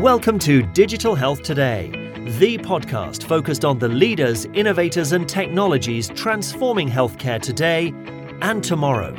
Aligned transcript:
Welcome 0.00 0.38
to 0.40 0.62
Digital 0.62 1.14
Health 1.16 1.42
Today, 1.42 1.90
the 2.38 2.56
podcast 2.56 3.24
focused 3.24 3.64
on 3.64 3.80
the 3.80 3.88
leaders, 3.88 4.44
innovators, 4.54 5.10
and 5.10 5.28
technologies 5.28 6.08
transforming 6.10 6.88
healthcare 6.88 7.42
today 7.42 7.92
and 8.40 8.62
tomorrow. 8.62 9.12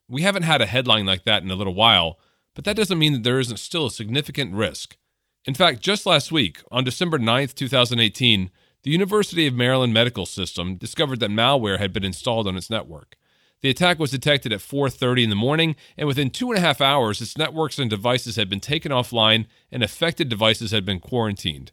We 0.08 0.22
haven't 0.22 0.42
had 0.42 0.60
a 0.60 0.66
headline 0.66 1.06
like 1.06 1.24
that 1.24 1.42
in 1.42 1.50
a 1.50 1.54
little 1.54 1.74
while, 1.74 2.18
but 2.54 2.64
that 2.64 2.76
doesn't 2.76 2.98
mean 2.98 3.12
that 3.12 3.22
there 3.22 3.40
isn't 3.40 3.58
still 3.58 3.86
a 3.86 3.90
significant 3.90 4.54
risk. 4.54 4.96
In 5.44 5.54
fact, 5.54 5.80
just 5.80 6.06
last 6.06 6.32
week, 6.32 6.62
on 6.70 6.84
December 6.84 7.18
9th, 7.18 7.54
2018, 7.54 8.50
the 8.82 8.90
University 8.90 9.46
of 9.46 9.54
Maryland 9.54 9.92
Medical 9.92 10.26
System 10.26 10.76
discovered 10.76 11.20
that 11.20 11.30
malware 11.30 11.78
had 11.78 11.92
been 11.92 12.04
installed 12.04 12.46
on 12.46 12.56
its 12.56 12.70
network. 12.70 13.16
The 13.62 13.70
attack 13.70 13.98
was 13.98 14.10
detected 14.10 14.52
at 14.52 14.60
4:30 14.60 15.24
in 15.24 15.30
the 15.30 15.36
morning, 15.36 15.74
and 15.96 16.06
within 16.06 16.28
two 16.28 16.50
and 16.50 16.58
a 16.58 16.60
half 16.60 16.82
hours, 16.82 17.22
its 17.22 17.38
networks 17.38 17.78
and 17.78 17.88
devices 17.88 18.36
had 18.36 18.50
been 18.50 18.60
taken 18.60 18.92
offline, 18.92 19.46
and 19.72 19.82
affected 19.82 20.28
devices 20.28 20.70
had 20.70 20.84
been 20.84 21.00
quarantined. 21.00 21.72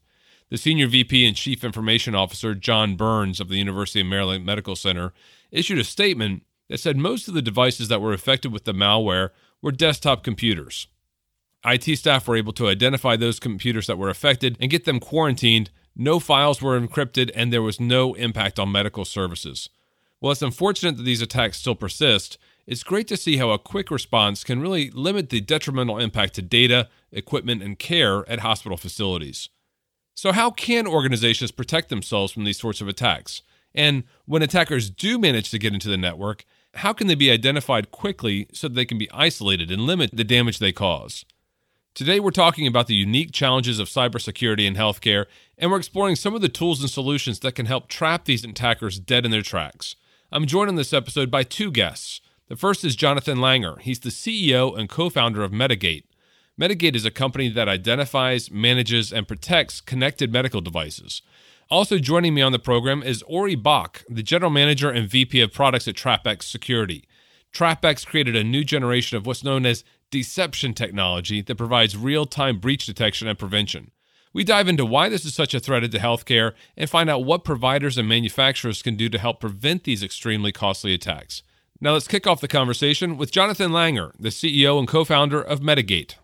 The 0.52 0.58
senior 0.58 0.88
VP 0.88 1.26
and 1.26 1.36
Chief 1.36 1.64
Information 1.64 2.14
Officer, 2.14 2.54
John 2.54 2.98
Burns 2.98 3.40
of 3.40 3.48
the 3.48 3.56
University 3.56 4.02
of 4.02 4.08
Maryland 4.08 4.46
Medical 4.46 4.76
Center, 4.76 5.14
issued 5.50 5.80
a 5.80 5.84
statement 5.86 6.44
that 6.68 6.82
said 6.82 6.98
most 6.98 7.30
of 7.30 7.34
the 7.34 7.42
devices 7.42 7.88
that 7.88 8.02
were 8.02 8.12
affected 8.12 8.52
with 8.52 8.66
the 8.66 8.74
malware 8.74 9.30
were 9.62 9.72
desktop 9.72 10.26
computers. 10.26 10.88
IT 11.64 11.98
staff 11.98 12.28
were 12.28 12.36
able 12.36 12.52
to 12.52 12.68
identify 12.68 13.16
those 13.16 13.40
computers 13.40 13.88
that 13.88 13.98
were 13.98 14.10
affected 14.10 14.58
and 14.60 14.70
get 14.70 14.84
them 14.84 15.00
quarantined. 15.00 15.70
No 15.96 16.20
files 16.20 16.62
were 16.62 16.78
encrypted, 16.78 17.32
and 17.34 17.54
there 17.54 17.62
was 17.62 17.80
no 17.80 18.14
impact 18.16 18.60
on 18.60 18.74
medical 18.74 19.06
services. 19.06 19.70
While 20.20 20.34
it's 20.34 20.42
unfortunate 20.42 20.98
that 20.98 21.04
these 21.04 21.22
attacks 21.22 21.60
still 21.60 21.76
persist, 21.76 22.38
it's 22.68 22.84
great 22.84 23.08
to 23.08 23.16
see 23.16 23.38
how 23.38 23.52
a 23.52 23.58
quick 23.58 23.90
response 23.90 24.44
can 24.44 24.60
really 24.60 24.92
limit 24.92 25.30
the 25.30 25.40
detrimental 25.40 25.98
impact 25.98 26.34
to 26.34 26.42
data, 26.42 26.90
equipment, 27.14 27.64
and 27.64 27.80
care 27.80 28.30
at 28.30 28.40
hospital 28.42 28.78
facilities. 28.78 29.48
So, 30.22 30.32
how 30.32 30.52
can 30.52 30.86
organizations 30.86 31.50
protect 31.50 31.90
themselves 31.90 32.32
from 32.32 32.44
these 32.44 32.60
sorts 32.60 32.80
of 32.80 32.88
attacks? 32.88 33.42
And 33.74 34.04
when 34.26 34.44
attackers 34.44 34.92
do 34.92 35.18
manage 35.18 35.50
to 35.50 35.58
get 35.58 35.74
into 35.74 35.90
the 35.90 35.98
network, 35.98 36.46
how 36.76 36.94
can 36.94 37.08
they 37.08 37.16
be 37.16 37.32
identified 37.32 37.90
quickly 37.90 38.46
so 38.54 38.68
that 38.68 38.76
they 38.76 38.86
can 38.86 39.00
be 39.00 39.10
isolated 39.12 39.72
and 39.72 39.82
limit 39.82 40.12
the 40.14 40.24
damage 40.24 40.60
they 40.60 40.72
cause? 40.72 41.26
Today, 41.96 42.20
we're 42.20 42.30
talking 42.30 42.68
about 42.68 42.86
the 42.86 42.94
unique 42.94 43.32
challenges 43.32 43.80
of 43.80 43.88
cybersecurity 43.88 44.68
in 44.68 44.76
healthcare, 44.76 45.26
and 45.58 45.72
we're 45.72 45.80
exploring 45.80 46.16
some 46.16 46.36
of 46.36 46.42
the 46.42 46.50
tools 46.50 46.82
and 46.82 46.90
solutions 46.92 47.40
that 47.40 47.56
can 47.56 47.66
help 47.66 47.88
trap 47.88 48.26
these 48.26 48.44
attackers 48.44 49.00
dead 49.00 49.26
in 49.26 49.32
their 49.32 49.42
tracks. 49.42 49.96
I'm 50.32 50.46
joined 50.46 50.70
in 50.70 50.76
this 50.76 50.94
episode 50.94 51.32
by 51.32 51.42
two 51.42 51.72
guests. 51.72 52.22
The 52.48 52.56
first 52.56 52.86
is 52.86 52.96
Jonathan 52.96 53.40
Langer. 53.40 53.82
He's 53.82 54.02
the 54.02 54.10
CEO 54.10 54.78
and 54.78 54.88
co 54.88 55.10
founder 55.10 55.42
of 55.42 55.52
Medigate. 55.52 56.04
Medigate 56.60 56.96
is 56.96 57.06
a 57.06 57.12
company 57.12 57.50
that 57.50 57.70
identifies, 57.70 58.52
manages, 58.52 59.14
and 59.14 59.28
protects 59.28 59.80
connected 59.80 60.32
medical 60.32 60.62
devices. 60.62 61.22
Also 61.70 61.98
joining 61.98 62.34
me 62.34 62.42
on 62.42 62.52
the 62.52 62.60
program 62.60 63.02
is 63.02 63.24
Ori 63.24 63.56
Bach, 63.56 64.04
the 64.10 64.22
general 64.22 64.52
manager 64.52 64.90
and 64.90 65.10
VP 65.10 65.40
of 65.40 65.54
products 65.54 65.88
at 65.88 65.96
TrapX 65.96 66.44
Security. 66.44 67.08
TrapX 67.54 68.06
created 68.06 68.36
a 68.36 68.44
new 68.44 68.64
generation 68.66 69.18
of 69.18 69.26
what's 69.26 69.44
known 69.44 69.66
as 69.66 69.86
deception 70.10 70.74
technology 70.74 71.42
that 71.42 71.58
provides 71.58 71.96
real 71.96 72.26
time 72.26 72.60
breach 72.60 72.86
detection 72.86 73.30
and 73.30 73.40
prevention. 73.40 73.92
We 74.34 74.44
dive 74.44 74.68
into 74.68 74.86
why 74.86 75.08
this 75.08 75.26
is 75.26 75.34
such 75.34 75.54
a 75.54 75.60
threat 75.60 75.90
to 75.90 75.98
healthcare 75.98 76.54
and 76.76 76.90
find 76.90 77.10
out 77.10 77.24
what 77.24 77.46
providers 77.46 77.98
and 77.98 78.08
manufacturers 78.08 78.82
can 78.82 78.96
do 78.96 79.08
to 79.10 79.18
help 79.18 79.40
prevent 79.40 79.86
these 79.86 80.04
extremely 80.04 80.52
costly 80.52 80.94
attacks. 80.94 81.44
Now 81.80 81.94
let's 81.94 82.08
kick 82.08 82.28
off 82.28 82.42
the 82.42 82.48
conversation 82.48 83.18
with 83.18 83.32
Jonathan 83.32 83.72
Langer, 83.72 84.12
the 84.20 84.30
CEO 84.30 84.78
and 84.78 84.88
co 84.88 85.04
founder 85.06 85.42
of 85.42 85.62
Medigate. 85.62 86.16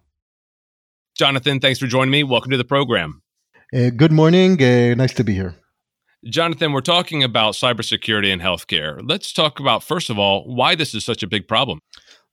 Jonathan, 1.18 1.60
thanks 1.60 1.80
for 1.80 1.88
joining 1.88 2.12
me. 2.12 2.24
Welcome 2.24 2.52
to 2.52 2.58
the 2.58 2.64
program. 2.64 3.24
Uh, 3.74 3.90
good 3.90 4.12
morning. 4.12 4.62
Uh, 4.62 4.94
nice 4.94 5.14
to 5.16 5.24
be 5.24 5.34
here. 5.34 5.56
Jonathan, 6.26 6.74
we're 6.74 6.82
talking 6.82 7.24
about 7.24 7.56
cybersecurity 7.56 8.32
and 8.32 8.42
healthcare. 8.42 9.02
Let's 9.04 9.34
talk 9.34 9.60
about, 9.60 9.82
first 9.82 10.12
of 10.12 10.20
all, 10.20 10.44
why 10.46 10.76
this 10.76 10.94
is 10.94 11.04
such 11.04 11.24
a 11.24 11.28
big 11.28 11.48
problem. 11.48 11.80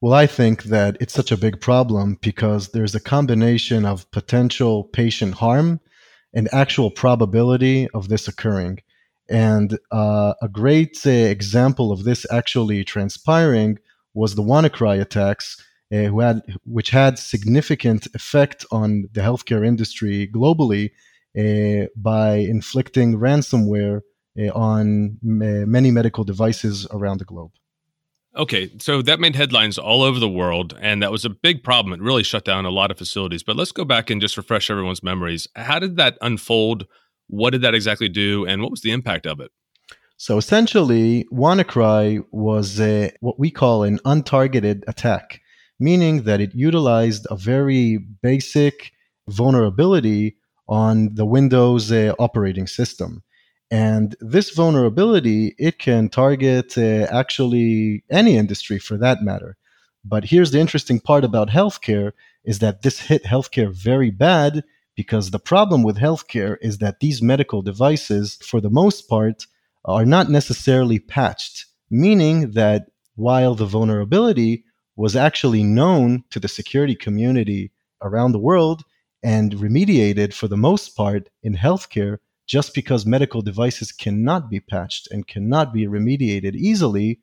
Well, 0.02 0.12
I 0.12 0.26
think 0.26 0.64
that 0.64 0.98
it's 1.00 1.14
such 1.14 1.32
a 1.32 1.36
big 1.38 1.62
problem 1.62 2.18
because 2.20 2.68
there's 2.68 2.94
a 2.94 3.00
combination 3.00 3.86
of 3.86 4.10
potential 4.10 4.84
patient 4.84 5.34
harm 5.34 5.80
and 6.34 6.52
actual 6.52 6.90
probability 6.90 7.88
of 7.94 8.08
this 8.08 8.28
occurring. 8.28 8.80
And 9.30 9.78
uh, 9.92 10.34
a 10.42 10.48
great 10.48 10.98
uh, 11.06 11.10
example 11.10 11.90
of 11.90 12.04
this 12.04 12.26
actually 12.30 12.84
transpiring 12.84 13.78
was 14.12 14.34
the 14.34 14.42
WannaCry 14.42 15.00
attacks, 15.00 15.56
who 16.02 16.20
had, 16.20 16.42
which 16.64 16.90
had 16.90 17.18
significant 17.18 18.06
effect 18.14 18.64
on 18.70 19.08
the 19.12 19.20
healthcare 19.20 19.66
industry 19.66 20.28
globally 20.28 20.90
uh, 21.38 21.86
by 21.96 22.36
inflicting 22.36 23.16
ransomware 23.18 24.00
uh, 24.38 24.50
on 24.54 25.18
uh, 25.24 25.66
many 25.66 25.90
medical 25.90 26.24
devices 26.24 26.86
around 26.90 27.18
the 27.18 27.24
globe. 27.24 27.52
Okay, 28.36 28.70
so 28.78 29.00
that 29.02 29.20
made 29.20 29.36
headlines 29.36 29.78
all 29.78 30.02
over 30.02 30.18
the 30.18 30.28
world, 30.28 30.76
and 30.80 31.02
that 31.02 31.12
was 31.12 31.24
a 31.24 31.30
big 31.30 31.62
problem. 31.62 31.92
It 31.92 32.02
really 32.02 32.24
shut 32.24 32.44
down 32.44 32.64
a 32.64 32.70
lot 32.70 32.90
of 32.90 32.98
facilities. 32.98 33.44
But 33.44 33.54
let's 33.54 33.70
go 33.70 33.84
back 33.84 34.10
and 34.10 34.20
just 34.20 34.36
refresh 34.36 34.70
everyone's 34.70 35.04
memories. 35.04 35.46
How 35.54 35.78
did 35.78 35.96
that 35.98 36.18
unfold? 36.20 36.86
What 37.28 37.50
did 37.50 37.62
that 37.62 37.74
exactly 37.74 38.08
do, 38.08 38.44
and 38.44 38.60
what 38.60 38.72
was 38.72 38.80
the 38.80 38.90
impact 38.90 39.26
of 39.26 39.38
it? 39.38 39.52
So 40.16 40.36
essentially, 40.36 41.26
WannaCry 41.32 42.24
was 42.32 42.80
a, 42.80 43.12
what 43.20 43.38
we 43.38 43.50
call 43.50 43.84
an 43.84 43.98
untargeted 44.00 44.82
attack, 44.88 45.40
meaning 45.88 46.22
that 46.22 46.40
it 46.40 46.54
utilized 46.54 47.26
a 47.30 47.36
very 47.36 47.98
basic 48.28 48.74
vulnerability 49.28 50.36
on 50.66 51.14
the 51.14 51.26
Windows 51.36 51.92
uh, 51.92 52.14
operating 52.18 52.66
system. 52.66 53.22
And 53.70 54.16
this 54.20 54.50
vulnerability, 54.50 55.54
it 55.58 55.78
can 55.78 56.08
target 56.08 56.78
uh, 56.78 57.06
actually 57.20 58.04
any 58.10 58.36
industry 58.36 58.78
for 58.78 58.96
that 58.98 59.22
matter. 59.22 59.56
But 60.04 60.24
here's 60.24 60.52
the 60.52 60.60
interesting 60.60 61.00
part 61.00 61.24
about 61.24 61.48
healthcare 61.60 62.12
is 62.44 62.58
that 62.58 62.82
this 62.82 62.98
hit 63.00 63.24
healthcare 63.24 63.72
very 63.90 64.10
bad 64.10 64.62
because 64.96 65.30
the 65.30 65.46
problem 65.52 65.82
with 65.82 66.04
healthcare 66.06 66.56
is 66.60 66.78
that 66.78 67.00
these 67.00 67.20
medical 67.32 67.62
devices, 67.62 68.38
for 68.50 68.60
the 68.60 68.74
most 68.82 69.08
part, 69.08 69.46
are 69.84 70.06
not 70.06 70.30
necessarily 70.30 70.98
patched, 70.98 71.66
meaning 71.90 72.52
that 72.52 72.82
while 73.16 73.54
the 73.54 73.66
vulnerability 73.66 74.64
was 74.96 75.16
actually 75.16 75.64
known 75.64 76.24
to 76.30 76.38
the 76.38 76.48
security 76.48 76.94
community 76.94 77.72
around 78.02 78.32
the 78.32 78.38
world 78.38 78.84
and 79.22 79.52
remediated 79.54 80.34
for 80.34 80.48
the 80.48 80.56
most 80.56 80.90
part 80.96 81.30
in 81.42 81.54
healthcare, 81.54 82.18
just 82.46 82.74
because 82.74 83.06
medical 83.06 83.40
devices 83.40 83.90
cannot 83.90 84.50
be 84.50 84.60
patched 84.60 85.08
and 85.10 85.26
cannot 85.26 85.72
be 85.72 85.86
remediated 85.86 86.54
easily, 86.54 87.20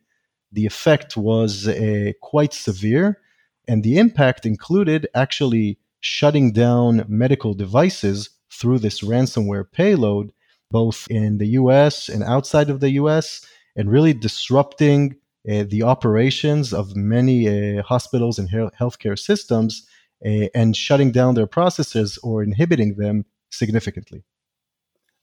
the 0.52 0.66
effect 0.66 1.16
was 1.16 1.68
uh, 1.68 2.12
quite 2.22 2.54
severe. 2.54 3.20
And 3.68 3.84
the 3.84 4.00
impact 4.00 4.46
included 4.48 5.08
actually 5.14 5.78
shutting 6.00 6.52
down 6.52 7.06
medical 7.08 7.54
devices 7.54 8.32
through 8.52 8.80
this 8.80 9.02
ransomware 9.02 9.72
payload, 9.72 10.34
both 10.72 11.08
in 11.10 11.38
the 11.38 11.50
US 11.50 12.10
and 12.10 12.24
outside 12.24 12.72
of 12.72 12.80
the 12.80 12.92
US, 12.92 13.46
and 13.76 13.92
really 13.92 14.14
disrupting 14.14 15.16
the 15.46 15.84
operations 15.84 16.74
of 16.74 16.96
many 16.96 17.78
uh, 17.78 17.84
hospitals 17.84 18.38
and 18.40 18.50
healthcare 18.50 19.18
systems 19.18 19.88
uh, 20.26 20.48
and 20.54 20.76
shutting 20.76 21.12
down 21.12 21.36
their 21.36 21.48
processes 21.48 22.20
or 22.24 22.44
inhibiting 22.44 22.96
them 22.96 23.26
significantly. 23.50 24.24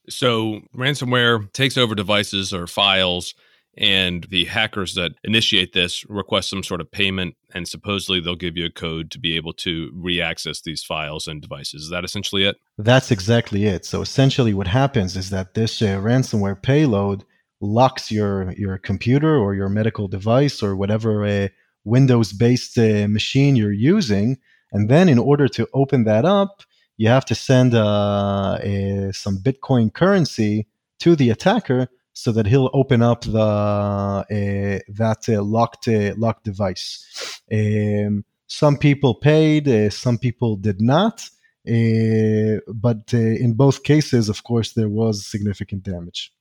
So 0.09 0.61
ransomware 0.75 1.53
takes 1.53 1.77
over 1.77 1.95
devices 1.95 2.53
or 2.53 2.67
files 2.67 3.35
and 3.77 4.27
the 4.31 4.47
hackers 4.47 4.95
that 4.95 5.13
initiate 5.23 5.73
this 5.73 6.05
request 6.09 6.51
some 6.51 6.65
sort 6.65 6.81
of 6.81 6.91
payment 6.91 7.37
and 7.55 7.69
supposedly 7.69 8.19
they'll 8.19 8.35
give 8.35 8.57
you 8.57 8.67
a 8.67 8.71
code 8.71 9.11
to 9.13 9.21
be 9.21 9.37
able 9.37 9.53
to 9.53 9.91
re-access 9.95 10.63
these 10.63 10.83
files 10.83 11.29
and 11.29 11.41
devices. 11.41 11.85
Is 11.85 11.91
that 11.91 12.05
essentially 12.05 12.45
it? 12.45 12.57
That's 12.77 13.11
exactly 13.11 13.67
it. 13.67 13.85
So 13.85 14.01
essentially 14.01 14.53
what 14.53 14.67
happens 14.67 15.17
is 15.17 15.31
that 15.31 15.55
this 15.55 15.81
uh, 15.81 15.99
ransomware 16.01 16.61
payload 16.61 17.25
locks 17.61 18.11
your 18.11 18.53
your 18.53 18.79
computer 18.79 19.37
or 19.37 19.55
your 19.55 19.69
medical 19.69 20.09
device 20.09 20.63
or 20.63 20.77
whatever 20.77 21.25
uh, 21.25 21.49
windows 21.85 22.33
based 22.33 22.79
uh, 22.79 23.07
machine 23.09 23.57
you're 23.57 23.73
using 23.73 24.39
and 24.73 24.89
then 24.89 25.09
in 25.09 25.19
order 25.19 25.49
to 25.49 25.69
open 25.73 26.05
that 26.05 26.25
up 26.25 26.63
you 26.97 27.09
have 27.09 27.25
to 27.25 27.35
send 27.35 27.75
uh, 27.75 28.59
a, 28.61 29.11
some 29.13 29.39
bitcoin 29.39 29.93
currency 29.93 30.67
to 30.99 31.17
the 31.17 31.31
attacker 31.31 31.89
so 32.13 32.33
that 32.33 32.47
he'll 32.47 32.69
open 32.75 33.01
up 33.01 33.23
the 33.23 33.39
uh, 33.39 34.25
that 34.29 35.29
uh, 35.29 35.41
locked 35.41 35.87
uh, 35.87 36.13
locked 36.19 36.43
device. 36.43 37.41
Um, 37.53 38.25
some 38.49 38.77
people 38.77 39.15
paid, 39.15 39.69
uh, 39.69 39.91
some 39.91 40.19
people 40.19 40.57
did 40.57 40.81
not, 40.81 41.21
uh, 41.69 42.59
but 42.75 43.13
in 43.13 43.53
both 43.55 43.85
cases, 43.85 44.29
of 44.29 44.43
course, 44.43 44.73
there 44.73 44.89
was 44.89 45.25
significant 45.25 45.85
damage. 45.85 46.33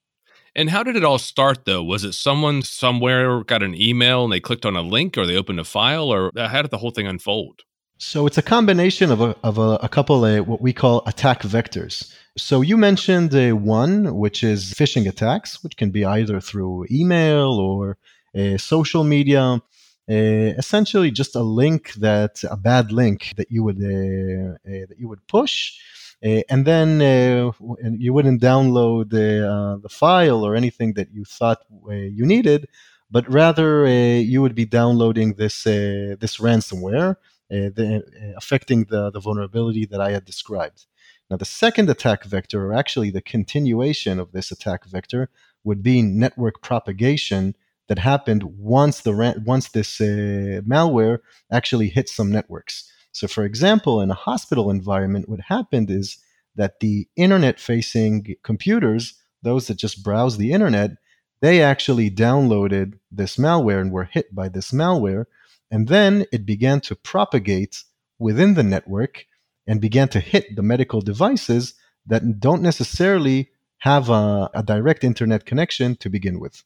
And 0.57 0.71
how 0.71 0.81
did 0.81 0.95
it 0.95 1.05
all 1.05 1.19
start, 1.19 1.65
though? 1.65 1.83
Was 1.83 2.03
it 2.03 2.13
someone 2.13 2.63
somewhere 2.63 3.43
got 3.43 3.61
an 3.61 3.79
email 3.79 4.23
and 4.23 4.33
they 4.33 4.39
clicked 4.39 4.65
on 4.65 4.75
a 4.75 4.81
link, 4.81 5.15
or 5.15 5.27
they 5.27 5.37
opened 5.37 5.59
a 5.59 5.63
file, 5.63 6.11
or 6.11 6.31
how 6.35 6.63
did 6.63 6.71
the 6.71 6.79
whole 6.79 6.89
thing 6.89 7.07
unfold? 7.07 7.61
So 7.99 8.27
it's 8.27 8.37
a 8.37 8.41
combination 8.43 9.11
of 9.11 9.21
a, 9.21 9.35
of 9.43 9.57
a, 9.59 9.79
a 9.83 9.89
couple 9.89 10.25
of 10.25 10.47
what 10.47 10.61
we 10.61 10.73
call 10.73 11.03
attack 11.05 11.43
vectors. 11.43 12.11
So 12.37 12.61
you 12.61 12.77
mentioned 12.77 13.33
uh, 13.35 13.55
one, 13.55 14.15
which 14.15 14.43
is 14.43 14.73
phishing 14.73 15.07
attacks, 15.07 15.63
which 15.63 15.77
can 15.77 15.91
be 15.91 16.05
either 16.05 16.39
through 16.39 16.85
email 16.91 17.49
or 17.59 17.97
uh, 18.35 18.57
social 18.57 19.03
media. 19.03 19.61
Uh, 20.09 20.53
essentially, 20.57 21.11
just 21.11 21.35
a 21.35 21.41
link 21.41 21.93
that 21.95 22.43
a 22.49 22.55
bad 22.55 22.91
link 22.91 23.33
that 23.35 23.51
you 23.51 23.63
would 23.63 23.77
uh, 23.77 24.53
uh, 24.55 24.85
that 24.89 24.97
you 24.97 25.07
would 25.07 25.27
push, 25.27 25.73
uh, 25.73 25.96
Eh, 26.23 26.41
and 26.49 26.65
then 26.65 27.01
eh, 27.01 27.51
you 27.97 28.11
wouldn't 28.11 28.41
download 28.41 29.11
the 29.11 29.47
uh, 29.47 29.77
the 29.77 29.89
file 29.89 30.43
or 30.43 30.55
anything 30.55 30.93
that 30.93 31.09
you 31.13 31.23
thought 31.23 31.59
eh, 31.91 32.09
you 32.11 32.25
needed, 32.25 32.67
but 33.11 33.31
rather 33.31 33.87
you 33.87 34.41
would 34.41 34.55
be 34.55 34.65
downloading 34.65 35.33
this 35.35 35.63
this 35.63 36.37
ransomware, 36.37 37.17
the, 37.49 38.33
affecting 38.35 38.85
the 38.85 39.11
the 39.11 39.19
vulnerability 39.19 39.85
that 39.85 40.01
I 40.01 40.11
had 40.11 40.25
described. 40.25 40.87
Now, 41.29 41.37
the 41.37 41.45
second 41.45 41.89
attack 41.89 42.23
vector, 42.23 42.67
or 42.67 42.73
actually 42.73 43.11
the 43.11 43.21
continuation 43.21 44.19
of 44.19 44.31
this 44.31 44.49
attack 44.49 44.85
vector, 44.85 45.29
would 45.63 45.83
be 45.83 46.01
network 46.01 46.61
propagation 46.61 47.53
that 47.89 47.99
happened 47.99 48.43
once 48.43 49.01
the 49.01 49.13
once 49.45 49.69
this 49.69 50.01
uh, 50.01 50.61
malware 50.65 51.19
actually 51.51 51.89
hit 51.89 52.09
some 52.09 52.31
networks. 52.31 52.91
So, 53.17 53.27
for 53.27 53.45
example, 53.45 53.99
in 53.99 54.11
a 54.11 54.13
hospital 54.13 54.69
environment, 54.69 55.27
what 55.27 55.39
happened 55.39 55.89
is 55.89 56.19
that 56.55 56.81
the 56.81 57.07
internet-facing 57.15 58.35
computers, 58.43 59.15
those 59.41 59.65
that 59.65 59.77
just 59.77 60.03
browse 60.03 60.37
the 60.37 60.51
internet, 60.51 60.91
they 61.41 61.63
actually 61.63 62.11
downloaded 62.11 62.99
this 63.11 63.37
malware 63.37 63.81
and 63.81 63.91
were 63.91 64.03
hit 64.03 64.35
by 64.35 64.49
this 64.49 64.69
malware, 64.69 65.25
and 65.71 65.87
then 65.87 66.27
it 66.31 66.45
began 66.45 66.79
to 66.81 66.95
propagate 66.95 67.83
within 68.19 68.53
the 68.53 68.61
network 68.61 69.25
and 69.65 69.81
began 69.81 70.09
to 70.09 70.19
hit 70.19 70.55
the 70.55 70.61
medical 70.61 71.01
devices 71.01 71.73
that 72.05 72.39
don't 72.39 72.61
necessarily 72.61 73.49
have 73.79 74.11
a, 74.11 74.47
a, 74.53 74.61
direct 74.61 75.03
internet 75.03 75.47
connection 75.47 75.95
to 75.95 76.07
begin 76.07 76.39
with. 76.39 76.63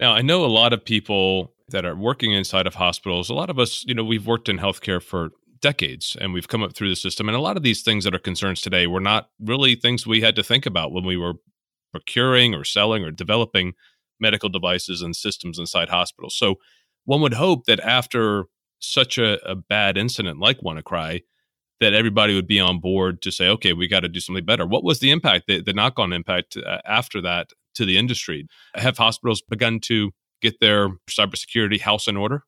Now, 0.00 0.12
I 0.12 0.22
know 0.22 0.42
a 0.42 0.46
lot 0.46 0.72
of 0.72 0.82
people 0.82 1.52
that 1.68 1.84
are 1.84 1.94
working 1.94 2.32
inside 2.32 2.66
of 2.66 2.76
hospitals. 2.76 3.28
A 3.28 3.34
lot 3.34 3.50
of 3.50 3.58
us, 3.58 3.84
you 3.86 3.94
know, 3.94 4.04
we've 4.04 4.26
worked 4.26 4.48
in 4.48 4.58
healthcare 4.58 5.02
for 5.02 5.32
decades 5.60 6.16
and 6.20 6.32
we've 6.32 6.48
come 6.48 6.62
up 6.62 6.74
through 6.74 6.88
the 6.88 6.96
system. 6.96 7.28
And 7.28 7.36
a 7.36 7.40
lot 7.40 7.56
of 7.56 7.62
these 7.62 7.82
things 7.82 8.04
that 8.04 8.14
are 8.14 8.18
concerns 8.18 8.60
today 8.60 8.86
were 8.86 9.00
not 9.00 9.30
really 9.40 9.74
things 9.74 10.06
we 10.06 10.20
had 10.20 10.36
to 10.36 10.42
think 10.42 10.66
about 10.66 10.92
when 10.92 11.04
we 11.04 11.16
were 11.16 11.34
procuring 11.92 12.54
or 12.54 12.64
selling 12.64 13.04
or 13.04 13.10
developing 13.10 13.74
medical 14.20 14.48
devices 14.48 15.02
and 15.02 15.14
systems 15.14 15.58
inside 15.58 15.88
hospitals. 15.88 16.36
So 16.36 16.56
one 17.04 17.20
would 17.20 17.34
hope 17.34 17.64
that 17.66 17.80
after 17.80 18.44
such 18.78 19.18
a, 19.18 19.38
a 19.48 19.54
bad 19.54 19.96
incident 19.96 20.38
like 20.38 20.60
WannaCry, 20.60 21.22
that 21.80 21.94
everybody 21.94 22.34
would 22.34 22.46
be 22.46 22.60
on 22.60 22.80
board 22.80 23.20
to 23.22 23.30
say, 23.30 23.48
okay, 23.48 23.72
we 23.72 23.86
got 23.86 24.00
to 24.00 24.08
do 24.08 24.20
something 24.20 24.44
better. 24.44 24.66
What 24.66 24.84
was 24.84 25.00
the 25.00 25.10
impact, 25.10 25.44
the, 25.46 25.62
the 25.62 25.74
knock 25.74 25.98
on 25.98 26.12
impact 26.12 26.56
uh, 26.56 26.78
after 26.86 27.20
that 27.22 27.50
to 27.74 27.84
the 27.84 27.98
industry? 27.98 28.46
Have 28.74 28.96
hospitals 28.96 29.42
begun 29.42 29.80
to 29.80 30.10
get 30.40 30.60
their 30.60 30.88
cybersecurity 31.10 31.80
house 31.80 32.08
in 32.08 32.16
order? 32.16 32.44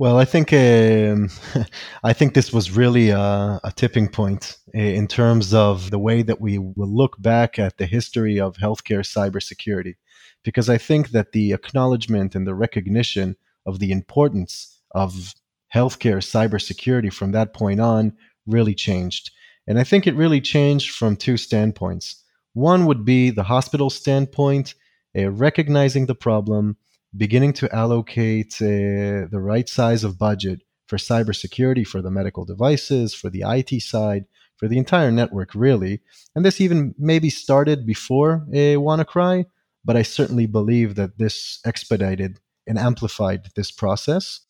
Well, 0.00 0.16
I 0.16 0.24
think 0.24 0.52
um, 0.52 1.28
I 2.04 2.12
think 2.12 2.34
this 2.34 2.52
was 2.52 2.70
really 2.70 3.10
a, 3.10 3.60
a, 3.64 3.72
tipping 3.74 4.08
point 4.08 4.56
in 4.72 5.08
terms 5.08 5.52
of 5.52 5.90
the 5.90 5.98
way 5.98 6.22
that 6.22 6.40
we 6.40 6.58
will 6.58 6.94
look 6.94 7.20
back 7.20 7.58
at 7.58 7.78
the 7.78 7.86
history 7.86 8.38
of 8.38 8.56
healthcare 8.56 9.02
cybersecurity, 9.02 9.96
because 10.44 10.68
I 10.68 10.78
think 10.78 11.10
that 11.10 11.32
the 11.32 11.52
acknowledgement 11.52 12.36
and 12.36 12.46
the 12.46 12.54
recognition 12.54 13.36
of 13.66 13.80
the 13.80 13.90
importance 13.90 14.80
of 14.92 15.34
healthcare 15.74 16.22
cybersecurity 16.22 17.12
from 17.12 17.32
that 17.32 17.52
point 17.52 17.80
on 17.80 18.16
really 18.46 18.76
changed. 18.76 19.32
And 19.66 19.80
I 19.80 19.84
think 19.84 20.06
it 20.06 20.14
really 20.14 20.40
changed 20.40 20.92
from 20.92 21.16
two 21.16 21.36
standpoints. 21.36 22.22
One 22.54 22.86
would 22.86 23.04
be 23.04 23.30
the 23.30 23.42
hospital 23.42 23.90
standpoint, 23.90 24.74
uh, 25.18 25.30
recognizing 25.30 26.06
the 26.06 26.14
problem, 26.14 26.76
beginning 27.18 27.52
to 27.52 27.74
allocate 27.74 28.54
uh, 28.62 29.26
the 29.30 29.40
right 29.40 29.68
size 29.68 30.04
of 30.04 30.18
budget 30.18 30.62
for 30.86 30.96
cybersecurity 30.96 31.86
for 31.86 32.00
the 32.00 32.10
medical 32.10 32.44
devices, 32.44 33.12
for 33.12 33.28
the 33.28 33.42
IT 33.44 33.82
side, 33.82 34.24
for 34.56 34.68
the 34.68 34.78
entire 34.78 35.10
network, 35.10 35.54
really. 35.54 36.00
And 36.34 36.44
this 36.44 36.60
even 36.60 36.94
maybe 36.98 37.30
started 37.30 37.86
before 37.86 38.46
uh, 38.48 38.78
WannaCry, 38.78 39.46
but 39.84 39.96
I 39.96 40.02
certainly 40.02 40.46
believe 40.46 40.94
that 40.94 41.18
this 41.18 41.60
expedited 41.64 42.40
and 42.66 42.78
amplified 42.78 43.48
this 43.54 43.70
process. 43.70 44.40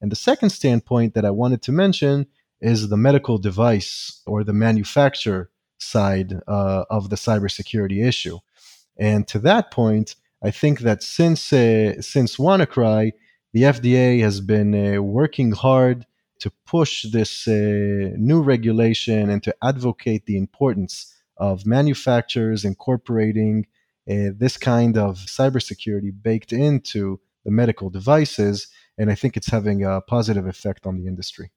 And 0.00 0.12
the 0.12 0.16
second 0.16 0.50
standpoint 0.50 1.14
that 1.14 1.24
I 1.24 1.30
wanted 1.30 1.62
to 1.62 1.72
mention 1.72 2.26
is 2.60 2.88
the 2.88 2.96
medical 2.96 3.38
device 3.38 4.22
or 4.26 4.44
the 4.44 4.52
manufacturer 4.52 5.50
side 5.78 6.34
uh, 6.46 6.84
of 6.90 7.10
the 7.10 7.16
cybersecurity 7.16 8.04
issue. 8.04 8.38
And 8.98 9.26
to 9.28 9.38
that 9.40 9.70
point, 9.70 10.16
I 10.42 10.50
think 10.50 10.80
that 10.80 11.02
since 11.02 11.52
uh, 11.52 12.00
since 12.00 12.36
WannaCry, 12.36 13.12
the 13.52 13.62
FDA 13.62 14.20
has 14.20 14.40
been 14.40 14.72
uh, 14.74 15.02
working 15.02 15.52
hard 15.52 16.06
to 16.40 16.50
push 16.66 17.04
this 17.10 17.48
uh, 17.48 18.12
new 18.16 18.40
regulation 18.42 19.28
and 19.30 19.42
to 19.42 19.54
advocate 19.62 20.26
the 20.26 20.36
importance 20.36 21.14
of 21.36 21.66
manufacturers 21.66 22.64
incorporating 22.64 23.66
uh, 24.08 24.30
this 24.36 24.56
kind 24.56 24.96
of 24.96 25.18
cybersecurity 25.18 26.12
baked 26.22 26.52
into 26.52 27.20
the 27.44 27.50
medical 27.50 27.90
devices 27.90 28.68
and 28.98 29.10
I 29.10 29.14
think 29.14 29.36
it's 29.36 29.48
having 29.48 29.84
a 29.84 30.00
positive 30.00 30.46
effect 30.46 30.84
on 30.84 30.98
the 30.98 31.06
industry. 31.06 31.50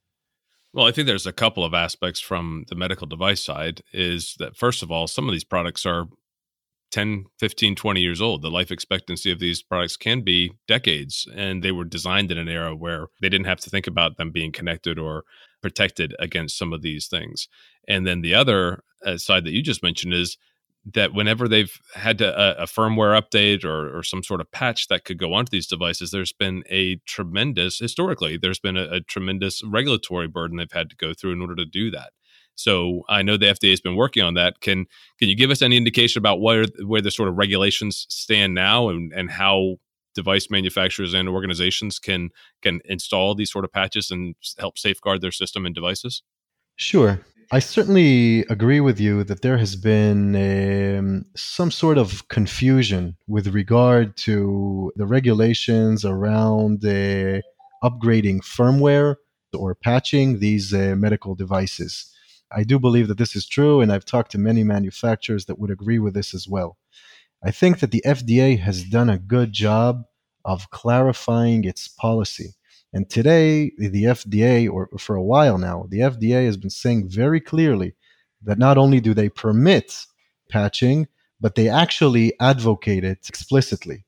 Well, 0.73 0.87
I 0.87 0.91
think 0.91 1.07
there's 1.07 1.27
a 1.27 1.33
couple 1.33 1.65
of 1.65 1.73
aspects 1.73 2.21
from 2.21 2.65
the 2.69 2.75
medical 2.75 3.07
device 3.07 3.43
side 3.43 3.81
is 3.91 4.35
that 4.39 4.55
first 4.55 4.83
of 4.83 4.91
all, 4.91 5.07
some 5.07 5.27
of 5.27 5.33
these 5.33 5.43
products 5.43 5.85
are 5.85 6.07
10, 6.91 7.25
15, 7.39 7.75
20 7.75 8.01
years 8.01 8.21
old. 8.21 8.41
The 8.41 8.51
life 8.51 8.71
expectancy 8.71 9.31
of 9.31 9.39
these 9.39 9.63
products 9.63 9.97
can 9.97 10.21
be 10.21 10.51
decades, 10.67 11.27
and 11.35 11.63
they 11.63 11.71
were 11.71 11.85
designed 11.85 12.31
in 12.31 12.37
an 12.37 12.49
era 12.49 12.75
where 12.75 13.07
they 13.21 13.29
didn't 13.29 13.47
have 13.47 13.59
to 13.61 13.69
think 13.69 13.87
about 13.87 14.17
them 14.17 14.31
being 14.31 14.51
connected 14.51 14.99
or 14.99 15.23
protected 15.61 16.13
against 16.19 16.57
some 16.57 16.73
of 16.73 16.81
these 16.81 17.07
things. 17.07 17.47
And 17.87 18.05
then 18.05 18.21
the 18.21 18.35
other 18.35 18.83
uh, 19.05 19.17
side 19.17 19.45
that 19.45 19.51
you 19.51 19.61
just 19.61 19.83
mentioned 19.83 20.13
is 20.13 20.37
that 20.93 21.13
whenever 21.13 21.47
they've 21.47 21.79
had 21.93 22.17
to, 22.17 22.27
a, 22.27 22.51
uh, 22.51 22.55
a, 22.59 22.65
firmware 22.65 23.19
update 23.19 23.63
or, 23.63 23.95
or 23.95 24.01
some 24.01 24.23
sort 24.23 24.41
of 24.41 24.51
patch 24.51 24.87
that 24.87 25.05
could 25.05 25.19
go 25.19 25.33
onto 25.33 25.51
these 25.51 25.67
devices, 25.67 26.09
there's 26.09 26.33
been 26.33 26.63
a 26.69 26.95
tremendous, 27.05 27.77
historically, 27.77 28.35
there's 28.35 28.59
been 28.59 28.77
a, 28.77 28.85
a, 28.85 29.01
tremendous 29.01 29.61
regulatory 29.63 30.27
burden 30.27 30.57
they've 30.57 30.71
had 30.71 30.89
to 30.89 30.95
go 30.95 31.13
through 31.13 31.33
in 31.33 31.41
order 31.41 31.55
to 31.55 31.65
do 31.65 31.91
that. 31.91 32.13
So 32.55 33.03
I 33.09 33.21
know 33.21 33.37
the 33.37 33.47
FDA 33.47 33.71
has 33.71 33.81
been 33.81 33.95
working 33.95 34.23
on 34.23 34.33
that. 34.35 34.61
Can 34.61 34.85
can 35.19 35.29
you 35.29 35.35
give 35.35 35.51
us 35.51 35.61
any 35.61 35.77
indication 35.77 36.19
about 36.19 36.41
where 36.41 36.65
where 36.85 37.01
the 37.01 37.11
sort 37.11 37.29
of 37.29 37.37
regulations 37.37 38.05
stand 38.09 38.53
now 38.53 38.89
and, 38.89 39.11
and 39.13 39.31
how 39.31 39.77
device 40.13 40.49
manufacturers 40.49 41.13
and 41.13 41.29
organizations 41.29 41.99
can 41.99 42.29
can 42.61 42.81
install 42.85 43.35
these 43.35 43.51
sort 43.51 43.65
of 43.65 43.71
patches 43.71 44.11
and 44.11 44.35
help 44.59 44.77
safeguard 44.77 45.21
their 45.21 45.31
system 45.31 45.65
and 45.65 45.75
devices? 45.75 46.23
Sure. 46.75 47.19
I 47.53 47.59
certainly 47.59 48.45
agree 48.49 48.79
with 48.79 48.97
you 48.97 49.25
that 49.25 49.41
there 49.41 49.57
has 49.57 49.75
been 49.75 50.35
um, 50.37 51.25
some 51.35 51.69
sort 51.69 51.97
of 51.97 52.29
confusion 52.29 53.17
with 53.27 53.47
regard 53.47 54.15
to 54.17 54.93
the 54.95 55.05
regulations 55.05 56.05
around 56.05 56.85
uh, 56.85 57.41
upgrading 57.83 58.39
firmware 58.41 59.17
or 59.53 59.75
patching 59.75 60.39
these 60.39 60.73
uh, 60.73 60.95
medical 60.97 61.35
devices. 61.35 62.09
I 62.55 62.63
do 62.63 62.79
believe 62.79 63.07
that 63.07 63.17
this 63.17 63.35
is 63.35 63.47
true, 63.47 63.81
and 63.81 63.91
I've 63.91 64.05
talked 64.05 64.31
to 64.31 64.37
many 64.37 64.63
manufacturers 64.63 65.45
that 65.45 65.59
would 65.59 65.71
agree 65.71 65.99
with 65.99 66.13
this 66.13 66.33
as 66.33 66.47
well. 66.47 66.77
I 67.43 67.51
think 67.51 67.79
that 67.79 67.91
the 67.91 68.03
FDA 68.05 68.59
has 68.59 68.83
done 68.83 69.09
a 69.09 69.17
good 69.17 69.51
job 69.51 70.03
of 70.45 70.69
clarifying 70.69 71.63
its 71.63 71.87
policy. 71.87 72.55
And 72.93 73.09
today, 73.09 73.71
the 73.77 74.03
FDA, 74.03 74.69
or 74.69 74.89
for 74.99 75.15
a 75.15 75.23
while 75.23 75.57
now, 75.57 75.87
the 75.89 75.99
FDA 75.99 76.45
has 76.45 76.57
been 76.57 76.69
saying 76.69 77.09
very 77.09 77.39
clearly 77.39 77.95
that 78.43 78.57
not 78.57 78.77
only 78.77 78.99
do 78.99 79.13
they 79.13 79.29
permit 79.29 80.05
patching, 80.49 81.07
but 81.39 81.55
they 81.55 81.69
actually 81.69 82.33
advocate 82.39 83.03
it 83.03 83.29
explicitly. 83.29 84.05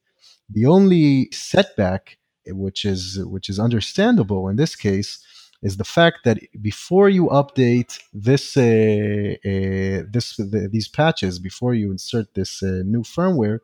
The 0.50 0.66
only 0.66 1.30
setback, 1.32 2.18
which 2.46 2.84
is 2.84 3.20
which 3.24 3.50
is 3.50 3.60
understandable 3.60 4.50
in 4.50 4.58
this 4.58 4.76
case, 4.76 5.24
is 5.64 5.78
the 5.78 5.86
fact 5.86 6.20
that 6.26 6.38
before 6.62 7.10
you 7.10 7.28
update 7.28 7.98
this 8.14 8.58
uh, 8.58 8.62
uh, 8.62 10.04
this 10.12 10.36
the, 10.38 10.70
these 10.72 10.90
patches, 10.90 11.40
before 11.40 11.74
you 11.74 11.90
insert 11.90 12.34
this 12.36 12.62
uh, 12.62 12.84
new 12.86 13.02
firmware, 13.02 13.60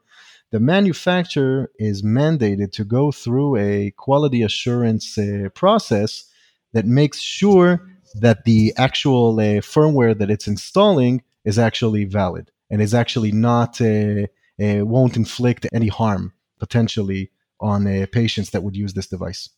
the 0.51 0.61
manufacturer 0.61 1.69
is 1.77 2.01
mandated 2.01 2.71
to 2.71 2.83
go 2.85 3.11
through 3.11 3.57
a 3.57 3.91
quality 3.91 4.41
assurance 4.41 5.17
uh, 5.17 5.49
process 5.53 6.23
that 6.73 6.85
makes 6.85 7.19
sure 7.19 7.85
that 8.15 8.45
the 8.45 8.73
actual 8.77 9.39
uh, 9.39 9.61
firmware 9.73 10.17
that 10.17 10.31
it's 10.31 10.47
installing 10.47 11.21
is 11.43 11.59
actually 11.59 12.05
valid 12.05 12.49
and 12.71 12.81
is 12.81 12.93
actually 12.93 13.31
not 13.31 13.79
won't 14.59 15.15
inflict 15.15 15.65
any 15.73 15.87
harm 15.87 16.33
potentially 16.59 17.31
on 17.59 17.87
uh, 17.87 18.05
patients 18.11 18.51
that 18.51 18.63
would 18.63 18.75
use 18.75 18.93
this 18.93 19.07
device. 19.07 19.49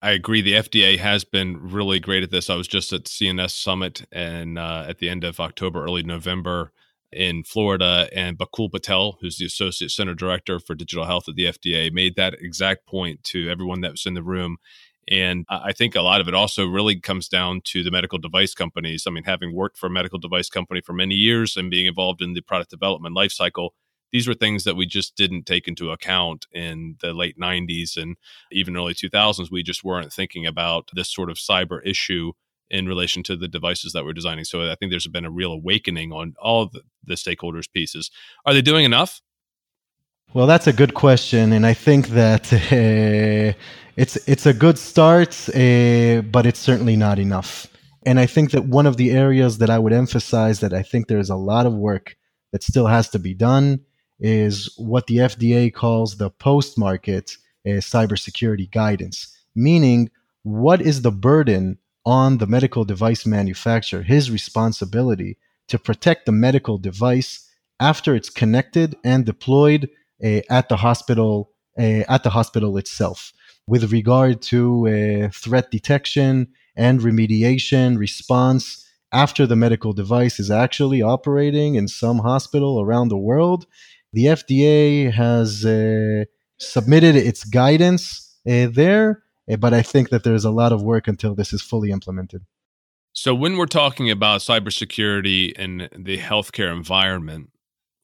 I 0.00 0.12
agree. 0.12 0.42
The 0.42 0.54
FDA 0.54 0.96
has 0.98 1.24
been 1.24 1.56
really 1.60 1.98
great 1.98 2.22
at 2.22 2.30
this. 2.30 2.48
I 2.48 2.54
was 2.54 2.68
just 2.68 2.92
at 2.92 3.04
CNS 3.04 3.50
Summit 3.50 4.06
and 4.12 4.58
uh, 4.58 4.84
at 4.88 4.98
the 4.98 5.08
end 5.08 5.24
of 5.24 5.40
October, 5.40 5.82
early 5.82 6.04
November 6.04 6.72
in 7.10 7.42
Florida, 7.42 8.08
and 8.12 8.38
Bakul 8.38 8.70
Patel, 8.70 9.16
who's 9.20 9.38
the 9.38 9.46
Associate 9.46 9.90
Center 9.90 10.14
Director 10.14 10.60
for 10.60 10.74
Digital 10.74 11.06
Health 11.06 11.28
at 11.28 11.34
the 11.34 11.46
FDA, 11.46 11.90
made 11.90 12.14
that 12.16 12.34
exact 12.34 12.86
point 12.86 13.24
to 13.24 13.48
everyone 13.48 13.80
that 13.80 13.92
was 13.92 14.06
in 14.06 14.14
the 14.14 14.22
room. 14.22 14.58
And 15.10 15.46
I 15.48 15.72
think 15.72 15.96
a 15.96 16.02
lot 16.02 16.20
of 16.20 16.28
it 16.28 16.34
also 16.34 16.68
really 16.68 17.00
comes 17.00 17.28
down 17.28 17.62
to 17.64 17.82
the 17.82 17.90
medical 17.90 18.18
device 18.18 18.52
companies. 18.52 19.04
I 19.06 19.10
mean, 19.10 19.24
having 19.24 19.54
worked 19.54 19.78
for 19.78 19.86
a 19.86 19.90
medical 19.90 20.18
device 20.18 20.50
company 20.50 20.82
for 20.84 20.92
many 20.92 21.14
years 21.14 21.56
and 21.56 21.70
being 21.70 21.86
involved 21.86 22.20
in 22.20 22.34
the 22.34 22.42
product 22.42 22.70
development 22.70 23.16
lifecycle, 23.16 23.70
these 24.12 24.26
were 24.26 24.34
things 24.34 24.64
that 24.64 24.76
we 24.76 24.86
just 24.86 25.16
didn't 25.16 25.44
take 25.44 25.68
into 25.68 25.90
account 25.90 26.46
in 26.52 26.96
the 27.00 27.12
late 27.12 27.38
90s 27.38 27.96
and 27.96 28.16
even 28.50 28.76
early 28.76 28.94
2000s. 28.94 29.50
We 29.50 29.62
just 29.62 29.84
weren't 29.84 30.12
thinking 30.12 30.46
about 30.46 30.90
this 30.94 31.12
sort 31.12 31.30
of 31.30 31.36
cyber 31.36 31.80
issue 31.84 32.32
in 32.70 32.86
relation 32.86 33.22
to 33.24 33.36
the 33.36 33.48
devices 33.48 33.92
that 33.92 34.04
we're 34.04 34.12
designing. 34.12 34.44
So 34.44 34.70
I 34.70 34.74
think 34.74 34.90
there's 34.90 35.06
been 35.06 35.24
a 35.24 35.30
real 35.30 35.52
awakening 35.52 36.12
on 36.12 36.34
all 36.40 36.66
the, 36.66 36.82
the 37.04 37.14
stakeholders' 37.14 37.70
pieces. 37.70 38.10
Are 38.44 38.52
they 38.52 38.62
doing 38.62 38.84
enough? 38.84 39.20
Well, 40.34 40.46
that's 40.46 40.66
a 40.66 40.74
good 40.74 40.92
question, 40.92 41.54
and 41.54 41.64
I 41.64 41.72
think 41.72 42.08
that 42.08 42.52
uh, 42.52 43.56
it's 43.96 44.16
it's 44.28 44.44
a 44.44 44.52
good 44.52 44.76
start, 44.76 45.34
uh, 45.48 46.20
but 46.20 46.44
it's 46.44 46.58
certainly 46.58 46.96
not 46.96 47.18
enough. 47.18 47.66
And 48.04 48.20
I 48.20 48.26
think 48.26 48.50
that 48.50 48.66
one 48.66 48.86
of 48.86 48.98
the 48.98 49.10
areas 49.10 49.56
that 49.58 49.70
I 49.70 49.78
would 49.78 49.94
emphasize 49.94 50.60
that 50.60 50.74
I 50.74 50.82
think 50.82 51.06
there's 51.06 51.30
a 51.30 51.36
lot 51.36 51.64
of 51.64 51.72
work 51.72 52.14
that 52.52 52.62
still 52.62 52.86
has 52.86 53.08
to 53.10 53.18
be 53.18 53.32
done 53.32 53.80
is 54.20 54.72
what 54.76 55.06
the 55.06 55.18
FDA 55.18 55.72
calls 55.72 56.16
the 56.16 56.30
post 56.30 56.78
market 56.78 57.36
uh, 57.66 57.80
cybersecurity 57.80 58.70
guidance, 58.70 59.36
meaning 59.54 60.10
what 60.42 60.80
is 60.80 61.02
the 61.02 61.12
burden 61.12 61.78
on 62.04 62.38
the 62.38 62.46
medical 62.46 62.84
device 62.84 63.26
manufacturer, 63.26 64.02
his 64.02 64.30
responsibility 64.30 65.36
to 65.68 65.78
protect 65.78 66.26
the 66.26 66.32
medical 66.32 66.78
device 66.78 67.48
after 67.80 68.14
it's 68.14 68.30
connected 68.30 68.96
and 69.04 69.26
deployed 69.26 69.88
uh, 70.24 70.40
at 70.50 70.68
the 70.68 70.76
hospital 70.76 71.50
uh, 71.78 72.02
at 72.08 72.24
the 72.24 72.30
hospital 72.30 72.76
itself. 72.76 73.32
With 73.68 73.92
regard 73.92 74.40
to 74.42 75.28
threat 75.32 75.70
detection 75.70 76.48
and 76.74 77.00
remediation 77.00 77.98
response 77.98 78.88
after 79.12 79.46
the 79.46 79.56
medical 79.56 79.92
device 79.92 80.40
is 80.40 80.50
actually 80.50 81.02
operating 81.02 81.74
in 81.74 81.88
some 81.88 82.18
hospital 82.18 82.80
around 82.80 83.08
the 83.08 83.16
world 83.16 83.66
the 84.12 84.26
FDA 84.26 85.12
has 85.12 85.64
uh, 85.64 86.24
submitted 86.58 87.16
its 87.16 87.44
guidance 87.44 88.36
uh, 88.48 88.68
there, 88.70 89.22
uh, 89.50 89.56
but 89.56 89.74
I 89.74 89.82
think 89.82 90.10
that 90.10 90.24
there's 90.24 90.44
a 90.44 90.50
lot 90.50 90.72
of 90.72 90.82
work 90.82 91.08
until 91.08 91.34
this 91.34 91.52
is 91.52 91.62
fully 91.62 91.90
implemented. 91.90 92.44
So, 93.12 93.34
when 93.34 93.56
we're 93.56 93.66
talking 93.66 94.10
about 94.10 94.40
cybersecurity 94.40 95.52
and 95.56 95.88
the 95.96 96.18
healthcare 96.18 96.74
environment, 96.74 97.50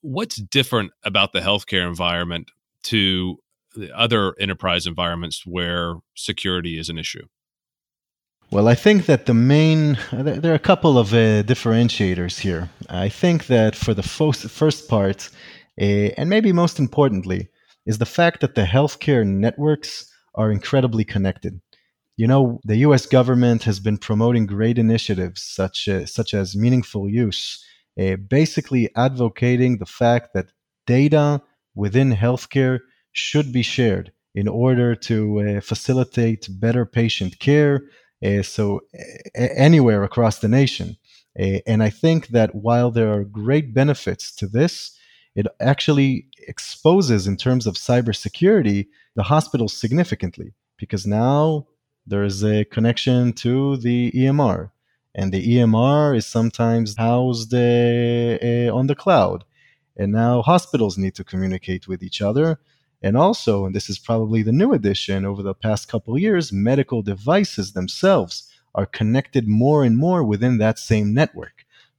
what's 0.01 0.35
different 0.35 0.91
about 1.03 1.33
the 1.33 1.39
healthcare 1.39 1.87
environment 1.87 2.51
to 2.83 3.37
the 3.75 3.95
other 3.97 4.35
enterprise 4.39 4.87
environments 4.87 5.45
where 5.45 5.95
security 6.15 6.77
is 6.77 6.89
an 6.89 6.97
issue? 6.97 7.27
Well, 8.51 8.67
I 8.67 8.75
think 8.75 9.07
that 9.07 9.25
the 9.25 9.33
main, 9.33 9.97
there 10.11 10.51
are 10.51 10.55
a 10.55 10.59
couple 10.59 10.97
of 10.97 11.13
uh, 11.13 11.43
differentiators 11.43 12.39
here. 12.39 12.69
I 12.89 13.09
think 13.09 13.47
that 13.47 13.75
for 13.75 13.93
the 13.93 14.03
first, 14.03 14.49
first 14.49 14.87
part, 14.87 15.29
and 15.77 16.29
maybe 16.29 16.51
most 16.51 16.79
importantly, 16.79 17.49
is 17.85 17.97
the 17.97 18.05
fact 18.05 18.41
that 18.41 18.55
the 18.55 18.63
healthcare 18.63 19.25
networks 19.25 20.11
are 20.33 20.51
incredibly 20.51 21.03
connected. 21.03 21.61
You 22.17 22.27
know, 22.27 22.61
the 22.63 22.77
US 22.77 23.05
government 23.05 23.63
has 23.63 23.79
been 23.79 23.97
promoting 23.97 24.45
great 24.45 24.77
initiatives 24.77 25.41
such, 25.41 25.87
uh, 25.87 26.05
such 26.05 26.33
as 26.33 26.55
meaningful 26.55 27.09
use, 27.09 27.63
uh, 27.99 28.15
basically 28.15 28.89
advocating 28.95 29.77
the 29.77 29.85
fact 29.85 30.33
that 30.33 30.51
data 30.87 31.41
within 31.73 32.13
healthcare 32.13 32.79
should 33.11 33.51
be 33.51 33.61
shared 33.61 34.11
in 34.33 34.47
order 34.47 34.95
to 34.95 35.39
uh, 35.39 35.61
facilitate 35.61 36.47
better 36.49 36.85
patient 36.85 37.39
care. 37.39 37.81
So, 38.41 38.81
anywhere 39.35 40.03
across 40.03 40.39
the 40.39 40.47
nation. 40.47 40.95
And 41.35 41.83
I 41.83 41.91
think 41.91 42.29
that 42.29 42.55
while 42.55 42.89
there 42.89 43.13
are 43.13 43.23
great 43.23 43.71
benefits 43.71 44.33
to 44.37 44.47
this, 44.47 44.94
it 45.35 45.47
actually 45.59 46.27
exposes, 46.47 47.27
in 47.27 47.37
terms 47.37 47.67
of 47.67 47.75
cybersecurity, 47.75 48.87
the 49.15 49.23
hospital 49.23 49.67
significantly 49.67 50.53
because 50.77 51.05
now 51.05 51.67
there 52.07 52.23
is 52.23 52.43
a 52.43 52.65
connection 52.65 53.33
to 53.33 53.77
the 53.77 54.11
EMR, 54.11 54.71
and 55.13 55.31
the 55.31 55.55
EMR 55.55 56.15
is 56.15 56.25
sometimes 56.25 56.95
housed 56.97 57.53
uh, 57.53 57.57
uh, 57.57 58.69
on 58.73 58.87
the 58.87 58.95
cloud. 58.95 59.43
And 59.97 60.11
now 60.11 60.41
hospitals 60.41 60.97
need 60.97 61.15
to 61.15 61.23
communicate 61.23 61.87
with 61.87 62.03
each 62.03 62.21
other. 62.21 62.59
And 63.01 63.15
also, 63.15 63.65
and 63.65 63.73
this 63.73 63.89
is 63.89 63.97
probably 63.97 64.43
the 64.43 64.51
new 64.51 64.73
addition 64.73 65.25
over 65.25 65.41
the 65.41 65.53
past 65.53 65.87
couple 65.87 66.17
years, 66.17 66.51
medical 66.51 67.01
devices 67.01 67.71
themselves 67.71 68.51
are 68.73 68.85
connected 68.85 69.47
more 69.47 69.83
and 69.83 69.97
more 69.97 70.23
within 70.23 70.57
that 70.57 70.77
same 70.77 71.13
network. 71.13 71.54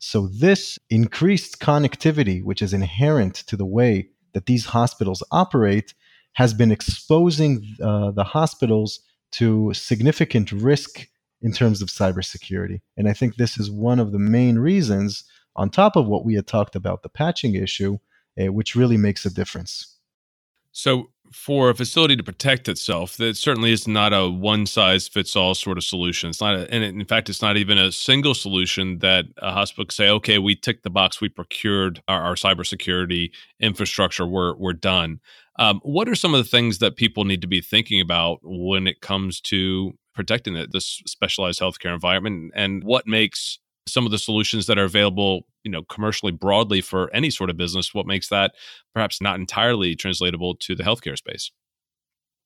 So, 0.09 0.29
this 0.29 0.79
increased 0.89 1.59
connectivity, 1.59 2.41
which 2.41 2.63
is 2.63 2.73
inherent 2.73 3.35
to 3.49 3.57
the 3.57 3.67
way 3.67 4.11
that 4.35 4.47
these 4.47 4.67
hospitals 4.67 5.21
operate, 5.33 5.95
has 6.35 6.55
been 6.55 6.71
exposing 6.71 7.67
uh, 7.83 8.13
the 8.13 8.23
hospitals 8.23 9.01
to 9.33 9.75
significant 9.75 10.53
risk 10.53 11.09
in 11.43 11.51
terms 11.51 11.83
of 11.83 11.89
cybersecurity. 11.89 12.83
And 12.97 13.09
I 13.09 13.15
think 13.15 13.35
this 13.35 13.59
is 13.59 13.69
one 13.69 13.99
of 13.99 14.13
the 14.13 14.21
main 14.21 14.61
reasons, 14.61 15.25
on 15.57 15.71
top 15.71 15.97
of 15.97 16.07
what 16.07 16.25
we 16.25 16.35
had 16.35 16.47
talked 16.47 16.77
about, 16.77 17.03
the 17.03 17.09
patching 17.09 17.57
issue, 17.57 17.99
uh, 18.41 18.53
which 18.53 18.77
really 18.77 18.97
makes 18.97 19.27
a 19.27 19.35
difference. 19.35 19.97
So, 20.71 21.11
for 21.33 21.71
a 21.71 21.75
facility 21.75 22.17
to 22.17 22.23
protect 22.23 22.69
itself, 22.69 23.17
that 23.17 23.37
certainly 23.37 23.73
is 23.73 23.87
not 23.87 24.13
a 24.13 24.29
one 24.29 24.67
size 24.67 25.09
fits 25.09 25.37
all 25.37 25.55
sort 25.55 25.79
of 25.79 25.85
solution. 25.85 26.31
It's 26.31 26.41
not, 26.41 26.55
a, 26.55 26.73
and 26.73 26.83
in 26.83 27.05
fact, 27.05 27.29
it's 27.29 27.43
not 27.43 27.57
even 27.57 27.79
a 27.79 27.93
single 27.93 28.35
solution 28.35 28.99
that 29.01 29.27
a 29.39 29.53
hospital 29.53 29.85
can 29.85 29.93
say, 29.93 30.09
"Okay, 30.11 30.39
we 30.39 30.55
ticked 30.55 30.83
the 30.83 30.91
box, 30.91 31.21
we 31.21 31.29
procured 31.29 32.03
our, 32.09 32.23
our 32.23 32.35
cybersecurity 32.35 33.31
infrastructure, 33.61 34.27
we're 34.27 34.55
we're 34.57 34.73
done." 34.73 35.21
Um, 35.59 35.81
what 35.83 36.09
are 36.09 36.15
some 36.15 36.35
of 36.35 36.45
the 36.45 36.51
things 36.51 36.79
that 36.79 36.97
people 36.97 37.25
need 37.25 37.41
to 37.41 37.47
be 37.47 37.61
thinking 37.61 38.01
about 38.01 38.41
when 38.43 38.87
it 38.87 39.01
comes 39.01 39.41
to 39.43 39.93
protecting 40.15 40.57
it, 40.57 40.73
this 40.73 41.03
specialized 41.07 41.61
healthcare 41.61 41.95
environment, 41.95 42.53
and 42.55 42.85
what 42.85 43.07
makes 43.07 43.59
some 43.87 44.05
of 44.05 44.11
the 44.13 44.19
solutions 44.19 44.67
that 44.67 44.79
are 44.79 44.85
available 44.85 45.47
you 45.65 45.71
know 45.71 45.83
commercially 45.85 46.33
broadly 46.33 46.81
for 46.81 47.13
any 47.15 47.31
sort 47.31 47.51
of 47.51 47.57
business 47.57 47.95
what 47.95 48.07
makes 48.07 48.29
that 48.29 48.53
perhaps 48.95 49.21
not 49.21 49.39
entirely 49.39 49.95
translatable 49.95 50.55
to 50.57 50.75
the 50.75 50.83
healthcare 50.83 51.17
space? 51.17 51.51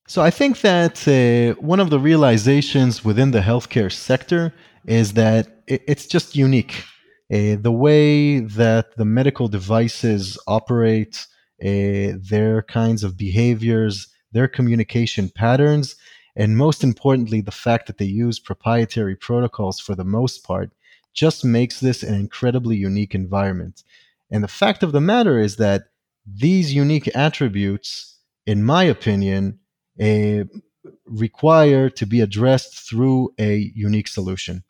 So 0.09 0.23
i 0.23 0.31
think 0.31 0.61
that 0.61 1.07
uh, 1.09 1.61
one 1.61 1.81
of 1.81 1.91
the 1.91 1.99
realizations 1.99 3.05
within 3.05 3.31
the 3.31 3.41
healthcare 3.41 3.93
sector 3.93 4.53
is 4.87 5.13
that 5.13 5.63
it's 5.67 6.07
just 6.07 6.35
unique. 6.35 6.85
Uh, 7.33 7.55
the 7.61 7.71
way 7.71 8.41
that 8.41 8.97
the 8.97 9.05
medical 9.05 9.47
devices 9.47 10.37
operate 10.49 11.27
uh, 11.63 12.19
their 12.29 12.63
kinds 12.63 13.05
of 13.05 13.17
behaviors 13.17 14.09
their 14.33 14.49
communication 14.49 15.29
patterns 15.29 15.97
and 16.35 16.57
most 16.57 16.83
importantly 16.83 17.41
the 17.41 17.53
fact 17.53 17.87
that 17.87 17.99
they 17.99 18.05
use 18.05 18.39
proprietary 18.41 19.15
protocols 19.15 19.79
for 19.79 19.95
the 19.95 20.05
most 20.05 20.43
part 20.45 20.71
just 21.12 21.45
makes 21.45 21.81
this 21.81 22.02
an 22.02 22.14
incredibly 22.14 22.76
unique 22.76 23.14
environment. 23.14 23.83
And 24.31 24.45
the 24.45 24.49
fact 24.49 24.83
of 24.83 24.93
the 24.93 25.00
matter 25.00 25.38
is 25.38 25.57
that 25.57 25.85
these 26.26 26.75
unique 26.75 27.11
attributes, 27.14 28.19
in 28.47 28.62
my 28.62 28.85
opinion, 28.85 29.59
uh, 30.00 30.45
require 31.05 31.90
to 31.90 32.07
be 32.07 32.21
addressed 32.21 32.88
through 32.88 33.35
a 33.38 33.73
unique 33.75 34.09
solution. 34.09 34.62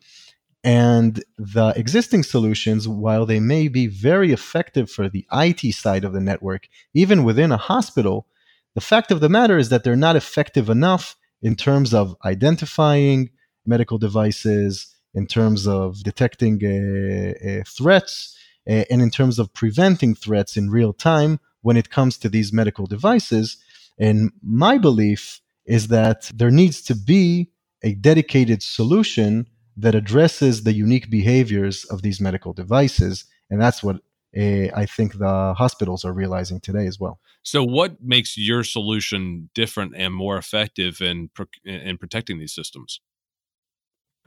And 0.63 1.25
the 1.39 1.73
existing 1.77 2.23
solutions, 2.23 2.87
while 2.87 3.25
they 3.25 3.41
may 3.41 3.69
be 3.69 3.87
very 3.87 4.33
effective 4.33 4.91
for 4.91 5.09
the 5.09 5.27
IT 5.33 5.73
side 5.75 6.05
of 6.05 6.13
the 6.13 6.21
network, 6.21 6.69
even 6.93 7.25
within 7.25 7.53
a 7.53 7.57
hospital, 7.57 8.27
the 8.75 8.81
fact 8.81 9.11
of 9.11 9.21
the 9.21 9.29
matter 9.29 9.57
is 9.57 9.71
that 9.71 9.85
they're 9.85 9.97
not 9.97 10.17
effective 10.17 10.69
enough 10.69 11.17
in 11.43 11.57
terms 11.57 11.95
of 11.95 12.15
identifying 12.25 13.31
medical 13.65 13.99
devices, 13.99 14.95
in 15.15 15.27
terms 15.27 15.67
of 15.67 16.03
detecting 16.03 16.61
uh, 16.65 17.49
uh, 17.49 17.63
threats, 17.67 18.37
and 18.67 19.03
in 19.03 19.11
terms 19.11 19.39
of 19.39 19.53
preventing 19.53 20.15
threats 20.15 20.57
in 20.57 20.71
real 20.71 20.93
time 20.93 21.41
when 21.63 21.77
it 21.77 21.91
comes 21.91 22.17
to 22.19 22.29
these 22.29 22.53
medical 22.53 22.87
devices. 22.87 23.57
And 23.99 24.33
my 24.43 24.79
belief 24.79 25.41
is 25.67 25.89
that 25.89 26.31
there 26.35 26.51
needs 26.51 26.83
to 26.83 26.95
be 26.95 27.51
a 27.83 27.95
dedicated 27.95 28.63
solution 28.63 29.47
that 29.77 29.95
addresses 29.95 30.65
the 30.65 30.73
unique 30.73 31.11
behaviors 31.11 31.85
of 31.85 32.03
these 32.03 32.21
medical 32.21 32.53
devices. 32.53 33.25
And 33.49 33.61
that's 33.61 33.83
what 33.83 33.97
uh, 34.37 34.69
I 34.75 34.87
think 34.87 35.19
the 35.19 35.55
hospitals 35.57 36.05
are 36.05 36.13
realizing 36.13 36.61
today 36.61 36.87
as 36.87 37.01
well. 37.01 37.19
So, 37.43 37.65
what 37.65 38.03
makes 38.03 38.37
your 38.37 38.63
solution 38.63 39.51
different 39.55 39.95
and 39.97 40.15
more 40.15 40.37
effective 40.37 41.01
in 41.01 41.31
in 41.65 41.99
protecting 41.99 42.39
these 42.39 42.55
systems? 42.55 43.01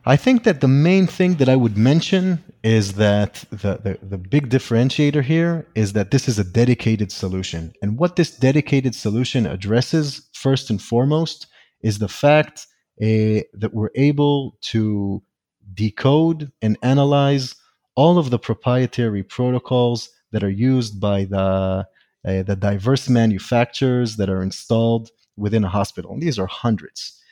I 0.05 0.17
think 0.17 0.43
that 0.43 0.59
the 0.59 0.67
main 0.67 1.07
thing 1.07 1.35
that 1.35 1.47
I 1.47 1.55
would 1.55 1.77
mention 1.77 2.43
is 2.61 2.93
that 2.93 3.45
the, 3.51 3.77
the, 3.77 3.99
the, 4.05 4.17
big 4.17 4.49
differentiator 4.49 5.23
here 5.23 5.65
is 5.75 5.93
that 5.93 6.11
this 6.11 6.27
is 6.27 6.37
a 6.37 6.43
dedicated 6.43 7.09
solution. 7.09 7.73
And 7.81 7.97
what 7.97 8.17
this 8.17 8.35
dedicated 8.35 8.95
solution 8.95 9.45
addresses, 9.45 10.27
first 10.33 10.69
and 10.69 10.81
foremost, 10.81 11.47
is 11.81 11.99
the 11.99 12.09
fact 12.09 12.67
uh, 13.01 13.47
that 13.53 13.71
we're 13.71 13.91
able 13.95 14.57
to 14.73 15.23
decode 15.73 16.51
and 16.61 16.77
analyze 16.83 17.55
all 17.95 18.17
of 18.17 18.29
the 18.29 18.39
proprietary 18.39 19.23
protocols 19.23 20.09
that 20.31 20.43
are 20.43 20.49
used 20.49 20.99
by 20.99 21.23
the, 21.23 21.87
uh, 22.27 22.43
the 22.43 22.57
diverse 22.59 23.07
manufacturers 23.07 24.17
that 24.17 24.29
are 24.29 24.41
installed 24.41 25.11
within 25.37 25.63
a 25.63 25.69
hospital. 25.69 26.11
And 26.11 26.21
these 26.21 26.39
are 26.39 26.47
hundreds. 26.47 27.22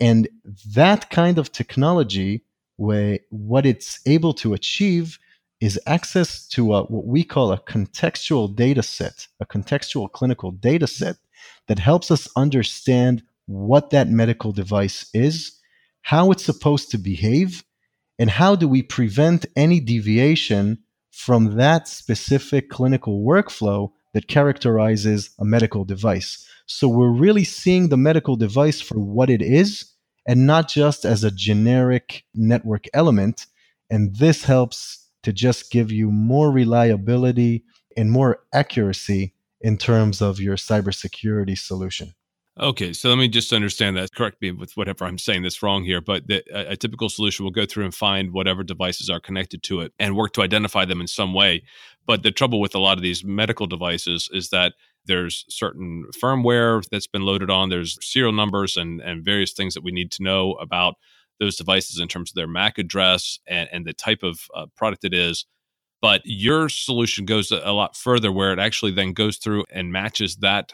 And 0.00 0.28
that 0.74 1.10
kind 1.10 1.38
of 1.38 1.52
technology, 1.52 2.42
where 2.76 3.20
what 3.30 3.66
it's 3.66 4.00
able 4.06 4.32
to 4.34 4.54
achieve 4.54 5.18
is 5.60 5.80
access 5.86 6.46
to 6.48 6.74
a, 6.74 6.82
what 6.84 7.06
we 7.06 7.24
call 7.24 7.52
a 7.52 7.60
contextual 7.60 8.54
data 8.54 8.82
set, 8.82 9.26
a 9.40 9.46
contextual 9.46 10.10
clinical 10.10 10.52
data 10.52 10.86
set 10.86 11.16
that 11.66 11.78
helps 11.78 12.10
us 12.10 12.28
understand 12.36 13.22
what 13.46 13.90
that 13.90 14.08
medical 14.08 14.52
device 14.52 15.08
is, 15.14 15.58
how 16.02 16.30
it's 16.30 16.44
supposed 16.44 16.90
to 16.90 16.98
behave, 16.98 17.64
and 18.18 18.30
how 18.30 18.54
do 18.54 18.68
we 18.68 18.82
prevent 18.82 19.46
any 19.56 19.80
deviation 19.80 20.78
from 21.10 21.56
that 21.56 21.88
specific 21.88 22.68
clinical 22.70 23.24
workflow 23.24 23.90
that 24.14 24.28
characterizes 24.28 25.30
a 25.38 25.44
medical 25.44 25.84
device. 25.84 26.48
So 26.68 26.86
we're 26.86 27.10
really 27.10 27.44
seeing 27.44 27.88
the 27.88 27.96
medical 27.96 28.36
device 28.36 28.80
for 28.80 28.98
what 28.98 29.30
it 29.30 29.40
is 29.40 29.90
and 30.26 30.46
not 30.46 30.68
just 30.68 31.06
as 31.06 31.24
a 31.24 31.30
generic 31.30 32.24
network 32.34 32.84
element. 32.92 33.46
And 33.88 34.14
this 34.16 34.44
helps 34.44 35.08
to 35.22 35.32
just 35.32 35.70
give 35.70 35.90
you 35.90 36.10
more 36.10 36.52
reliability 36.52 37.64
and 37.96 38.10
more 38.10 38.40
accuracy 38.52 39.32
in 39.62 39.78
terms 39.78 40.20
of 40.20 40.40
your 40.40 40.56
cybersecurity 40.56 41.56
solution. 41.56 42.12
Okay, 42.60 42.92
so 42.92 43.08
let 43.08 43.18
me 43.18 43.28
just 43.28 43.52
understand 43.52 43.96
that. 43.96 44.12
Correct 44.14 44.42
me 44.42 44.50
with 44.50 44.76
whatever 44.76 45.04
I'm 45.04 45.16
saying 45.16 45.42
this 45.42 45.62
wrong 45.62 45.84
here, 45.84 46.00
but 46.00 46.26
the, 46.26 46.42
a, 46.52 46.72
a, 46.72 46.76
typical 46.76 47.08
solution 47.08 47.44
will 47.44 47.52
go 47.52 47.64
through 47.64 47.84
and 47.84 47.94
find 47.94 48.32
whatever 48.32 48.64
devices 48.64 49.08
are 49.08 49.20
connected 49.20 49.62
to 49.64 49.80
it 49.80 49.92
and 50.00 50.16
work 50.16 50.32
to 50.34 50.42
identify 50.42 50.84
them 50.84 51.00
in 51.00 51.06
some 51.06 51.34
way. 51.34 51.62
But 52.04 52.24
the 52.24 52.32
trouble 52.32 52.60
with 52.60 52.74
a 52.74 52.80
lot 52.80 52.98
of 52.98 53.02
these 53.02 53.22
medical 53.24 53.68
devices 53.68 54.28
is 54.32 54.50
that 54.50 54.74
there's 55.08 55.44
certain 55.48 56.04
firmware 56.22 56.84
that's 56.90 57.08
been 57.08 57.22
loaded 57.22 57.50
on, 57.50 57.68
there's 57.68 57.98
serial 58.00 58.32
numbers 58.32 58.76
and, 58.76 59.00
and 59.00 59.24
various 59.24 59.52
things 59.52 59.74
that 59.74 59.82
we 59.82 59.90
need 59.90 60.12
to 60.12 60.22
know 60.22 60.52
about 60.52 60.94
those 61.40 61.56
devices 61.56 61.98
in 61.98 62.06
terms 62.06 62.30
of 62.30 62.34
their 62.36 62.46
MAC 62.46 62.78
address 62.78 63.40
and, 63.48 63.68
and 63.72 63.84
the 63.84 63.92
type 63.92 64.22
of 64.22 64.42
uh, 64.54 64.66
product 64.76 65.04
it 65.04 65.14
is. 65.14 65.46
But 66.00 66.22
your 66.24 66.68
solution 66.68 67.24
goes 67.24 67.50
a 67.50 67.72
lot 67.72 67.96
further 67.96 68.30
where 68.30 68.52
it 68.52 68.60
actually 68.60 68.92
then 68.92 69.12
goes 69.12 69.36
through 69.38 69.64
and 69.72 69.90
matches 69.92 70.36
that 70.36 70.72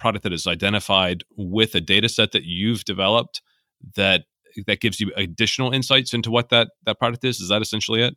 product 0.00 0.24
that 0.24 0.32
is 0.32 0.48
identified 0.48 1.22
with 1.36 1.76
a 1.76 1.80
data 1.80 2.08
set 2.08 2.32
that 2.32 2.44
you've 2.44 2.84
developed 2.84 3.40
that 3.94 4.24
that 4.66 4.80
gives 4.80 5.00
you 5.00 5.12
additional 5.16 5.72
insights 5.72 6.12
into 6.12 6.30
what 6.30 6.48
that 6.48 6.70
that 6.84 6.98
product 6.98 7.24
is 7.24 7.40
is 7.40 7.48
that 7.48 7.62
essentially 7.62 8.02
it 8.02 8.16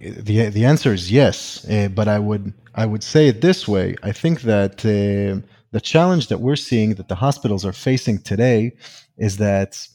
the 0.00 0.48
the 0.48 0.64
answer 0.64 0.92
is 0.92 1.10
yes 1.10 1.66
uh, 1.68 1.88
but 1.88 2.08
i 2.08 2.18
would 2.18 2.52
i 2.74 2.86
would 2.86 3.02
say 3.02 3.28
it 3.28 3.40
this 3.40 3.66
way 3.66 3.96
i 4.02 4.12
think 4.12 4.42
that 4.42 4.84
uh, 4.84 5.40
the 5.72 5.80
challenge 5.80 6.28
that 6.28 6.40
we're 6.40 6.56
seeing 6.56 6.94
that 6.94 7.08
the 7.08 7.14
hospitals 7.16 7.64
are 7.64 7.72
facing 7.72 8.18
today 8.18 8.72
is 9.16 9.36
that 9.38 9.86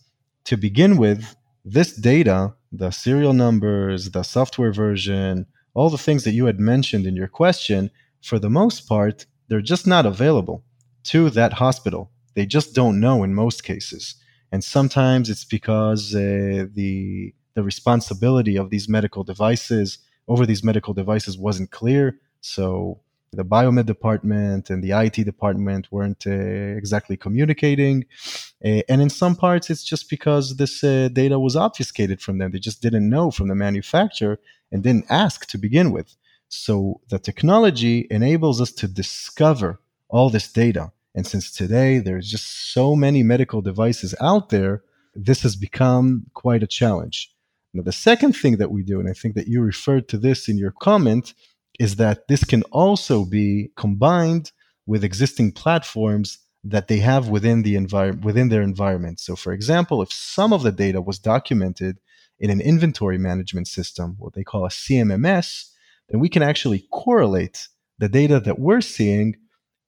to 0.44 0.58
begin 0.58 0.98
with 0.98 1.36
this 1.64 1.96
data 1.96 2.54
the 2.72 2.92
serial 2.92 3.34
numbers 3.34 4.12
the 4.12 4.24
software 4.24 4.74
version 4.74 5.46
all 5.74 5.90
the 5.90 5.98
things 5.98 6.24
that 6.24 6.32
you 6.32 6.46
had 6.46 6.60
mentioned 6.60 7.06
in 7.06 7.16
your 7.16 7.28
question 7.28 7.90
for 8.22 8.38
the 8.40 8.50
most 8.50 8.88
part 8.88 9.26
they're 9.48 9.62
just 9.62 9.88
not 9.88 10.06
available 10.06 10.64
to 11.04 11.30
that 11.32 11.54
hospital. 11.54 12.12
They 12.36 12.46
just 12.46 12.74
don't 12.74 13.00
know 13.00 13.24
in 13.24 13.36
most 13.36 13.64
cases. 13.64 14.16
And 14.52 14.64
sometimes 14.64 15.30
it's 15.30 15.46
because 15.46 16.16
uh, 16.16 16.66
the 16.74 17.34
the 17.56 17.64
responsibility 17.64 18.58
of 18.58 18.70
these 18.70 18.90
medical 18.90 19.24
devices 19.24 20.00
over 20.28 20.46
these 20.46 20.64
medical 20.64 20.94
devices 20.94 21.38
wasn't 21.38 21.72
clear. 21.72 22.20
So 22.42 23.00
the 23.32 23.44
biomed 23.44 23.86
department 23.86 24.70
and 24.70 24.84
the 24.84 24.92
IT 24.92 25.24
department 25.26 25.92
weren't 25.92 26.26
uh, 26.28 26.32
exactly 26.32 27.18
communicating. 27.18 28.06
Uh, 28.64 28.82
and 28.88 29.02
in 29.02 29.10
some 29.10 29.36
parts, 29.36 29.70
it's 29.70 29.84
just 29.84 30.10
because 30.10 30.58
this 30.58 30.84
uh, 30.84 31.10
data 31.12 31.40
was 31.40 31.56
obfuscated 31.56 32.22
from 32.22 32.38
them. 32.38 32.52
They 32.52 32.60
just 32.60 32.82
didn't 32.82 33.10
know 33.10 33.32
from 33.32 33.48
the 33.48 33.56
manufacturer 33.56 34.40
and 34.72 34.84
didn't 34.84 35.06
ask 35.10 35.48
to 35.48 35.58
begin 35.58 35.92
with. 35.92 36.16
So 36.50 37.02
the 37.10 37.20
technology 37.20 38.08
enables 38.12 38.62
us 38.62 38.72
to 38.74 38.88
discover 38.88 39.80
all 40.10 40.30
this 40.30 40.52
data. 40.52 40.92
And 41.16 41.26
since 41.26 41.52
today 41.52 42.00
there's 42.00 42.30
just 42.30 42.74
so 42.74 42.96
many 42.96 43.24
medical 43.24 43.62
devices 43.62 44.14
out 44.22 44.50
there, 44.50 44.84
this 45.16 45.42
has 45.44 45.56
become 45.56 46.28
quite 46.34 46.64
a 46.64 46.68
challenge. 46.68 47.33
Now, 47.74 47.84
the 47.84 47.92
second 47.92 48.34
thing 48.34 48.58
that 48.58 48.72
we 48.72 48.84
do, 48.84 49.00
and 49.00 49.10
I 49.10 49.14
think 49.14 49.36
that 49.36 49.48
you 49.48 49.62
referred 49.62 50.08
to 50.10 50.18
this 50.18 50.48
in 50.48 50.58
your 50.58 50.74
comment, 50.80 51.34
is 51.80 51.96
that 51.96 52.28
this 52.28 52.44
can 52.44 52.62
also 52.64 53.26
be 53.26 53.72
combined 53.76 54.52
with 54.86 55.04
existing 55.04 55.54
platforms 55.54 56.38
that 56.64 56.88
they 56.88 57.00
have 57.00 57.30
within 57.30 57.64
the 57.64 57.76
environment 57.76 58.24
within 58.24 58.50
their 58.50 58.62
environment. 58.62 59.20
So 59.20 59.36
for 59.36 59.52
example, 59.52 60.02
if 60.02 60.12
some 60.12 60.54
of 60.54 60.64
the 60.64 60.72
data 60.72 61.02
was 61.02 61.20
documented 61.20 62.00
in 62.40 62.50
an 62.50 62.62
inventory 62.62 63.18
management 63.18 63.68
system, 63.68 64.16
what 64.20 64.34
they 64.34 64.44
call 64.44 64.66
a 64.66 64.70
CMMS, 64.70 65.70
then 66.10 66.20
we 66.20 66.30
can 66.30 66.42
actually 66.42 66.88
correlate 66.92 67.68
the 68.00 68.10
data 68.10 68.40
that 68.40 68.60
we're 68.60 68.82
seeing 68.82 69.36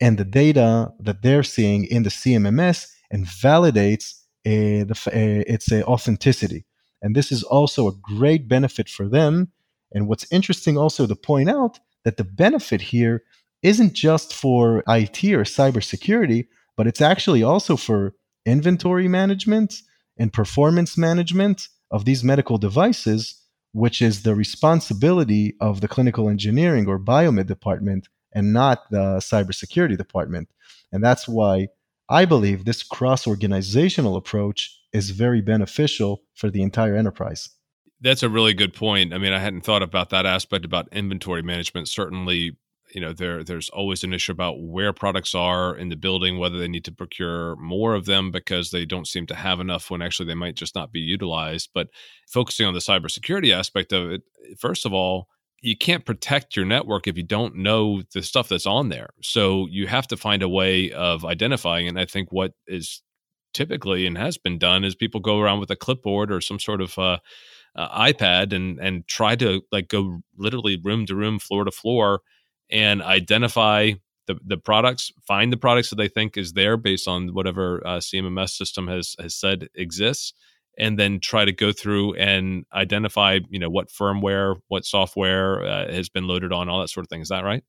and 0.02 0.18
the 0.18 0.26
data 0.26 0.92
that 1.00 1.22
they're 1.22 1.44
seeing 1.44 1.86
in 1.86 2.04
the 2.04 2.10
CMMS 2.10 2.88
and 3.10 3.26
validates 3.26 4.22
uh, 4.46 4.84
the, 4.84 5.00
uh, 5.08 5.52
its 5.52 5.72
uh, 5.72 5.82
authenticity. 5.84 6.66
And 7.02 7.16
this 7.16 7.32
is 7.32 7.44
also 7.44 7.88
a 7.88 7.96
great 7.96 8.48
benefit 8.48 8.90
for 8.90 9.08
them. 9.08 9.52
And 9.92 10.08
what's 10.08 10.32
interesting 10.32 10.78
also 10.78 11.06
to 11.06 11.16
point 11.16 11.50
out 11.50 11.80
that 12.04 12.18
the 12.18 12.24
benefit 12.24 12.82
here 12.82 13.24
isn't 13.62 13.94
just 13.94 14.34
for 14.34 14.84
IT 14.88 15.24
or 15.24 15.44
cybersecurity, 15.44 16.48
but 16.78 16.88
it's 16.88 17.02
actually 17.02 17.44
also 17.44 17.76
for 17.76 18.14
inventory 18.46 19.08
management 19.08 19.82
and 20.18 20.32
performance 20.32 20.98
management 20.98 21.68
of 21.92 22.06
these 22.06 22.24
medical 22.24 22.58
devices, 22.58 23.42
which 23.74 24.02
is 24.02 24.24
the 24.24 24.36
responsibility 24.36 25.56
of 25.60 25.82
the 25.82 25.88
clinical 25.88 26.30
engineering 26.30 26.88
or 26.88 27.00
biomed 27.00 27.48
department 27.48 28.08
and 28.34 28.54
not 28.54 28.90
the 28.92 29.18
cybersecurity 29.18 29.98
department. 29.98 30.50
And 30.92 31.04
that's 31.04 31.28
why 31.28 31.70
I 32.10 32.26
believe 32.26 32.66
this 32.66 32.84
cross 32.84 33.26
organizational 33.26 34.16
approach 34.16 34.80
is 34.94 35.10
very 35.10 35.42
beneficial 35.42 36.22
for 36.36 36.50
the 36.50 36.62
entire 36.62 36.96
enterprise. 36.96 37.50
That's 38.02 38.24
a 38.24 38.30
really 38.30 38.54
good 38.54 38.74
point. 38.74 39.14
I 39.14 39.18
mean, 39.18 39.34
I 39.34 39.40
hadn't 39.40 39.62
thought 39.62 39.82
about 39.82 40.10
that 40.12 40.26
aspect 40.26 40.66
about 40.66 40.88
inventory 40.92 41.42
management. 41.42 41.88
Certainly, 41.88 42.58
you 42.94 43.02
know, 43.02 43.14
there 43.14 43.44
there's 43.44 43.70
always 43.70 44.04
an 44.04 44.14
issue 44.14 44.32
about 44.32 44.62
where 44.62 44.94
products 44.94 45.34
are 45.34 45.76
in 45.76 45.90
the 45.90 45.96
building, 45.96 46.38
whether 46.38 46.60
they 46.60 46.68
need 46.68 46.86
to 46.86 46.92
procure 46.92 47.56
more 47.56 47.96
of 47.96 48.06
them 48.06 48.32
because 48.32 48.70
they 48.70 48.86
don't 48.86 49.08
seem 49.08 49.26
to 49.28 49.36
have 49.36 49.60
enough 49.60 49.90
when 49.90 50.02
actually 50.02 50.28
they 50.28 50.36
might 50.36 50.56
just 50.56 50.76
not 50.76 50.92
be 50.92 51.00
utilized. 51.00 51.70
But 51.74 51.88
focusing 52.28 52.68
on 52.68 52.74
the 52.74 52.80
cybersecurity 52.80 53.52
aspect 53.52 53.92
of 53.92 54.12
it, 54.12 54.22
first 54.60 54.86
of 54.86 54.94
all, 54.94 55.28
you 55.66 55.76
can't 55.76 56.06
protect 56.06 56.56
your 56.56 56.64
network 56.66 57.08
if 57.08 57.18
you 57.18 57.24
don't 57.24 57.56
know 57.56 58.04
the 58.14 58.22
stuff 58.22 58.50
that's 58.50 58.68
on 58.68 58.90
there. 58.90 59.10
So 59.24 59.68
you 59.72 59.88
have 59.88 60.08
to 60.10 60.18
find 60.18 60.44
a 60.44 60.50
way 60.50 60.92
of 60.92 61.26
identifying. 61.26 61.88
And 61.88 62.00
I 62.00 62.06
think 62.06 62.32
what 62.32 62.52
is 62.68 63.02
typically 63.52 64.06
and 64.06 64.16
has 64.16 64.38
been 64.38 64.60
done 64.60 64.84
is 64.84 64.94
people 64.94 65.20
go 65.20 65.40
around 65.40 65.60
with 65.60 65.72
a 65.72 65.76
clipboard 65.76 66.32
or 66.32 66.40
some 66.40 66.60
sort 66.60 66.82
of 66.82 67.00
uh, 67.00 67.18
uh, 67.76 68.00
iPad 68.00 68.54
and 68.54 68.80
and 68.80 69.08
try 69.08 69.36
to 69.38 69.62
like 69.72 69.88
go 69.88 70.20
literally 70.38 70.80
room 70.84 71.08
to 71.08 71.16
room, 71.16 71.40
floor 71.40 71.64
to 71.64 71.72
floor, 71.72 72.22
and 72.70 73.02
identify 73.02 73.94
the 74.28 74.38
the 74.46 74.58
products, 74.58 75.12
find 75.28 75.52
the 75.52 75.58
products 75.58 75.90
that 75.90 75.96
they 75.96 76.08
think 76.08 76.38
is 76.38 76.54
there 76.54 76.78
based 76.78 77.08
on 77.08 77.34
whatever 77.34 77.82
uh, 77.88 77.98
CMMS 77.98 78.52
system 78.52 78.88
has 78.88 79.16
has 79.20 79.34
said 79.36 79.68
exists, 79.74 80.34
and 80.78 81.00
then 81.00 81.20
try 81.20 81.46
to 81.46 81.52
go 81.52 81.72
through 81.72 82.16
and 82.16 82.66
identify 82.74 83.40
you 83.50 83.60
know 83.60 83.70
what 83.70 83.90
firmware, 83.90 84.56
what 84.68 84.86
software 84.86 85.66
uh, 85.66 85.92
has 85.92 86.10
been 86.10 86.28
loaded 86.28 86.52
on, 86.52 86.70
all 86.70 86.82
that 86.82 86.90
sort 86.90 87.06
of 87.06 87.10
thing. 87.10 87.22
Is 87.22 87.30
that 87.30 87.44
right? 87.44 87.64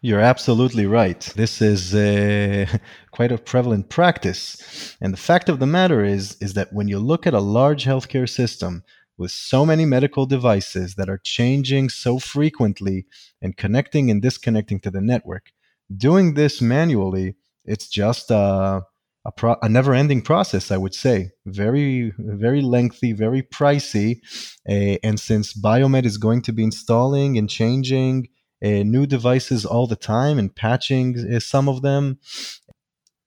You're 0.00 0.20
absolutely 0.20 0.86
right. 0.86 1.20
This 1.34 1.60
is 1.60 1.92
uh, 1.92 2.66
quite 3.10 3.32
a 3.32 3.38
prevalent 3.38 3.88
practice. 3.88 4.96
And 5.00 5.12
the 5.12 5.18
fact 5.18 5.48
of 5.48 5.58
the 5.58 5.66
matter 5.66 6.04
is 6.04 6.36
is 6.40 6.54
that 6.54 6.72
when 6.72 6.88
you 6.88 6.98
look 6.98 7.26
at 7.26 7.34
a 7.34 7.40
large 7.40 7.84
healthcare 7.84 8.28
system 8.28 8.84
with 9.16 9.32
so 9.32 9.66
many 9.66 9.84
medical 9.84 10.24
devices 10.24 10.94
that 10.94 11.08
are 11.08 11.20
changing 11.24 11.88
so 11.88 12.20
frequently 12.20 13.06
and 13.42 13.56
connecting 13.56 14.08
and 14.10 14.22
disconnecting 14.22 14.78
to 14.80 14.90
the 14.90 15.00
network, 15.00 15.50
doing 15.96 16.34
this 16.34 16.62
manually, 16.62 17.34
it's 17.64 17.88
just 17.88 18.30
a, 18.30 18.82
a, 19.24 19.32
pro, 19.32 19.56
a 19.62 19.68
never-ending 19.68 20.22
process. 20.22 20.70
I 20.70 20.76
would 20.76 20.94
say 20.94 21.30
very, 21.46 22.12
very 22.18 22.62
lengthy, 22.62 23.12
very 23.12 23.42
pricey. 23.42 24.20
Uh, 24.68 24.98
and 25.02 25.18
since 25.20 25.52
Biomed 25.52 26.04
is 26.04 26.18
going 26.18 26.42
to 26.42 26.52
be 26.52 26.64
installing 26.64 27.38
and 27.38 27.48
changing 27.48 28.28
uh, 28.64 28.82
new 28.84 29.06
devices 29.06 29.64
all 29.64 29.86
the 29.86 29.96
time 29.96 30.38
and 30.38 30.54
patching 30.54 31.34
uh, 31.34 31.40
some 31.40 31.68
of 31.68 31.82
them, 31.82 32.18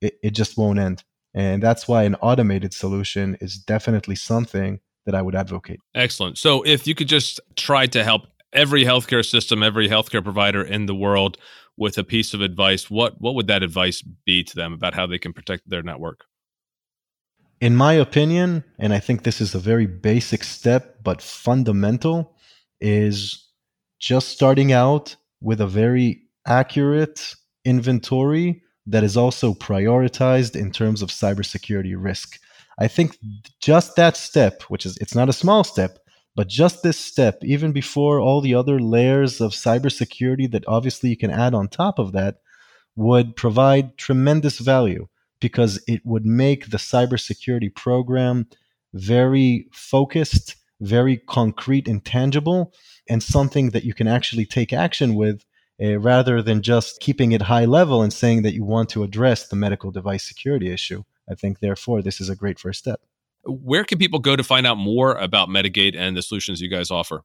it, 0.01 0.15
it 0.23 0.31
just 0.31 0.57
won't 0.57 0.79
end. 0.79 1.03
And 1.33 1.63
that's 1.63 1.87
why 1.87 2.03
an 2.03 2.15
automated 2.15 2.73
solution 2.73 3.37
is 3.39 3.57
definitely 3.57 4.15
something 4.15 4.79
that 5.05 5.15
I 5.15 5.21
would 5.21 5.35
advocate. 5.35 5.79
Excellent. 5.95 6.37
So 6.37 6.61
if 6.63 6.85
you 6.85 6.93
could 6.93 7.07
just 7.07 7.39
try 7.55 7.87
to 7.87 8.03
help 8.03 8.27
every 8.53 8.83
healthcare 8.83 9.25
system, 9.25 9.63
every 9.63 9.87
healthcare 9.87 10.23
provider 10.23 10.61
in 10.61 10.85
the 10.85 10.95
world 10.95 11.37
with 11.77 11.97
a 11.97 12.03
piece 12.03 12.33
of 12.33 12.41
advice, 12.41 12.89
what 12.89 13.19
what 13.19 13.35
would 13.35 13.47
that 13.47 13.63
advice 13.63 14.01
be 14.01 14.43
to 14.43 14.55
them 14.55 14.73
about 14.73 14.93
how 14.93 15.07
they 15.07 15.17
can 15.17 15.33
protect 15.33 15.69
their 15.69 15.81
network? 15.81 16.25
In 17.59 17.75
my 17.75 17.93
opinion, 17.93 18.63
and 18.79 18.93
I 18.93 18.99
think 18.99 19.23
this 19.23 19.39
is 19.39 19.53
a 19.53 19.59
very 19.59 19.85
basic 19.85 20.43
step 20.43 20.97
but 21.03 21.21
fundamental, 21.21 22.35
is 22.79 23.47
just 23.99 24.29
starting 24.29 24.71
out 24.71 25.15
with 25.41 25.61
a 25.61 25.67
very 25.67 26.23
accurate 26.47 27.35
inventory 27.63 28.63
that 28.87 29.03
is 29.03 29.15
also 29.15 29.53
prioritized 29.53 30.55
in 30.55 30.71
terms 30.71 31.01
of 31.01 31.09
cybersecurity 31.09 31.93
risk. 31.95 32.39
I 32.79 32.87
think 32.87 33.17
just 33.59 33.95
that 33.95 34.17
step, 34.17 34.63
which 34.63 34.85
is 34.85 34.97
it's 34.97 35.15
not 35.15 35.29
a 35.29 35.33
small 35.33 35.63
step, 35.63 35.99
but 36.35 36.47
just 36.47 36.81
this 36.81 36.97
step, 36.97 37.39
even 37.43 37.71
before 37.71 38.19
all 38.19 38.41
the 38.41 38.55
other 38.55 38.79
layers 38.79 39.41
of 39.41 39.51
cybersecurity 39.51 40.49
that 40.51 40.63
obviously 40.67 41.09
you 41.09 41.17
can 41.17 41.31
add 41.31 41.53
on 41.53 41.67
top 41.67 41.99
of 41.99 42.13
that, 42.13 42.37
would 42.95 43.35
provide 43.35 43.97
tremendous 43.97 44.59
value 44.59 45.07
because 45.39 45.81
it 45.87 46.01
would 46.05 46.25
make 46.25 46.69
the 46.69 46.77
cybersecurity 46.77 47.73
program 47.73 48.47
very 48.93 49.67
focused, 49.71 50.55
very 50.79 51.17
concrete 51.17 51.87
and 51.87 52.03
tangible, 52.05 52.73
and 53.09 53.23
something 53.23 53.71
that 53.71 53.83
you 53.83 53.93
can 53.93 54.07
actually 54.07 54.45
take 54.45 54.71
action 54.71 55.15
with 55.15 55.43
uh, 55.81 55.97
rather 55.99 56.41
than 56.41 56.61
just 56.61 56.99
keeping 56.99 57.31
it 57.31 57.41
high 57.41 57.65
level 57.65 58.03
and 58.03 58.13
saying 58.13 58.43
that 58.43 58.53
you 58.53 58.63
want 58.63 58.89
to 58.89 59.03
address 59.03 59.47
the 59.47 59.55
medical 59.55 59.91
device 59.91 60.23
security 60.23 60.71
issue. 60.71 61.03
I 61.29 61.35
think, 61.35 61.59
therefore, 61.59 62.01
this 62.01 62.21
is 62.21 62.29
a 62.29 62.35
great 62.35 62.59
first 62.59 62.79
step. 62.79 63.01
Where 63.43 63.83
can 63.83 63.97
people 63.97 64.19
go 64.19 64.35
to 64.35 64.43
find 64.43 64.67
out 64.67 64.77
more 64.77 65.13
about 65.13 65.49
Medigate 65.49 65.95
and 65.95 66.15
the 66.15 66.21
solutions 66.21 66.61
you 66.61 66.69
guys 66.69 66.91
offer? 66.91 67.23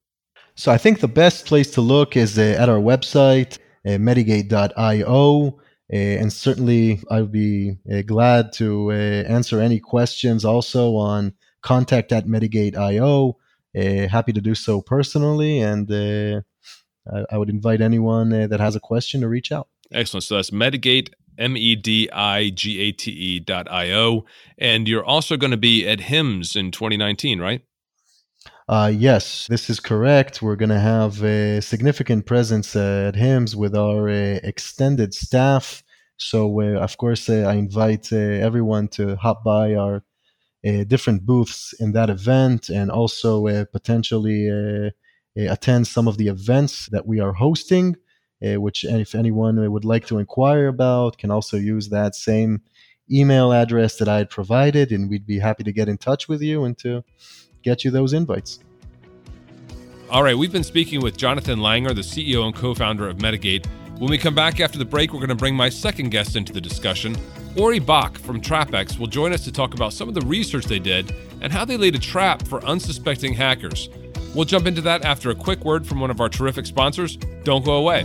So 0.55 0.73
I 0.73 0.79
think 0.79 1.01
the 1.01 1.09
best 1.09 1.45
place 1.45 1.71
to 1.73 1.83
look 1.83 2.17
is 2.17 2.39
uh, 2.39 2.57
at 2.59 2.69
our 2.69 2.79
website, 2.79 3.59
uh, 3.85 3.91
medigate.io. 3.99 5.59
Uh, 5.93 5.97
and 5.97 6.33
certainly, 6.33 7.01
I'd 7.11 7.31
be 7.31 7.77
uh, 7.93 8.03
glad 8.03 8.53
to 8.55 8.91
uh, 8.91 8.95
answer 8.95 9.61
any 9.61 9.79
questions 9.79 10.45
also 10.45 10.97
on 10.97 11.35
contact 11.63 12.11
at 12.11 12.27
medigate.io. 12.27 13.37
Uh, 13.77 14.09
happy 14.09 14.33
to 14.33 14.41
do 14.41 14.55
so 14.55 14.81
personally. 14.81 15.61
And 15.61 15.91
uh, 15.93 16.41
I, 17.13 17.35
I, 17.35 17.39
would 17.39 17.51
invite 17.51 17.83
anyone 17.83 18.31
that 18.31 18.59
has 18.59 18.75
a 18.75 18.81
question 18.81 19.21
to 19.21 19.29
reach 19.29 19.53
out. 19.53 19.69
Excellent. 19.93 20.25
So 20.25 20.37
that's 20.37 20.51
Medigate 20.51 21.11
M 21.39 21.57
E 21.57 21.77
D 21.77 22.09
I 22.13 22.51
G 22.51 22.81
A 22.81 22.93
T 22.93 23.11
E 23.11 23.41
dot 23.41 23.71
I 23.71 23.93
O. 23.93 24.25
And 24.59 24.89
you're 24.89 25.05
also 25.05 25.37
going 25.37 25.51
to 25.51 25.57
be 25.57 25.87
at 25.87 26.01
HIMSS 26.01 26.57
in 26.57 26.71
2019, 26.71 27.41
right? 27.41 27.63
Uh, 28.69 28.91
yes, 28.93 29.47
this 29.49 29.71
is 29.71 29.79
correct. 29.79 30.43
We're 30.43 30.57
going 30.57 30.71
to 30.71 30.81
have 30.81 31.23
a 31.23 31.61
significant 31.61 32.27
presence 32.27 32.75
at 32.75 33.15
HIMSS 33.15 33.55
with 33.55 33.77
our 33.77 34.09
uh, 34.09 34.41
extended 34.43 35.15
staff. 35.15 35.85
So, 36.17 36.61
uh, 36.61 36.81
of 36.81 36.97
course, 36.97 37.29
uh, 37.29 37.45
I 37.47 37.55
invite 37.55 38.13
uh, 38.13 38.17
everyone 38.17 38.89
to 38.89 39.17
hop 39.17 39.45
by 39.45 39.75
our 39.75 40.03
different 40.89 41.25
booths 41.25 41.75
in 41.79 41.93
that 41.93 42.11
event 42.11 42.71
and 42.71 42.91
also 42.91 43.65
potentially 43.67 44.49
attend 45.37 45.87
some 45.87 46.09
of 46.09 46.19
the 46.19 46.27
events 46.27 46.89
that 46.91 47.07
we 47.07 47.21
are 47.21 47.33
hosting 47.33 47.95
Eh, 48.43 48.57
which 48.57 48.85
if 48.85 49.15
anyone 49.15 49.71
would 49.73 49.85
like 49.85 50.07
to 50.07 50.19
inquire 50.19 50.69
about 50.69 51.17
can 51.17 51.31
also 51.31 51.57
use 51.57 51.89
that 51.89 52.15
same 52.15 52.61
email 53.11 53.53
address 53.53 53.97
that 53.97 54.09
I 54.09 54.19
had 54.19 54.29
provided, 54.29 54.93
and 54.93 55.09
we'd 55.09 55.27
be 55.27 55.39
happy 55.39 55.65
to 55.65 55.73
get 55.73 55.89
in 55.89 55.97
touch 55.97 56.29
with 56.29 56.43
you 56.43 56.65
and 56.65 56.77
to 56.79 57.03
get 57.63 57.85
you 57.85 57.91
those 57.91 58.13
invites. 58.13 58.59
All 60.11 60.23
right, 60.23 60.37
we've 60.37 60.53
been 60.53 60.65
speaking 60.65 61.01
with 61.01 61.17
Jonathan 61.17 61.61
Langer, 61.61 61.95
the 61.95 62.03
CEO 62.03 62.45
and 62.45 62.55
co 62.55 62.75
founder 62.75 63.09
of 63.09 63.17
Medigate. 63.19 63.67
When 63.99 64.11
we 64.11 64.19
come 64.19 64.35
back 64.35 64.61
after 64.61 64.79
the 64.79 64.85
break, 64.85 65.13
we're 65.13 65.21
going 65.21 65.31
to 65.31 65.35
bring 65.35 65.55
my 65.55 65.71
second 65.71 66.11
guest 66.11 66.37
into 66.37 66.53
the 66.53 66.61
discussion. 66.61 67.17
Ori 67.57 67.79
Bach 67.79 68.19
from 68.19 68.43
TrapX 68.43 68.99
will 68.99 69.07
join 69.07 69.33
us 69.33 69.43
to 69.45 69.53
talk 69.53 69.73
about 69.73 69.95
some 69.95 70.09
of 70.09 70.15
the 70.15 70.21
research 70.27 70.67
they 70.67 70.79
did 70.79 71.15
and 71.41 71.51
how 71.51 71.65
they 71.65 71.79
laid 71.79 71.95
a 71.95 71.99
trap 71.99 72.47
for 72.47 72.63
unsuspecting 72.67 73.33
hackers. 73.33 73.89
We'll 74.37 74.45
jump 74.45 74.67
into 74.67 74.83
that 74.83 75.03
after 75.03 75.31
a 75.31 75.35
quick 75.35 75.65
word 75.65 75.87
from 75.87 75.99
one 75.99 76.11
of 76.11 76.21
our 76.21 76.29
terrific 76.29 76.67
sponsors. 76.67 77.17
Don't 77.45 77.65
go 77.65 77.77
away. 77.77 78.05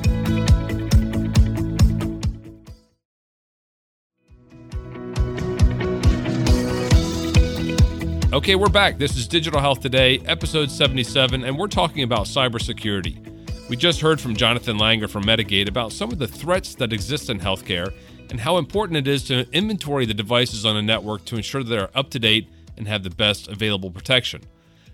Okay, 8.34 8.56
we're 8.56 8.70
back. 8.70 8.98
This 8.98 9.18
is 9.18 9.28
Digital 9.28 9.60
Health 9.60 9.82
Today, 9.82 10.20
episode 10.20 10.72
77, 10.72 11.44
and 11.44 11.60
we're 11.60 11.68
talking 11.68 12.04
about 12.04 12.28
cybersecurity. 12.28 13.68
We 13.68 13.76
just 13.76 14.00
heard 14.00 14.22
from 14.22 14.34
Jonathan 14.34 14.78
Langer 14.78 15.10
from 15.10 15.26
Medigate 15.26 15.68
about 15.68 15.92
some 15.92 16.14
of 16.14 16.20
the 16.20 16.30
threats 16.30 16.76
that 16.76 16.94
exist 16.94 17.30
in 17.30 17.42
healthcare 17.42 17.94
and 18.30 18.40
how 18.40 18.58
important 18.58 18.96
it 18.96 19.08
is 19.10 19.26
to 19.26 19.46
inventory 19.52 20.06
the 20.06 20.14
devices 20.14 20.66
on 20.66 20.78
a 20.78 20.82
network 20.82 21.26
to 21.26 21.36
ensure 21.36 21.62
that 21.62 21.70
they're 21.70 21.98
up 21.98 22.10
to 22.12 22.20
date 22.20 22.48
and 22.78 22.88
have 22.88 23.04
the 23.04 23.10
best 23.10 23.50
available 23.50 23.92
protection. 23.92 24.42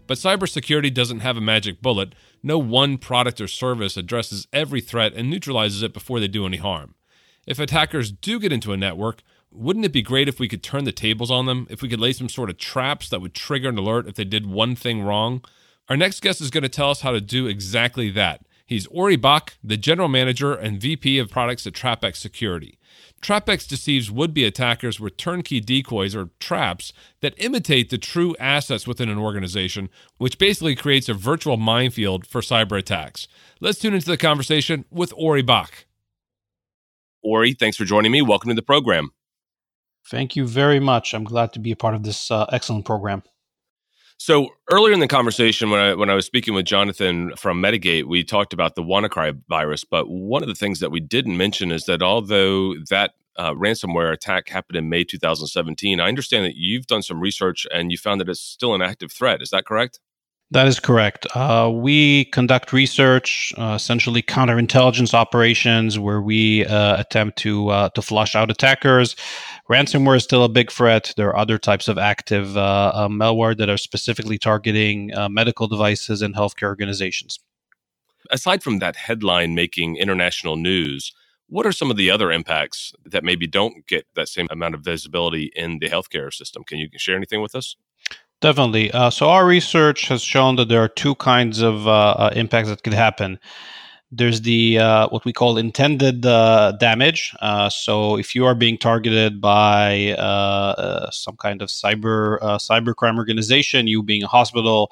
But 0.08 0.18
cybersecurity 0.18 0.94
doesn't 0.94 1.20
have 1.20 1.38
a 1.38 1.42
magic 1.42 1.82
bullet. 1.82 2.16
No 2.42 2.58
one 2.58 2.98
product 2.98 3.42
or 3.42 3.48
service 3.48 3.98
addresses 3.98 4.48
every 4.54 4.82
threat 4.82 5.14
and 5.14 5.30
neutralizes 5.30 5.84
it 5.84 5.94
before 5.94 6.20
they 6.20 6.28
do 6.28 6.46
any 6.46 6.58
harm. 6.58 6.96
If 7.46 7.60
attackers 7.60 8.12
do 8.12 8.40
get 8.40 8.54
into 8.54 8.74
a 8.74 8.78
network, 8.78 9.22
wouldn't 9.52 9.86
it 9.86 9.94
be 9.94 10.02
great 10.02 10.28
if 10.28 10.40
we 10.40 10.48
could 10.48 10.64
turn 10.64 10.84
the 10.84 10.92
tables 10.92 11.32
on 11.32 11.46
them? 11.46 11.68
If 11.70 11.82
we 11.82 11.90
could 11.90 12.00
lay 12.00 12.14
some 12.14 12.30
sort 12.30 12.50
of 12.50 12.58
traps 12.58 13.10
that 13.10 13.22
would 13.22 13.34
trigger 13.34 13.70
an 13.70 13.78
alert 13.78 14.08
if 14.08 14.16
they 14.16 14.26
did 14.26 14.46
one 14.46 14.76
thing 14.76 15.02
wrong? 15.02 15.44
Our 15.90 15.98
next 15.98 16.22
guest 16.22 16.42
is 16.42 16.52
going 16.52 16.64
to 16.64 16.70
tell 16.70 16.90
us 16.90 17.02
how 17.02 17.12
to 17.12 17.22
do 17.22 17.48
exactly 17.48 18.10
that. 18.12 18.46
He's 18.66 18.88
Ori 18.88 19.16
Bach, 19.16 19.54
the 19.64 19.78
general 19.78 20.10
manager 20.10 20.54
and 20.54 20.82
VP 20.82 21.20
of 21.20 21.32
products 21.32 21.66
at 21.66 21.74
TrapX 21.74 22.18
Security. 22.18 22.77
TrapX 23.22 23.68
deceives 23.68 24.12
would 24.12 24.34
be 24.34 24.46
attackers 24.46 25.00
with 25.00 25.18
turnkey 25.18 25.60
decoys 25.60 26.16
or 26.16 26.30
traps 26.40 26.94
that 27.22 27.34
imitate 27.38 27.90
the 27.90 27.98
true 27.98 28.36
assets 28.40 28.88
within 28.88 29.10
an 29.10 29.18
organization, 29.18 29.90
which 30.18 30.38
basically 30.38 30.76
creates 30.76 31.10
a 31.10 31.14
virtual 31.14 31.58
minefield 31.58 32.26
for 32.28 32.42
cyber 32.42 32.78
attacks. 32.78 33.28
Let's 33.60 33.80
tune 33.80 33.94
into 33.94 34.08
the 34.08 34.18
conversation 34.18 34.86
with 34.92 35.14
Ori 35.18 35.42
Bach. 35.42 35.86
Ori, 37.24 37.54
thanks 37.54 37.76
for 37.76 37.86
joining 37.86 38.12
me. 38.12 38.22
Welcome 38.22 38.50
to 38.50 38.56
the 38.56 38.62
program. 38.62 39.10
Thank 40.10 40.36
you 40.36 40.48
very 40.48 40.80
much. 40.80 41.14
I'm 41.14 41.26
glad 41.26 41.52
to 41.54 41.60
be 41.60 41.72
a 41.72 41.76
part 41.76 41.96
of 41.96 42.04
this 42.04 42.32
uh, 42.32 42.46
excellent 42.52 42.86
program. 42.86 43.24
So 44.18 44.50
earlier 44.72 44.94
in 44.94 45.00
the 45.00 45.08
conversation, 45.08 45.70
when 45.70 45.80
I 45.80 45.94
when 45.94 46.10
I 46.10 46.16
was 46.16 46.26
speaking 46.26 46.54
with 46.54 46.66
Jonathan 46.66 47.36
from 47.38 47.62
Medigate, 47.62 48.06
we 48.06 48.24
talked 48.24 48.52
about 48.52 48.76
the 48.76 48.84
WannaCry 48.84 49.40
virus. 49.48 49.84
But 49.84 50.10
one 50.10 50.42
of 50.42 50.50
the 50.50 50.56
things 50.56 50.80
that 50.80 50.92
we 50.92 51.00
didn't 51.00 51.38
mention 51.38 51.72
is 51.72 51.86
that 51.86 52.02
although 52.02 52.76
that 52.90 53.12
uh, 53.38 53.54
ransomware 53.54 54.12
attack 54.12 54.50
happened 54.50 54.78
in 54.78 54.90
May 54.90 55.04
2017, 55.04 56.00
I 56.00 56.08
understand 56.08 56.46
that 56.46 56.56
you've 56.56 56.88
done 56.88 57.04
some 57.04 57.20
research 57.20 57.68
and 57.72 57.92
you 57.92 57.98
found 57.98 58.20
that 58.20 58.30
it's 58.30 58.42
still 58.42 58.74
an 58.74 58.82
active 58.82 59.12
threat. 59.12 59.44
Is 59.44 59.52
that 59.52 59.66
correct? 59.66 60.00
That 60.52 60.68
is 60.68 60.80
correct. 60.80 61.28
Uh, 61.36 61.70
we 61.74 62.26
conduct 62.26 62.72
research, 62.72 63.52
uh, 63.58 63.74
essentially 63.76 64.22
counterintelligence 64.22 65.14
operations, 65.14 66.00
where 66.00 66.22
we 66.22 66.66
uh, 66.66 66.98
attempt 67.02 67.38
to 67.40 67.68
uh, 67.68 67.90
to 67.90 68.02
flush 68.02 68.34
out 68.34 68.50
attackers. 68.50 69.18
Ransomware 69.70 70.16
is 70.16 70.24
still 70.24 70.46
a 70.46 70.50
big 70.50 70.72
threat. 70.72 71.14
There 71.18 71.28
are 71.28 71.38
other 71.38 71.58
types 71.58 71.90
of 71.90 71.98
active 71.98 72.56
uh, 72.56 72.92
uh, 72.94 73.08
malware 73.10 73.58
that 73.58 73.70
are 73.70 73.76
specifically 73.78 74.38
targeting 74.38 75.12
medical 75.30 75.68
devices 75.68 76.22
and 76.22 76.34
healthcare 76.34 76.68
organizations. 76.68 77.40
Aside 78.32 78.64
from 78.64 78.80
that 78.80 78.96
headline 78.96 79.54
making 79.54 79.98
international 79.98 80.56
news, 80.56 81.12
what 81.48 81.66
are 81.66 81.74
some 81.74 81.92
of 81.92 81.98
the 81.98 82.10
other 82.10 82.32
impacts 82.32 82.94
that 83.06 83.24
maybe 83.24 83.48
don't 83.48 83.86
get 83.86 84.06
that 84.16 84.30
same 84.30 84.48
amount 84.50 84.76
of 84.76 84.82
visibility 84.82 85.52
in 85.58 85.80
the 85.80 85.90
healthcare 85.90 86.34
system? 86.34 86.64
Can 86.64 86.78
you 86.78 86.88
share 86.96 87.18
anything 87.18 87.42
with 87.42 87.54
us? 87.54 87.76
Definitely. 88.40 88.92
Uh, 88.92 89.10
so 89.10 89.30
our 89.30 89.48
research 89.48 90.08
has 90.10 90.22
shown 90.22 90.58
that 90.58 90.70
there 90.70 90.84
are 90.84 90.88
two 90.88 91.16
kinds 91.16 91.60
of 91.60 91.88
uh, 91.88 91.92
uh, 91.92 92.30
impacts 92.36 92.70
that 92.70 92.84
could 92.84 92.94
happen. 92.94 93.40
There's 94.12 94.42
the 94.42 94.78
uh, 94.78 95.08
what 95.10 95.26
we 95.26 95.34
call 95.34 95.58
intended 95.58 96.24
uh, 96.24 96.74
damage. 96.74 97.36
Uh, 97.42 97.70
so 97.70 98.16
if 98.16 98.36
you 98.36 98.46
are 98.46 98.54
being 98.54 98.78
targeted 98.78 99.42
by 99.42 100.16
some 101.12 101.36
kind 101.38 101.62
of 101.64 101.70
cyber 101.70 102.40
cybercrime 102.60 103.18
organization, 103.18 103.88
you 103.88 104.04
being 104.04 104.24
a 104.24 104.28
hospital, 104.28 104.92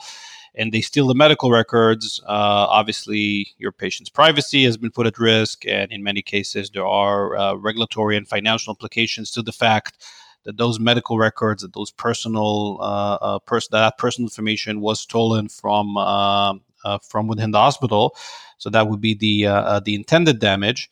and 0.55 0.71
they 0.73 0.81
steal 0.81 1.07
the 1.07 1.15
medical 1.15 1.51
records, 1.51 2.19
obviously 2.25 3.53
your 3.57 3.71
patient's 3.71 4.09
privacy 4.09 4.65
has 4.65 4.75
been 4.75 4.91
put 4.91 5.05
at 5.07 5.19
risk, 5.19 5.65
and 5.65 5.91
in 5.91 6.03
many 6.03 6.21
cases 6.21 6.71
there 6.71 6.87
are 6.87 7.55
regulatory 7.57 8.17
and 8.17 8.27
financial 8.27 8.73
implications 8.73 9.29
to 9.31 9.41
the 9.41 9.53
fact 9.53 10.03
that 10.45 10.57
those 10.57 10.79
medical 10.79 11.17
records, 11.17 11.63
that 11.63 11.73
those 11.73 11.91
personal 11.91 12.77
uh, 12.79 13.15
uh, 13.15 13.59
that 13.71 13.97
personal 13.97 14.27
information 14.27 14.79
was 14.79 14.99
stolen 14.99 15.49
from 15.49 15.97
uh, 15.97 16.53
uh, 16.83 16.99
from 16.99 17.27
within 17.27 17.51
the 17.51 17.59
hospital. 17.59 18.15
So 18.57 18.69
that 18.69 18.87
would 18.87 19.01
be 19.01 19.15
the 19.15 19.47
uh, 19.47 19.79
the 19.81 19.95
intended 19.95 20.39
damage. 20.39 20.89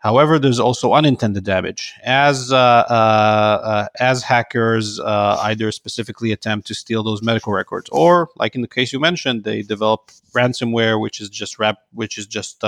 However, 0.00 0.38
there's 0.38 0.60
also 0.60 0.92
unintended 0.92 1.42
damage 1.44 1.92
as 2.04 2.52
as 2.52 4.22
hackers 4.22 5.00
either 5.00 5.72
specifically 5.72 6.30
attempt 6.30 6.68
to 6.68 6.74
steal 6.74 7.02
those 7.02 7.22
medical 7.22 7.52
records, 7.52 7.88
or 7.90 8.28
like 8.36 8.54
in 8.54 8.60
the 8.62 8.68
case 8.68 8.92
you 8.92 9.00
mentioned, 9.00 9.42
they 9.42 9.62
develop 9.62 10.10
ransomware, 10.32 11.00
which 11.00 11.20
is 11.20 11.28
just 11.28 11.58
rap- 11.58 11.82
which 11.92 12.16
is 12.16 12.26
just 12.26 12.62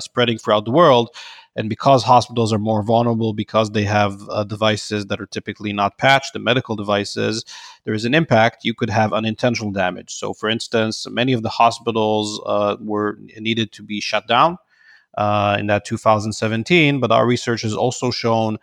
spreading 0.00 0.38
throughout 0.38 0.64
the 0.64 0.72
world 0.72 1.10
and 1.56 1.70
because 1.70 2.04
hospitals 2.04 2.52
are 2.52 2.58
more 2.58 2.82
vulnerable, 2.82 3.32
because 3.32 3.70
they 3.70 3.84
have 3.84 4.20
uh, 4.28 4.44
devices 4.44 5.06
that 5.06 5.20
are 5.20 5.26
typically 5.26 5.72
not 5.72 5.96
patched, 5.96 6.34
the 6.34 6.38
medical 6.38 6.76
devices, 6.76 7.44
there 7.84 7.94
is 7.94 8.04
an 8.04 8.14
impact. 8.14 8.64
You 8.64 8.74
could 8.74 8.90
have 8.90 9.14
unintentional 9.14 9.72
damage. 9.72 10.12
So, 10.12 10.34
for 10.34 10.50
instance, 10.50 11.08
many 11.08 11.32
of 11.32 11.42
the 11.42 11.48
hospitals 11.48 12.40
uh, 12.44 12.76
were 12.78 13.18
needed 13.38 13.72
to 13.72 13.82
be 13.82 14.00
shut 14.00 14.28
down 14.28 14.58
uh, 15.16 15.56
in 15.58 15.66
that 15.68 15.86
2017. 15.86 17.00
But 17.00 17.10
our 17.10 17.26
research 17.26 17.62
has 17.62 17.74
also 17.74 18.10
shown 18.10 18.58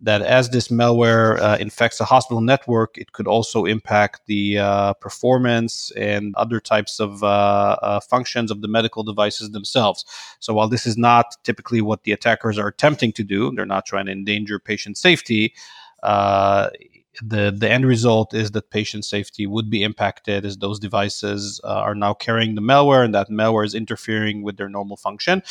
that 0.00 0.22
as 0.22 0.50
this 0.50 0.68
malware 0.68 1.40
uh, 1.40 1.56
infects 1.58 2.00
a 2.00 2.04
hospital 2.04 2.40
network, 2.40 2.96
it 2.96 3.12
could 3.12 3.26
also 3.26 3.64
impact 3.64 4.20
the 4.26 4.58
uh, 4.58 4.92
performance 4.94 5.90
and 5.96 6.34
other 6.36 6.60
types 6.60 7.00
of 7.00 7.22
uh, 7.24 7.76
uh, 7.82 8.00
functions 8.00 8.50
of 8.50 8.62
the 8.62 8.68
medical 8.68 9.02
devices 9.02 9.50
themselves. 9.50 10.04
So 10.38 10.54
while 10.54 10.68
this 10.68 10.86
is 10.86 10.96
not 10.96 11.36
typically 11.42 11.80
what 11.80 12.04
the 12.04 12.12
attackers 12.12 12.58
are 12.58 12.68
attempting 12.68 13.12
to 13.12 13.24
do, 13.24 13.50
they're 13.54 13.66
not 13.66 13.86
trying 13.86 14.06
to 14.06 14.12
endanger 14.12 14.58
patient 14.60 14.96
safety. 14.96 15.54
Uh, 16.02 16.70
the 17.20 17.52
the 17.56 17.68
end 17.68 17.84
result 17.84 18.32
is 18.32 18.52
that 18.52 18.70
patient 18.70 19.04
safety 19.04 19.46
would 19.46 19.68
be 19.68 19.82
impacted 19.82 20.44
as 20.44 20.58
those 20.58 20.78
devices 20.78 21.60
uh, 21.64 21.68
are 21.68 21.94
now 21.94 22.14
carrying 22.14 22.54
the 22.54 22.60
malware 22.60 23.04
and 23.04 23.12
that 23.12 23.28
malware 23.28 23.66
is 23.66 23.74
interfering 23.74 24.42
with 24.42 24.56
their 24.56 24.68
normal 24.68 24.96
function 24.96 25.42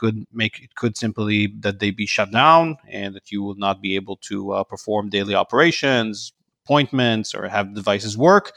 could 0.00 0.26
make 0.32 0.58
it 0.64 0.74
could 0.76 0.96
simply 0.96 1.52
that 1.60 1.78
they 1.78 1.90
be 1.90 2.06
shut 2.06 2.30
down 2.32 2.76
and 2.88 3.14
that 3.14 3.30
you 3.30 3.42
will 3.42 3.58
not 3.66 3.82
be 3.82 3.94
able 3.94 4.16
to 4.16 4.52
uh, 4.52 4.64
perform 4.64 5.10
daily 5.10 5.34
operations, 5.34 6.32
appointments, 6.64 7.34
or 7.34 7.46
have 7.48 7.74
devices 7.74 8.16
work. 8.16 8.52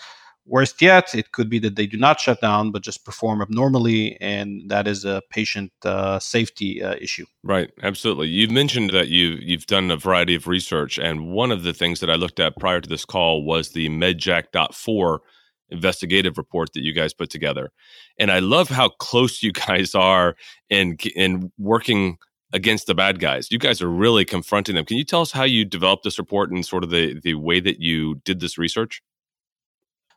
Worst 0.45 0.81
yet, 0.81 1.15
it 1.15 1.31
could 1.31 1.49
be 1.49 1.59
that 1.59 1.75
they 1.77 1.87
do 1.87 1.97
not 1.97 2.19
shut 2.19 2.41
down, 2.41 2.71
but 2.71 2.81
just 2.81 3.05
perform 3.05 3.41
abnormally, 3.41 4.17
and 4.19 4.69
that 4.69 4.87
is 4.87 5.05
a 5.05 5.21
patient 5.29 5.71
uh, 5.85 6.19
safety 6.19 6.83
uh, 6.83 6.95
issue. 6.99 7.25
Right, 7.43 7.69
absolutely. 7.81 8.27
You've 8.27 8.51
mentioned 8.51 8.89
that 8.91 9.07
you've 9.07 9.41
you've 9.41 9.67
done 9.67 9.89
a 9.89 9.97
variety 9.97 10.35
of 10.35 10.47
research, 10.47 10.97
and 10.97 11.31
one 11.31 11.51
of 11.51 11.63
the 11.63 11.73
things 11.73 11.99
that 12.01 12.09
I 12.09 12.15
looked 12.15 12.41
at 12.41 12.57
prior 12.57 12.81
to 12.81 12.89
this 12.89 13.05
call 13.05 13.45
was 13.45 13.69
the 13.69 13.87
MedJack.4 13.87 15.19
investigative 15.73 16.37
report 16.37 16.71
that 16.73 16.83
you 16.83 16.93
guys 16.93 17.13
put 17.13 17.29
together. 17.29 17.71
And 18.17 18.31
I 18.31 18.39
love 18.39 18.69
how 18.69 18.89
close 18.89 19.43
you 19.43 19.51
guys 19.67 19.93
are 19.95 20.35
in 20.69 20.97
in 21.15 21.51
working 21.57 22.17
against 22.53 22.85
the 22.87 22.95
bad 22.95 23.19
guys. 23.19 23.51
You 23.51 23.57
guys 23.57 23.81
are 23.81 23.89
really 23.89 24.23
confronting 24.23 24.75
them. 24.75 24.85
Can 24.85 24.97
you 24.97 25.03
tell 25.03 25.21
us 25.21 25.31
how 25.31 25.43
you 25.43 25.65
developed 25.65 26.03
this 26.03 26.19
report 26.19 26.51
and 26.51 26.65
sort 26.65 26.83
of 26.83 26.91
the 26.91 27.19
the 27.19 27.33
way 27.33 27.59
that 27.59 27.79
you 27.81 28.21
did 28.23 28.39
this 28.39 28.57
research? 28.57 29.01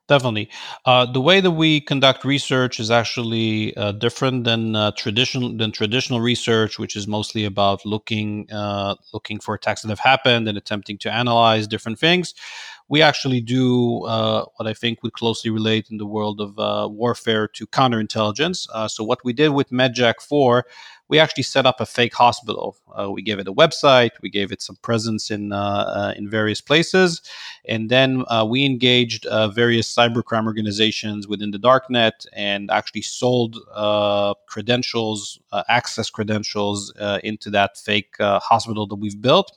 Definitely. 0.08 0.48
Uh, 0.84 1.04
the 1.04 1.20
way 1.20 1.40
that 1.40 1.50
we 1.50 1.80
conduct 1.80 2.24
research 2.24 2.78
is 2.78 2.92
actually 2.92 3.76
uh, 3.76 3.90
different 3.90 4.44
than 4.44 4.76
uh, 4.76 4.92
traditional 4.92 5.56
than 5.56 5.72
traditional 5.72 6.20
research, 6.20 6.78
which 6.78 6.94
is 6.94 7.08
mostly 7.08 7.44
about 7.44 7.84
looking 7.84 8.48
uh, 8.52 8.94
looking 9.12 9.40
for 9.40 9.54
attacks 9.54 9.82
that 9.82 9.88
have 9.88 9.98
happened 9.98 10.46
and 10.46 10.56
attempting 10.56 10.96
to 10.98 11.12
analyze 11.12 11.66
different 11.66 11.98
things 11.98 12.34
we 12.88 13.02
actually 13.02 13.40
do 13.40 14.04
uh, 14.04 14.44
what 14.56 14.68
I 14.68 14.74
think 14.74 15.02
would 15.02 15.12
closely 15.12 15.50
relate 15.50 15.88
in 15.90 15.98
the 15.98 16.06
world 16.06 16.40
of 16.40 16.58
uh, 16.58 16.88
warfare 16.88 17.48
to 17.48 17.66
counterintelligence. 17.66 18.68
Uh, 18.72 18.86
so, 18.86 19.02
what 19.02 19.24
we 19.24 19.32
did 19.32 19.48
with 19.48 19.70
MedJack 19.70 20.20
4, 20.20 20.64
we 21.08 21.18
actually 21.18 21.42
set 21.42 21.66
up 21.66 21.80
a 21.80 21.86
fake 21.86 22.14
hospital. 22.14 22.76
Uh, 22.96 23.10
we 23.10 23.22
gave 23.22 23.38
it 23.38 23.48
a 23.48 23.52
website, 23.52 24.10
we 24.22 24.30
gave 24.30 24.52
it 24.52 24.62
some 24.62 24.76
presence 24.82 25.30
in 25.30 25.52
uh, 25.52 25.56
uh, 25.56 26.14
in 26.16 26.30
various 26.30 26.60
places, 26.60 27.22
and 27.64 27.90
then 27.90 28.24
we 28.48 28.64
engaged 28.64 29.26
various 29.52 29.92
cybercrime 29.92 30.46
organizations 30.46 31.26
within 31.26 31.50
the 31.50 31.58
darknet 31.58 32.26
and 32.34 32.70
actually 32.70 33.02
sold 33.02 33.56
credentials, 34.46 35.40
access 35.68 36.08
credentials 36.08 36.92
into 37.24 37.50
that 37.50 37.76
fake 37.76 38.14
hospital 38.20 38.86
that 38.86 38.96
we've 38.96 39.20
built. 39.20 39.56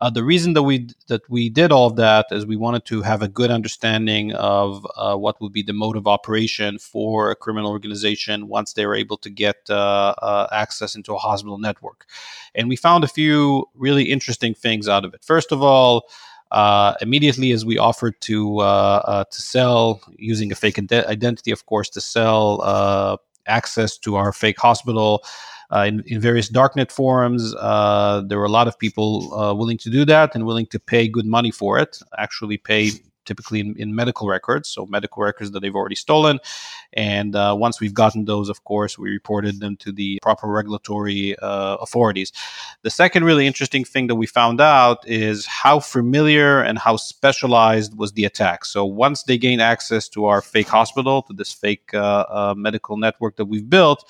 Uh, 0.00 0.10
the 0.10 0.24
reason 0.24 0.52
that 0.54 0.62
we 0.62 0.88
that 1.08 1.28
we 1.28 1.48
did 1.48 1.72
all 1.72 1.86
of 1.86 1.96
that 1.96 2.26
is 2.30 2.46
we 2.46 2.56
wanted 2.56 2.84
to 2.84 3.02
have 3.02 3.22
a 3.22 3.28
good 3.28 3.50
understanding 3.50 4.32
of 4.34 4.86
uh, 4.96 5.16
what 5.16 5.40
would 5.40 5.52
be 5.52 5.62
the 5.62 5.72
mode 5.72 5.96
of 5.96 6.06
operation 6.06 6.78
for 6.78 7.30
a 7.30 7.36
criminal 7.36 7.70
organization 7.70 8.48
once 8.48 8.72
they 8.72 8.86
were 8.86 8.94
able 8.94 9.16
to 9.16 9.30
get 9.30 9.56
uh, 9.70 10.14
uh 10.22 10.48
access 10.52 10.94
into 10.94 11.14
a 11.14 11.18
hospital 11.18 11.58
network, 11.58 12.06
and 12.54 12.68
we 12.68 12.76
found 12.76 13.04
a 13.04 13.08
few 13.08 13.66
really 13.74 14.04
interesting 14.04 14.54
things 14.54 14.88
out 14.88 15.04
of 15.04 15.14
it. 15.14 15.24
First 15.24 15.52
of 15.52 15.62
all. 15.62 16.08
Uh, 16.50 16.94
immediately 17.00 17.50
as 17.50 17.64
we 17.64 17.78
offered 17.78 18.20
to 18.20 18.60
uh, 18.60 19.24
to 19.24 19.42
sell 19.42 20.00
using 20.18 20.52
a 20.52 20.54
fake 20.54 20.78
identity, 20.92 21.50
of 21.50 21.66
course, 21.66 21.88
to 21.88 22.00
sell 22.00 23.18
access 23.46 23.98
to 23.98 24.16
our 24.16 24.32
fake 24.32 24.58
hospital, 24.58 25.24
uh, 25.24 25.28
in, 25.72 26.02
in 26.06 26.20
various 26.20 26.50
darknet 26.50 26.90
forums. 26.90 27.54
Uh, 27.54 28.22
there 28.26 28.38
were 28.38 28.44
a 28.44 28.50
lot 28.50 28.68
of 28.68 28.78
people 28.78 29.32
uh, 29.34 29.54
willing 29.54 29.78
to 29.78 29.90
do 29.90 30.04
that 30.04 30.34
and 30.34 30.46
willing 30.46 30.66
to 30.66 30.78
pay 30.78 31.08
good 31.08 31.26
money 31.26 31.50
for 31.50 31.78
it, 31.78 31.98
actually 32.18 32.56
pay 32.56 32.90
typically 33.24 33.60
in, 33.60 33.74
in, 33.76 33.94
medical 33.94 34.28
records, 34.28 34.68
so 34.68 34.86
medical 34.86 35.22
records 35.22 35.50
that 35.52 35.60
they've 35.60 35.74
already 35.74 35.94
stolen. 35.94 36.38
And 36.92 37.34
uh, 37.34 37.54
once 37.58 37.80
we've 37.80 37.94
gotten 37.94 38.24
those, 38.24 38.48
of 38.48 38.64
course, 38.64 38.98
we 38.98 39.10
reported 39.10 39.60
them 39.60 39.76
to 39.78 39.92
the 39.92 40.18
proper 40.22 40.46
regulatory 40.46 41.36
uh, 41.38 41.76
authorities. 41.80 42.32
The 42.82 42.90
second 42.90 43.24
really 43.24 43.46
interesting 43.46 43.84
thing 43.84 44.06
that 44.08 44.14
we 44.16 44.26
found 44.26 44.60
out 44.60 45.08
is 45.08 45.46
how 45.46 45.80
familiar 45.80 46.60
and 46.60 46.78
how 46.78 46.96
specialized 46.96 47.96
was 47.96 48.12
the 48.12 48.24
attack. 48.24 48.64
So 48.64 48.84
once 48.84 49.22
they 49.24 49.38
gained 49.38 49.62
access 49.62 50.08
to 50.10 50.26
our 50.26 50.42
fake 50.42 50.68
hospital, 50.68 51.22
to 51.22 51.32
this 51.32 51.52
fake 51.52 51.94
uh, 51.94 52.54
medical 52.56 52.96
network 52.96 53.36
that 53.36 53.46
we've 53.46 53.68
built, 53.68 54.04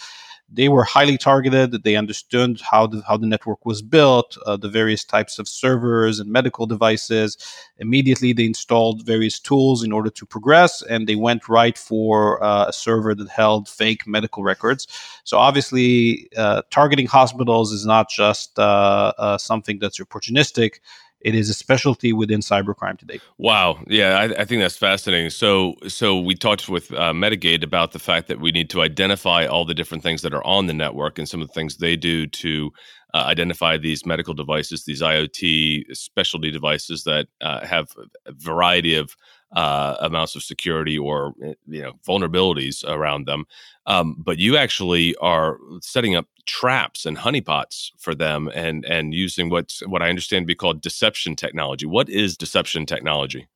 they 0.50 0.68
were 0.68 0.84
highly 0.84 1.18
targeted. 1.18 1.82
They 1.82 1.96
understood 1.96 2.60
how 2.60 2.86
the, 2.86 3.02
how 3.06 3.16
the 3.16 3.26
network 3.26 3.64
was 3.64 3.82
built, 3.82 4.36
uh, 4.46 4.56
the 4.56 4.68
various 4.68 5.04
types 5.04 5.38
of 5.38 5.48
servers 5.48 6.20
and 6.20 6.30
medical 6.30 6.66
devices. 6.66 7.36
Immediately, 7.78 8.32
they 8.32 8.44
installed 8.44 9.04
various 9.04 9.40
tools 9.40 9.82
in 9.82 9.92
order 9.92 10.10
to 10.10 10.26
progress, 10.26 10.82
and 10.82 11.06
they 11.06 11.16
went 11.16 11.48
right 11.48 11.76
for 11.76 12.42
uh, 12.42 12.66
a 12.68 12.72
server 12.72 13.14
that 13.14 13.28
held 13.28 13.68
fake 13.68 14.06
medical 14.06 14.42
records. 14.42 14.86
So, 15.24 15.38
obviously, 15.38 16.28
uh, 16.36 16.62
targeting 16.70 17.06
hospitals 17.06 17.72
is 17.72 17.86
not 17.86 18.08
just 18.08 18.58
uh, 18.58 19.12
uh, 19.18 19.38
something 19.38 19.78
that's 19.78 19.98
opportunistic 19.98 20.80
it 21.24 21.34
is 21.34 21.48
a 21.48 21.54
specialty 21.54 22.12
within 22.12 22.40
cybercrime 22.40 22.98
today. 22.98 23.18
Wow, 23.38 23.82
yeah, 23.88 24.18
I, 24.18 24.42
I 24.42 24.44
think 24.44 24.60
that's 24.60 24.76
fascinating. 24.76 25.30
So, 25.30 25.74
so 25.88 26.20
we 26.20 26.34
talked 26.34 26.68
with 26.68 26.92
uh, 26.92 27.12
Medigate 27.12 27.64
about 27.64 27.92
the 27.92 27.98
fact 27.98 28.28
that 28.28 28.40
we 28.40 28.52
need 28.52 28.70
to 28.70 28.82
identify 28.82 29.46
all 29.46 29.64
the 29.64 29.74
different 29.74 30.02
things 30.02 30.22
that 30.22 30.34
are 30.34 30.46
on 30.46 30.66
the 30.66 30.74
network 30.74 31.18
and 31.18 31.28
some 31.28 31.40
of 31.40 31.48
the 31.48 31.54
things 31.54 31.78
they 31.78 31.96
do 31.96 32.26
to 32.26 32.70
uh, 33.14 33.24
identify 33.26 33.78
these 33.78 34.04
medical 34.04 34.34
devices, 34.34 34.84
these 34.84 35.00
IoT 35.00 35.96
specialty 35.96 36.50
devices 36.50 37.04
that 37.04 37.28
uh, 37.40 37.64
have 37.64 37.88
a 38.26 38.32
variety 38.32 38.94
of 38.94 39.16
uh, 39.52 39.96
amounts 40.00 40.34
of 40.34 40.42
security 40.42 40.98
or 40.98 41.32
eh, 41.42 41.54
you 41.68 41.80
know 41.80 41.92
vulnerabilities 42.06 42.84
around 42.86 43.26
them. 43.26 43.46
Um, 43.86 44.16
but 44.18 44.38
you 44.38 44.56
actually 44.56 45.14
are 45.16 45.58
setting 45.80 46.16
up 46.16 46.26
traps 46.46 47.06
and 47.06 47.16
honeypots 47.16 47.90
for 47.98 48.14
them, 48.14 48.50
and 48.54 48.84
and 48.84 49.14
using 49.14 49.50
what's 49.50 49.86
what 49.86 50.02
I 50.02 50.08
understand 50.08 50.44
to 50.44 50.46
be 50.46 50.54
called 50.54 50.80
deception 50.80 51.36
technology. 51.36 51.86
What 51.86 52.08
is 52.08 52.36
deception 52.36 52.86
technology? 52.86 53.48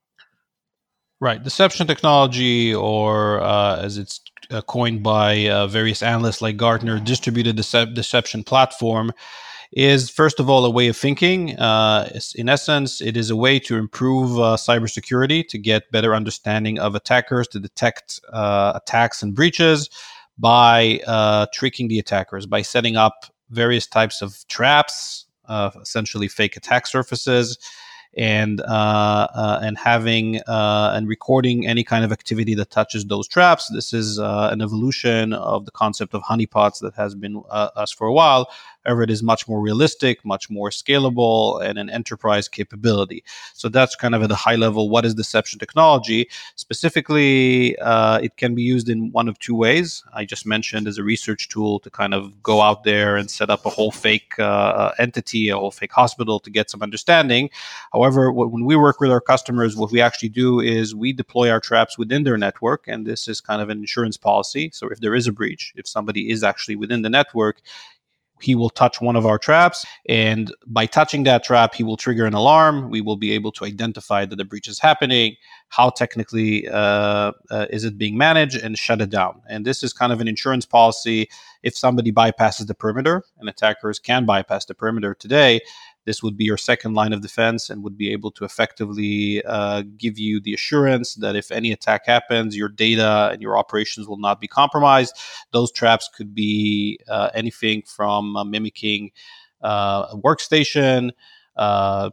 Right, 1.20 1.42
deception 1.42 1.86
technology, 1.86 2.72
or 2.72 3.40
uh, 3.40 3.80
as 3.80 3.98
it's 3.98 4.20
uh, 4.50 4.60
coined 4.62 5.02
by 5.02 5.48
uh, 5.48 5.66
various 5.66 6.02
analysts 6.02 6.40
like 6.40 6.56
Gartner, 6.56 7.00
distributed 7.00 7.56
dece- 7.56 7.92
deception 7.94 8.44
platform 8.44 9.12
is 9.72 10.08
first 10.08 10.40
of 10.40 10.48
all 10.48 10.64
a 10.64 10.70
way 10.70 10.86
of 10.88 10.96
thinking. 10.96 11.58
Uh, 11.58 12.08
in 12.36 12.48
essence, 12.48 13.00
it 13.00 13.16
is 13.16 13.30
a 13.30 13.36
way 13.36 13.58
to 13.58 13.76
improve 13.76 14.38
uh, 14.38 14.56
cybersecurity, 14.56 15.46
to 15.48 15.58
get 15.58 15.90
better 15.90 16.14
understanding 16.14 16.78
of 16.78 16.94
attackers, 16.94 17.48
to 17.48 17.58
detect 17.58 18.20
attacks 18.32 19.22
and 19.22 19.34
breaches 19.34 19.90
by 20.38 21.00
uh, 21.06 21.46
tricking 21.52 21.88
the 21.88 21.98
attackers, 21.98 22.46
by 22.46 22.62
setting 22.62 22.96
up 22.96 23.26
various 23.50 23.86
types 23.86 24.22
of 24.22 24.46
traps, 24.48 25.26
uh, 25.48 25.70
essentially 25.80 26.28
fake 26.28 26.56
attack 26.56 26.86
surfaces 26.86 27.58
and 28.16 28.60
uh, 28.62 29.28
uh, 29.34 29.60
and 29.62 29.78
having 29.78 30.40
uh, 30.46 30.92
and 30.94 31.08
recording 31.08 31.66
any 31.66 31.84
kind 31.84 32.04
of 32.04 32.12
activity 32.12 32.54
that 32.54 32.70
touches 32.70 33.04
those 33.06 33.28
traps. 33.28 33.70
This 33.72 33.92
is 33.92 34.18
uh, 34.18 34.50
an 34.52 34.60
evolution 34.60 35.32
of 35.32 35.64
the 35.64 35.70
concept 35.70 36.14
of 36.14 36.22
honeypots 36.22 36.80
that 36.80 36.94
has 36.94 37.14
been 37.14 37.42
us 37.50 37.92
for 37.92 38.06
a 38.06 38.12
while. 38.12 38.50
It 38.88 39.10
is 39.10 39.22
much 39.22 39.46
more 39.46 39.60
realistic, 39.60 40.24
much 40.24 40.48
more 40.50 40.70
scalable, 40.70 41.62
and 41.62 41.78
an 41.78 41.90
enterprise 41.90 42.48
capability. 42.48 43.22
So 43.54 43.68
that's 43.68 43.94
kind 43.94 44.14
of 44.14 44.22
at 44.22 44.30
a 44.30 44.34
high 44.34 44.56
level. 44.56 44.88
What 44.88 45.04
is 45.04 45.14
deception 45.14 45.58
technology? 45.58 46.28
Specifically, 46.56 47.78
uh, 47.78 48.18
it 48.18 48.36
can 48.36 48.54
be 48.54 48.62
used 48.62 48.88
in 48.88 49.12
one 49.12 49.28
of 49.28 49.38
two 49.38 49.54
ways. 49.54 50.02
I 50.14 50.24
just 50.24 50.46
mentioned 50.46 50.88
as 50.88 50.96
a 50.98 51.02
research 51.02 51.48
tool 51.48 51.80
to 51.80 51.90
kind 51.90 52.14
of 52.14 52.42
go 52.42 52.62
out 52.62 52.84
there 52.84 53.16
and 53.16 53.30
set 53.30 53.50
up 53.50 53.66
a 53.66 53.70
whole 53.70 53.90
fake 53.90 54.38
uh, 54.38 54.92
entity, 54.98 55.50
a 55.50 55.56
whole 55.56 55.70
fake 55.70 55.92
hospital 55.92 56.40
to 56.40 56.50
get 56.50 56.70
some 56.70 56.82
understanding. 56.82 57.50
However, 57.92 58.32
when 58.32 58.64
we 58.64 58.76
work 58.76 59.00
with 59.00 59.10
our 59.10 59.20
customers, 59.20 59.76
what 59.76 59.92
we 59.92 60.00
actually 60.00 60.30
do 60.30 60.60
is 60.60 60.94
we 60.94 61.12
deploy 61.12 61.50
our 61.50 61.60
traps 61.60 61.98
within 61.98 62.24
their 62.24 62.38
network, 62.38 62.84
and 62.88 63.06
this 63.06 63.28
is 63.28 63.40
kind 63.40 63.60
of 63.60 63.68
an 63.68 63.78
insurance 63.78 64.16
policy. 64.16 64.70
So 64.72 64.88
if 64.88 65.00
there 65.00 65.14
is 65.14 65.26
a 65.26 65.32
breach, 65.32 65.72
if 65.76 65.86
somebody 65.86 66.30
is 66.30 66.42
actually 66.42 66.76
within 66.76 67.02
the 67.02 67.10
network, 67.10 67.60
he 68.40 68.54
will 68.54 68.70
touch 68.70 69.00
one 69.00 69.16
of 69.16 69.26
our 69.26 69.38
traps 69.38 69.84
and 70.08 70.54
by 70.66 70.86
touching 70.86 71.24
that 71.24 71.44
trap 71.44 71.74
he 71.74 71.82
will 71.82 71.96
trigger 71.96 72.26
an 72.26 72.34
alarm. 72.34 72.90
We 72.90 73.00
will 73.00 73.16
be 73.16 73.32
able 73.32 73.52
to 73.52 73.64
identify 73.64 74.24
that 74.24 74.36
the 74.36 74.44
breach 74.44 74.68
is 74.68 74.78
happening 74.78 75.36
how 75.68 75.90
technically 75.90 76.68
uh, 76.68 77.32
uh, 77.50 77.66
is 77.70 77.84
it 77.84 77.98
being 77.98 78.16
managed 78.16 78.56
and 78.56 78.78
shut 78.78 79.00
it 79.00 79.10
down. 79.10 79.42
And 79.48 79.64
this 79.64 79.82
is 79.82 79.92
kind 79.92 80.12
of 80.12 80.20
an 80.20 80.28
insurance 80.28 80.64
policy. 80.64 81.28
If 81.62 81.76
somebody 81.76 82.12
bypasses 82.12 82.66
the 82.66 82.74
perimeter 82.74 83.24
and 83.38 83.48
attackers 83.48 83.98
can 83.98 84.24
bypass 84.24 84.64
the 84.64 84.74
perimeter 84.74 85.14
today 85.14 85.60
this 86.08 86.22
would 86.22 86.38
be 86.38 86.44
your 86.44 86.56
second 86.56 86.94
line 86.94 87.12
of 87.12 87.20
defense 87.20 87.68
and 87.68 87.84
would 87.84 87.98
be 87.98 88.10
able 88.10 88.30
to 88.30 88.42
effectively 88.42 89.44
uh, 89.44 89.82
give 89.98 90.18
you 90.18 90.40
the 90.40 90.54
assurance 90.54 91.16
that 91.16 91.36
if 91.36 91.52
any 91.52 91.70
attack 91.70 92.06
happens, 92.06 92.56
your 92.56 92.70
data 92.70 93.28
and 93.30 93.42
your 93.42 93.58
operations 93.58 94.08
will 94.08 94.16
not 94.16 94.40
be 94.40 94.48
compromised. 94.48 95.14
Those 95.52 95.70
traps 95.70 96.08
could 96.16 96.34
be 96.34 96.98
uh, 97.08 97.28
anything 97.34 97.82
from 97.82 98.38
uh, 98.38 98.44
mimicking 98.44 99.10
a 99.60 100.16
workstation. 100.16 101.10
Uh, 101.56 102.10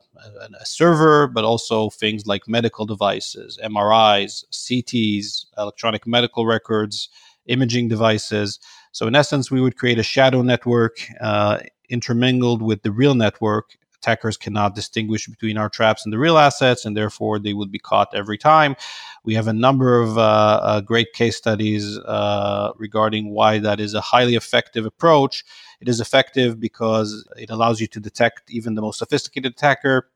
a 0.60 0.65
server, 0.65 1.27
but 1.27 1.43
also 1.43 1.91
things 1.91 2.25
like 2.25 2.47
medical 2.47 2.84
devices, 2.84 3.60
MRIs, 3.63 4.43
CTs, 4.51 5.45
electronic 5.55 6.08
medical 6.08 6.47
records, 6.47 7.10
imaging 7.45 7.88
devices. 7.88 8.60
So, 8.91 9.05
in 9.05 9.13
essence, 9.13 9.51
we 9.51 9.62
would 9.62 9.77
create 9.77 9.99
a 9.99 10.03
shadow 10.03 10.41
network 10.41 10.97
uh, 11.21 11.60
intermingled 11.89 12.63
with 12.63 12.81
the 12.81 12.91
real 12.91 13.13
network 13.13 13.77
attackers 14.06 14.38
cannot 14.38 14.76
distinguish 14.76 15.28
between 15.28 15.58
our 15.58 15.70
traps 15.70 16.06
and 16.06 16.13
the 16.13 16.20
real 16.20 16.38
assets, 16.38 16.86
and 16.86 16.96
therefore 16.96 17.39
they 17.39 17.54
would 17.54 17.72
be 17.72 17.80
caught 17.80 18.13
every 18.13 18.38
time. 18.38 18.76
We 19.24 19.34
have 19.34 19.48
a 19.48 19.54
number 19.54 20.00
of 20.02 20.18
uh, 20.18 20.22
uh, 20.22 20.82
great 20.82 21.13
case 21.13 21.36
studies 21.36 21.98
uh, 21.98 22.72
regarding 22.78 23.32
why 23.32 23.60
that 23.60 23.80
is 23.80 23.94
a 23.94 24.02
highly 24.02 24.36
effective 24.36 24.86
approach. 24.86 25.44
It 25.82 25.89
is 25.89 26.00
effective 26.00 26.60
because 26.60 27.28
it 27.36 27.50
allows 27.50 27.82
you 27.82 27.88
to 27.88 28.00
detect 28.00 28.52
even 28.52 28.76
the 28.76 28.82
most 28.82 29.00
sophisticated 29.00 29.54
attacker 29.54 30.10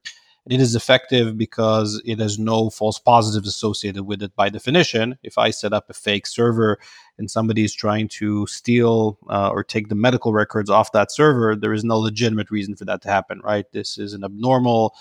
it 0.49 0.59
is 0.59 0.75
effective 0.75 1.37
because 1.37 2.01
it 2.05 2.17
has 2.19 2.39
no 2.39 2.71
false 2.71 2.97
positives 2.97 3.47
associated 3.47 4.03
with 4.03 4.23
it 4.23 4.35
by 4.35 4.49
definition. 4.49 5.17
If 5.21 5.37
I 5.37 5.51
set 5.51 5.73
up 5.73 5.89
a 5.89 5.93
fake 5.93 6.25
server 6.25 6.79
and 7.19 7.29
somebody 7.29 7.63
is 7.63 7.73
trying 7.73 8.07
to 8.07 8.47
steal 8.47 9.19
uh, 9.29 9.49
or 9.49 9.63
take 9.63 9.89
the 9.89 9.95
medical 9.95 10.33
records 10.33 10.69
off 10.69 10.91
that 10.93 11.11
server, 11.11 11.55
there 11.55 11.73
is 11.73 11.83
no 11.83 11.99
legitimate 11.99 12.49
reason 12.49 12.75
for 12.75 12.85
that 12.85 13.01
to 13.03 13.09
happen, 13.09 13.41
right? 13.43 13.71
This 13.71 13.97
is 13.97 14.13
an 14.13 14.23
abnormal 14.23 14.95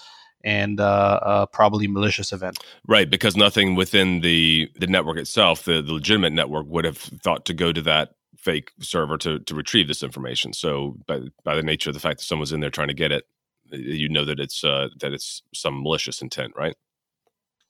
and 0.44 0.80
uh, 0.80 1.20
uh, 1.22 1.46
probably 1.46 1.86
malicious 1.86 2.32
event. 2.32 2.58
Right, 2.86 3.08
because 3.08 3.36
nothing 3.36 3.74
within 3.74 4.20
the 4.20 4.70
the 4.76 4.86
network 4.86 5.18
itself, 5.18 5.64
the, 5.64 5.82
the 5.82 5.92
legitimate 5.92 6.32
network, 6.32 6.66
would 6.66 6.84
have 6.84 6.98
thought 6.98 7.44
to 7.46 7.54
go 7.54 7.72
to 7.72 7.82
that 7.82 8.10
fake 8.36 8.72
server 8.80 9.18
to 9.18 9.40
to 9.40 9.54
retrieve 9.54 9.88
this 9.88 10.02
information. 10.02 10.52
So, 10.52 10.96
by 11.06 11.20
by 11.44 11.54
the 11.54 11.62
nature 11.62 11.90
of 11.90 11.94
the 11.94 12.00
fact 12.00 12.20
that 12.20 12.24
someone's 12.24 12.52
in 12.52 12.60
there 12.60 12.70
trying 12.70 12.88
to 12.88 12.94
get 12.94 13.12
it, 13.12 13.24
you 13.70 14.08
know 14.08 14.24
that 14.24 14.40
it's 14.40 14.62
uh, 14.64 14.88
that 15.00 15.12
it's 15.12 15.42
some 15.54 15.82
malicious 15.82 16.22
intent, 16.22 16.52
right? 16.56 16.76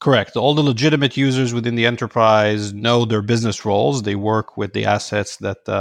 Correct. 0.00 0.36
All 0.36 0.54
the 0.54 0.62
legitimate 0.62 1.16
users 1.16 1.52
within 1.52 1.74
the 1.74 1.84
enterprise 1.84 2.72
know 2.72 3.04
their 3.04 3.20
business 3.20 3.64
roles. 3.64 4.02
They 4.02 4.14
work 4.14 4.56
with 4.56 4.72
the 4.72 4.84
assets 4.84 5.38
that 5.38 5.58
uh, 5.66 5.72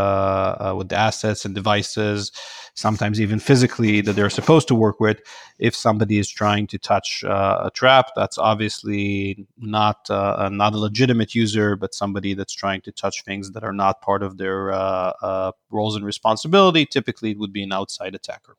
uh, 0.71 0.75
with 0.75 0.89
the 0.89 0.95
assets 0.95 1.45
and 1.45 1.53
devices, 1.53 2.31
sometimes 2.73 3.21
even 3.21 3.37
physically 3.37 4.01
that 4.01 4.13
they're 4.13 4.31
supposed 4.31 4.67
to 4.69 4.75
work 4.75 4.99
with. 4.99 5.19
If 5.59 5.75
somebody 5.75 6.17
is 6.17 6.29
trying 6.29 6.65
to 6.67 6.79
touch 6.79 7.23
uh, 7.25 7.61
a 7.65 7.69
trap, 7.69 8.09
that's 8.15 8.39
obviously 8.39 9.45
not 9.59 10.09
uh, 10.09 10.49
not 10.51 10.73
a 10.73 10.79
legitimate 10.79 11.35
user, 11.35 11.75
but 11.75 11.93
somebody 11.93 12.33
that's 12.33 12.53
trying 12.53 12.81
to 12.81 12.91
touch 12.91 13.23
things 13.23 13.51
that 13.51 13.63
are 13.63 13.73
not 13.73 14.01
part 14.01 14.23
of 14.23 14.37
their 14.37 14.71
uh, 14.71 15.13
uh, 15.21 15.51
roles 15.69 15.95
and 15.95 16.03
responsibility. 16.03 16.87
Typically, 16.87 17.31
it 17.31 17.37
would 17.37 17.53
be 17.53 17.61
an 17.61 17.71
outside 17.71 18.15
attacker. 18.15 18.55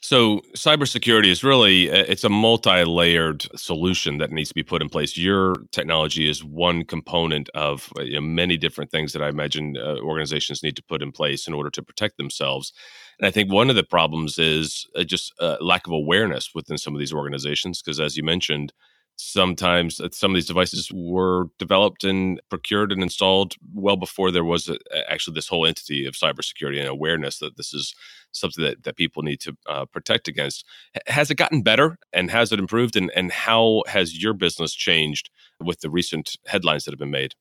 So 0.00 0.40
cybersecurity 0.56 1.28
is 1.28 1.44
really 1.44 1.90
uh, 1.90 2.04
it's 2.08 2.24
a 2.24 2.28
multi-layered 2.28 3.46
solution 3.58 4.18
that 4.18 4.32
needs 4.32 4.48
to 4.48 4.54
be 4.54 4.62
put 4.62 4.82
in 4.82 4.88
place. 4.88 5.16
Your 5.16 5.54
technology 5.70 6.28
is 6.28 6.44
one 6.44 6.84
component 6.84 7.48
of 7.50 7.92
uh, 7.98 8.02
you 8.02 8.14
know, 8.14 8.20
many 8.20 8.56
different 8.56 8.90
things 8.90 9.12
that 9.12 9.22
I 9.22 9.28
imagine 9.28 9.76
uh, 9.76 9.98
organizations 9.98 10.62
need 10.62 10.76
to 10.76 10.82
put 10.82 11.02
in 11.02 11.12
place 11.12 11.46
in 11.46 11.54
order 11.54 11.70
to 11.70 11.82
protect 11.82 12.16
themselves. 12.16 12.72
And 13.18 13.26
I 13.26 13.30
think 13.30 13.52
one 13.52 13.70
of 13.70 13.76
the 13.76 13.84
problems 13.84 14.38
is 14.38 14.86
uh, 14.96 15.04
just 15.04 15.32
uh, 15.40 15.56
lack 15.60 15.86
of 15.86 15.92
awareness 15.92 16.50
within 16.54 16.78
some 16.78 16.94
of 16.94 16.98
these 16.98 17.12
organizations 17.12 17.80
because 17.80 18.00
as 18.00 18.16
you 18.16 18.22
mentioned, 18.24 18.72
sometimes 19.16 20.00
uh, 20.00 20.08
some 20.12 20.32
of 20.32 20.34
these 20.34 20.46
devices 20.46 20.90
were 20.92 21.46
developed 21.58 22.04
and 22.04 22.40
procured 22.48 22.92
and 22.92 23.02
installed 23.02 23.54
well 23.74 23.96
before 23.96 24.30
there 24.30 24.44
was 24.44 24.68
a, 24.68 24.76
actually 25.10 25.34
this 25.34 25.48
whole 25.48 25.66
entity 25.66 26.06
of 26.06 26.14
cybersecurity 26.14 26.78
and 26.78 26.88
awareness 26.88 27.38
that 27.38 27.56
this 27.56 27.72
is 27.72 27.94
something 28.32 28.64
that, 28.64 28.82
that 28.84 28.96
people 28.96 29.22
need 29.22 29.40
to 29.40 29.56
uh, 29.68 29.84
protect 29.86 30.28
against. 30.28 30.64
Has 31.06 31.30
it 31.30 31.36
gotten 31.36 31.62
better 31.62 31.98
and 32.12 32.30
has 32.30 32.52
it 32.52 32.58
improved? 32.58 32.96
And, 32.96 33.10
and 33.14 33.30
how 33.30 33.82
has 33.86 34.22
your 34.22 34.32
business 34.32 34.72
changed 34.72 35.30
with 35.60 35.80
the 35.80 35.90
recent 35.90 36.36
headlines 36.46 36.84
that 36.84 36.92
have 36.92 36.98
been 36.98 37.10
made? 37.10 37.34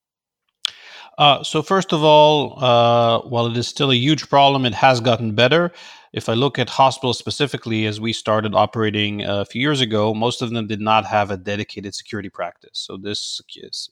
Uh, 1.17 1.43
so, 1.43 1.61
first 1.61 1.93
of 1.93 2.03
all, 2.03 2.63
uh, 2.63 3.21
while 3.21 3.45
it 3.47 3.57
is 3.57 3.67
still 3.67 3.91
a 3.91 3.95
huge 3.95 4.29
problem, 4.29 4.65
it 4.65 4.73
has 4.73 4.99
gotten 4.99 5.35
better. 5.35 5.71
If 6.13 6.27
I 6.27 6.33
look 6.33 6.59
at 6.59 6.69
hospitals 6.69 7.17
specifically, 7.17 7.85
as 7.85 8.01
we 8.01 8.11
started 8.11 8.53
operating 8.53 9.23
a 9.23 9.45
few 9.45 9.61
years 9.61 9.79
ago, 9.81 10.13
most 10.13 10.41
of 10.41 10.49
them 10.51 10.67
did 10.67 10.81
not 10.81 11.05
have 11.05 11.31
a 11.31 11.37
dedicated 11.37 11.95
security 11.95 12.29
practice. 12.29 12.71
So 12.73 12.97
this 12.97 13.41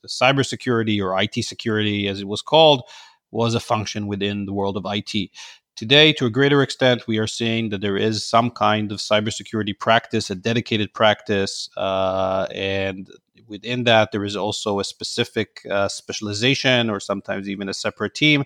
cybersecurity 0.07 1.01
or 1.01 1.19
IT 1.21 1.43
security, 1.45 2.07
as 2.07 2.19
it 2.19 2.27
was 2.27 2.41
called, 2.41 2.83
was 3.31 3.55
a 3.55 3.59
function 3.59 4.07
within 4.07 4.45
the 4.45 4.53
world 4.53 4.75
of 4.75 4.85
IT. 4.85 5.31
Today, 5.79 6.11
to 6.11 6.25
a 6.25 6.29
greater 6.29 6.61
extent, 6.61 7.07
we 7.07 7.19
are 7.19 7.25
seeing 7.25 7.69
that 7.69 7.79
there 7.79 7.95
is 7.95 8.25
some 8.25 8.51
kind 8.51 8.91
of 8.91 8.97
cybersecurity 8.97 9.79
practice, 9.79 10.29
a 10.29 10.35
dedicated 10.35 10.93
practice, 10.93 11.69
uh, 11.77 12.47
and 12.53 13.09
within 13.47 13.85
that, 13.85 14.11
there 14.11 14.25
is 14.25 14.35
also 14.35 14.81
a 14.81 14.83
specific 14.83 15.65
uh, 15.71 15.87
specialization 15.87 16.89
or 16.89 16.99
sometimes 16.99 17.47
even 17.47 17.69
a 17.69 17.73
separate 17.73 18.13
team 18.13 18.43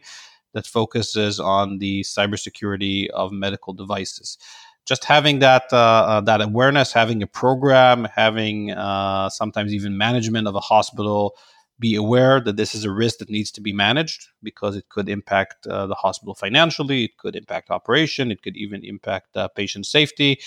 that 0.51 0.67
focuses 0.67 1.39
on 1.39 1.79
the 1.79 2.01
cybersecurity 2.01 3.09
of 3.09 3.31
medical 3.31 3.73
devices. 3.73 4.37
Just 4.85 5.03
having 5.03 5.39
that 5.39 5.63
uh, 5.71 5.77
uh, 5.77 6.21
that 6.21 6.39
awareness, 6.39 6.93
having 6.93 7.23
a 7.23 7.27
program, 7.27 8.07
having 8.15 8.73
uh, 8.73 9.31
sometimes 9.31 9.73
even 9.73 9.97
management 9.97 10.47
of 10.47 10.53
a 10.53 10.59
hospital 10.59 11.35
be 11.79 11.95
aware 11.95 12.39
that 12.39 12.55
this 12.55 12.75
is 12.75 12.85
a 12.85 12.91
risk 12.91 13.17
that 13.19 13.29
needs 13.29 13.51
to 13.51 13.61
be 13.61 13.73
managed 13.73 14.27
because 14.41 14.75
it 14.75 14.87
could 14.89 15.09
impact 15.09 15.65
uh, 15.67 15.87
the 15.87 15.95
hospital 15.95 16.35
financially, 16.35 17.05
it 17.05 17.17
could 17.17 17.35
impact 17.35 17.71
operation, 17.71 18.31
it 18.31 18.41
could 18.41 18.55
even 18.55 18.83
impact 18.83 19.35
uh, 19.35 19.47
patient 19.47 19.85
safety. 19.85 20.39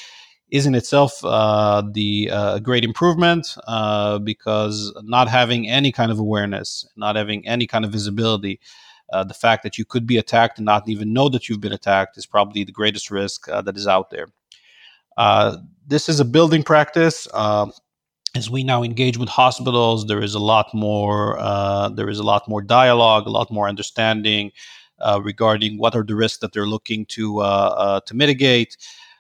is 0.51 0.67
in 0.67 0.75
itself 0.75 1.25
uh, 1.25 1.83
the 1.93 2.31
uh, 2.33 2.59
great 2.61 2.85
improvement 2.85 3.57
uh, 3.67 4.19
because 4.21 4.93
not 5.03 5.29
having 5.29 5.69
any 5.69 5.91
kind 5.91 6.13
of 6.13 6.19
awareness, 6.21 6.89
not 6.97 7.17
having 7.17 7.47
any 7.47 7.67
kind 7.67 7.85
of 7.85 7.91
visibility, 7.91 8.61
uh, 9.13 9.25
the 9.25 9.35
fact 9.35 9.63
that 9.63 9.77
you 9.77 9.85
could 9.85 10.07
be 10.07 10.19
attacked 10.19 10.59
and 10.59 10.65
not 10.65 10.89
even 10.89 11.13
know 11.13 11.29
that 11.29 11.49
you've 11.49 11.61
been 11.61 11.73
attacked 11.73 12.17
is 12.17 12.27
probably 12.27 12.65
the 12.65 12.73
greatest 12.73 13.11
risk 13.11 13.47
that 13.47 13.77
is 13.77 13.87
out 13.87 14.11
there. 14.11 14.29
This 15.89 16.09
is 16.09 16.21
a 16.21 16.25
building 16.25 16.63
practice. 16.63 17.29
As 18.35 18.51
we 18.51 18.65
now 18.65 18.83
engage 18.83 19.17
with 19.17 19.29
hospitals, 19.29 20.07
there 20.07 20.23
is 20.23 20.35
a 20.35 20.39
lot 20.39 20.73
more. 20.75 21.39
Uh, 21.39 21.89
there 21.89 22.11
is 22.11 22.19
a 22.19 22.23
lot 22.23 22.47
more 22.49 22.61
dialogue, 22.61 23.27
a 23.27 23.31
lot 23.31 23.51
more 23.51 23.69
understanding 23.69 24.53
uh, 25.01 25.21
regarding 25.23 25.79
what 25.79 25.95
are 25.95 26.05
the 26.05 26.15
risks 26.15 26.39
that 26.39 26.53
they're 26.53 26.67
looking 26.67 27.07
to 27.07 27.41
uh, 27.41 28.01
to 28.01 28.15
mitigate 28.15 28.77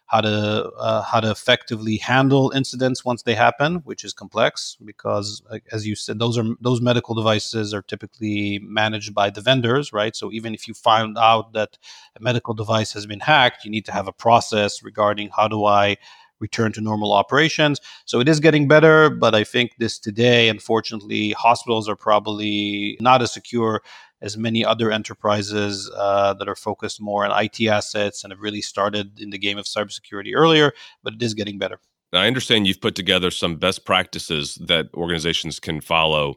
how 0.06 0.20
to 0.20 0.70
uh, 0.78 1.02
how 1.02 1.20
to 1.20 1.30
effectively 1.30 1.96
handle 1.96 2.52
incidents 2.54 3.04
once 3.04 3.22
they 3.22 3.34
happen, 3.34 3.76
which 3.84 4.04
is 4.04 4.12
complex 4.12 4.76
because, 4.84 5.42
as 5.72 5.86
you 5.86 5.96
said, 5.96 6.18
those 6.18 6.38
are 6.38 6.44
those 6.60 6.80
medical 6.80 7.14
devices 7.14 7.74
are 7.74 7.82
typically 7.82 8.60
managed 8.60 9.14
by 9.14 9.30
the 9.30 9.40
vendors, 9.40 9.92
right? 9.92 10.14
So 10.14 10.30
even 10.32 10.54
if 10.54 10.68
you 10.68 10.74
find 10.74 11.18
out 11.18 11.52
that 11.54 11.76
a 12.16 12.22
medical 12.22 12.54
device 12.54 12.92
has 12.92 13.06
been 13.06 13.20
hacked, 13.20 13.64
you 13.64 13.70
need 13.70 13.84
to 13.86 13.92
have 13.92 14.06
a 14.06 14.12
process 14.12 14.82
regarding 14.82 15.30
how 15.36 15.48
do 15.48 15.64
I 15.64 15.96
return 16.40 16.72
to 16.72 16.80
normal 16.80 17.12
operations. 17.12 17.80
So 18.04 18.20
it 18.20 18.28
is 18.28 18.40
getting 18.40 18.68
better, 18.68 19.10
but 19.10 19.34
I 19.34 19.44
think 19.44 19.72
this 19.78 19.98
today, 19.98 20.48
unfortunately, 20.48 21.32
hospitals 21.32 21.88
are 21.88 21.96
probably 21.96 22.96
not 23.00 23.22
as 23.22 23.32
secure 23.32 23.82
as 24.22 24.36
many 24.36 24.64
other 24.64 24.90
enterprises 24.90 25.90
uh, 25.94 26.34
that 26.34 26.48
are 26.48 26.56
focused 26.56 27.00
more 27.00 27.24
on 27.26 27.44
IT 27.44 27.60
assets 27.68 28.24
and 28.24 28.32
have 28.32 28.40
really 28.40 28.62
started 28.62 29.20
in 29.20 29.30
the 29.30 29.38
game 29.38 29.58
of 29.58 29.66
cybersecurity 29.66 30.32
earlier, 30.34 30.72
but 31.02 31.14
it 31.14 31.22
is 31.22 31.34
getting 31.34 31.58
better. 31.58 31.80
Now, 32.12 32.22
I 32.22 32.26
understand 32.26 32.66
you've 32.66 32.80
put 32.80 32.94
together 32.94 33.30
some 33.30 33.56
best 33.56 33.84
practices 33.84 34.54
that 34.66 34.86
organizations 34.94 35.60
can 35.60 35.80
follow 35.80 36.36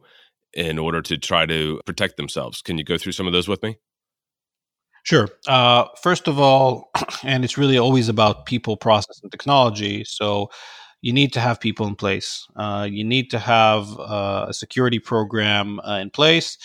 in 0.53 0.79
order 0.79 1.01
to 1.01 1.17
try 1.17 1.45
to 1.45 1.79
protect 1.85 2.17
themselves. 2.17 2.61
Can 2.61 2.77
you 2.77 2.83
go 2.83 2.97
through 2.97 3.11
some 3.11 3.27
of 3.27 3.33
those 3.33 3.47
with 3.47 3.61
me? 3.63 3.77
Sure. 5.03 5.29
Uh, 5.47 5.85
first 6.01 6.27
of 6.27 6.39
all, 6.39 6.91
and 7.23 7.43
it's 7.43 7.57
really 7.57 7.77
always 7.77 8.09
about 8.09 8.45
people, 8.45 8.77
process, 8.77 9.19
and 9.23 9.31
technology. 9.31 10.03
So 10.03 10.49
you 11.01 11.13
need 11.13 11.33
to 11.33 11.39
have 11.39 11.59
people 11.59 11.87
in 11.87 11.95
place. 11.95 12.47
Uh, 12.55 12.87
you 12.89 13.03
need 13.03 13.29
to 13.31 13.39
have 13.39 13.87
uh, 13.99 14.47
a 14.49 14.53
security 14.53 14.99
program 14.99 15.79
uh, 15.79 15.97
in 15.97 16.09
place 16.09 16.57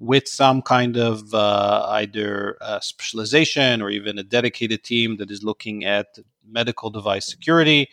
with 0.00 0.28
some 0.28 0.62
kind 0.62 0.96
of 0.96 1.34
uh, 1.34 1.86
either 1.90 2.56
specialization 2.80 3.82
or 3.82 3.90
even 3.90 4.18
a 4.18 4.22
dedicated 4.22 4.84
team 4.84 5.16
that 5.16 5.30
is 5.30 5.42
looking 5.42 5.84
at 5.84 6.18
medical 6.48 6.90
device 6.90 7.26
security. 7.26 7.88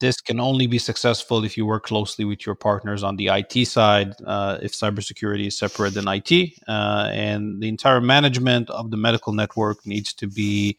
This 0.00 0.18
can 0.20 0.40
only 0.40 0.66
be 0.66 0.78
successful 0.78 1.44
if 1.44 1.58
you 1.58 1.66
work 1.66 1.84
closely 1.84 2.24
with 2.24 2.46
your 2.46 2.54
partners 2.54 3.02
on 3.02 3.16
the 3.16 3.28
IT 3.28 3.66
side, 3.66 4.14
uh, 4.26 4.58
if 4.62 4.72
cybersecurity 4.72 5.46
is 5.48 5.58
separate 5.58 5.92
than 5.92 6.08
IT. 6.08 6.54
Uh, 6.66 7.10
and 7.12 7.62
the 7.62 7.68
entire 7.68 8.00
management 8.00 8.70
of 8.70 8.90
the 8.90 8.96
medical 8.96 9.34
network 9.34 9.86
needs 9.86 10.14
to 10.14 10.26
be 10.26 10.78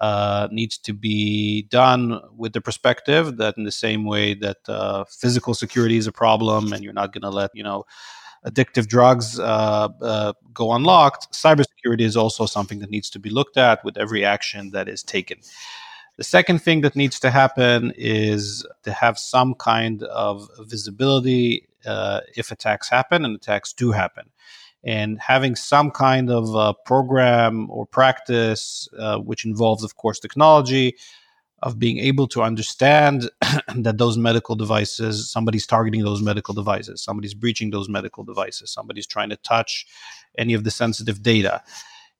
uh, 0.00 0.48
needs 0.50 0.78
to 0.78 0.92
be 0.92 1.62
done 1.62 2.20
with 2.36 2.52
the 2.52 2.60
perspective 2.60 3.36
that 3.36 3.56
in 3.56 3.64
the 3.64 3.70
same 3.70 4.04
way 4.04 4.34
that 4.34 4.56
uh, 4.68 5.04
physical 5.04 5.54
security 5.54 5.96
is 5.96 6.06
a 6.06 6.12
problem 6.12 6.72
and 6.72 6.82
you're 6.82 6.92
not 6.92 7.12
going 7.12 7.22
to 7.22 7.30
let 7.30 7.50
you 7.54 7.62
know 7.62 7.84
addictive 8.46 8.88
drugs 8.88 9.38
uh, 9.38 9.88
uh, 10.00 10.32
go 10.52 10.72
unlocked, 10.72 11.32
cybersecurity 11.32 12.00
is 12.00 12.16
also 12.16 12.46
something 12.46 12.80
that 12.80 12.90
needs 12.90 13.10
to 13.10 13.18
be 13.18 13.30
looked 13.30 13.56
at 13.56 13.84
with 13.84 13.96
every 13.96 14.24
action 14.24 14.70
that 14.70 14.88
is 14.88 15.02
taken. 15.02 15.38
The 16.22 16.28
second 16.28 16.60
thing 16.60 16.82
that 16.82 16.94
needs 16.94 17.18
to 17.18 17.32
happen 17.32 17.92
is 17.96 18.64
to 18.84 18.92
have 18.92 19.18
some 19.18 19.56
kind 19.56 20.04
of 20.04 20.48
visibility 20.60 21.66
uh, 21.84 22.20
if 22.36 22.52
attacks 22.52 22.88
happen, 22.88 23.24
and 23.24 23.34
attacks 23.34 23.72
do 23.72 23.90
happen. 23.90 24.30
And 24.84 25.18
having 25.18 25.56
some 25.56 25.90
kind 25.90 26.30
of 26.30 26.54
uh, 26.54 26.74
program 26.86 27.68
or 27.72 27.86
practice, 27.86 28.88
uh, 28.96 29.18
which 29.18 29.44
involves, 29.44 29.82
of 29.82 29.96
course, 29.96 30.20
technology, 30.20 30.94
of 31.60 31.80
being 31.80 31.98
able 31.98 32.28
to 32.28 32.42
understand 32.42 33.28
that 33.74 33.98
those 33.98 34.16
medical 34.16 34.54
devices, 34.54 35.28
somebody's 35.28 35.66
targeting 35.66 36.04
those 36.04 36.22
medical 36.22 36.54
devices, 36.54 37.02
somebody's 37.02 37.34
breaching 37.34 37.70
those 37.70 37.88
medical 37.88 38.22
devices, 38.22 38.70
somebody's 38.70 39.08
trying 39.08 39.30
to 39.30 39.36
touch 39.38 39.88
any 40.38 40.54
of 40.54 40.62
the 40.62 40.70
sensitive 40.70 41.20
data. 41.20 41.64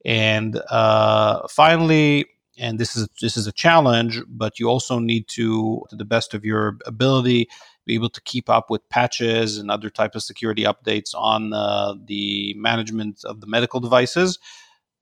And 0.04 0.60
uh, 0.70 1.46
finally, 1.46 2.26
and 2.58 2.78
this 2.78 2.96
is 2.96 3.08
this 3.20 3.36
is 3.36 3.46
a 3.46 3.52
challenge, 3.52 4.20
but 4.28 4.58
you 4.58 4.68
also 4.68 4.98
need 4.98 5.26
to, 5.28 5.82
to 5.88 5.96
the 5.96 6.04
best 6.04 6.34
of 6.34 6.44
your 6.44 6.78
ability, 6.86 7.48
be 7.86 7.94
able 7.94 8.10
to 8.10 8.20
keep 8.22 8.50
up 8.50 8.70
with 8.70 8.86
patches 8.88 9.58
and 9.58 9.70
other 9.70 9.90
type 9.90 10.14
of 10.14 10.22
security 10.22 10.64
updates 10.64 11.14
on 11.14 11.52
uh, 11.52 11.94
the 12.04 12.54
management 12.56 13.24
of 13.24 13.40
the 13.40 13.46
medical 13.46 13.80
devices. 13.80 14.38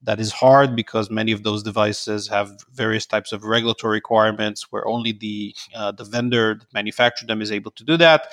That 0.03 0.21
is 0.21 0.33
hard 0.33 0.75
because 0.75 1.11
many 1.11 1.33
of 1.33 1.43
those 1.43 1.63
devices 1.63 2.29
have 2.29 2.65
various 2.73 3.05
types 3.05 3.33
of 3.33 3.45
regulatory 3.45 3.97
requirements 3.97 4.71
where 4.71 4.87
only 4.87 5.13
the 5.13 5.55
uh, 5.75 5.93
the 5.93 6.05
vendor 6.05 6.55
that 6.55 6.73
manufactured 6.73 7.29
them 7.29 7.43
is 7.43 7.53
able 7.53 7.73
to 7.73 7.85
do 7.85 7.97
that. 7.97 8.29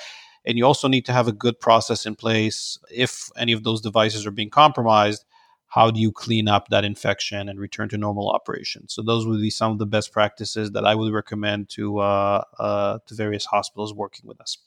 And 0.46 0.56
you 0.56 0.64
also 0.64 0.88
need 0.88 1.04
to 1.06 1.12
have 1.12 1.28
a 1.28 1.32
good 1.32 1.60
process 1.60 2.06
in 2.06 2.14
place 2.14 2.78
if 2.90 3.30
any 3.36 3.52
of 3.52 3.64
those 3.64 3.82
devices 3.82 4.26
are 4.26 4.30
being 4.30 4.48
compromised 4.48 5.24
how 5.68 5.90
do 5.90 6.00
you 6.00 6.10
clean 6.10 6.48
up 6.48 6.68
that 6.68 6.84
infection 6.84 7.48
and 7.48 7.60
return 7.60 7.88
to 7.88 7.98
normal 7.98 8.30
operations? 8.30 8.94
so 8.94 9.02
those 9.02 9.26
would 9.26 9.40
be 9.40 9.50
some 9.50 9.72
of 9.72 9.78
the 9.78 9.86
best 9.86 10.12
practices 10.12 10.70
that 10.72 10.84
i 10.84 10.94
would 10.94 11.12
recommend 11.12 11.68
to 11.68 11.98
uh, 11.98 12.42
uh, 12.58 12.98
to 13.06 13.14
various 13.14 13.44
hospitals 13.44 13.94
working 13.94 14.26
with 14.26 14.40
us 14.40 14.58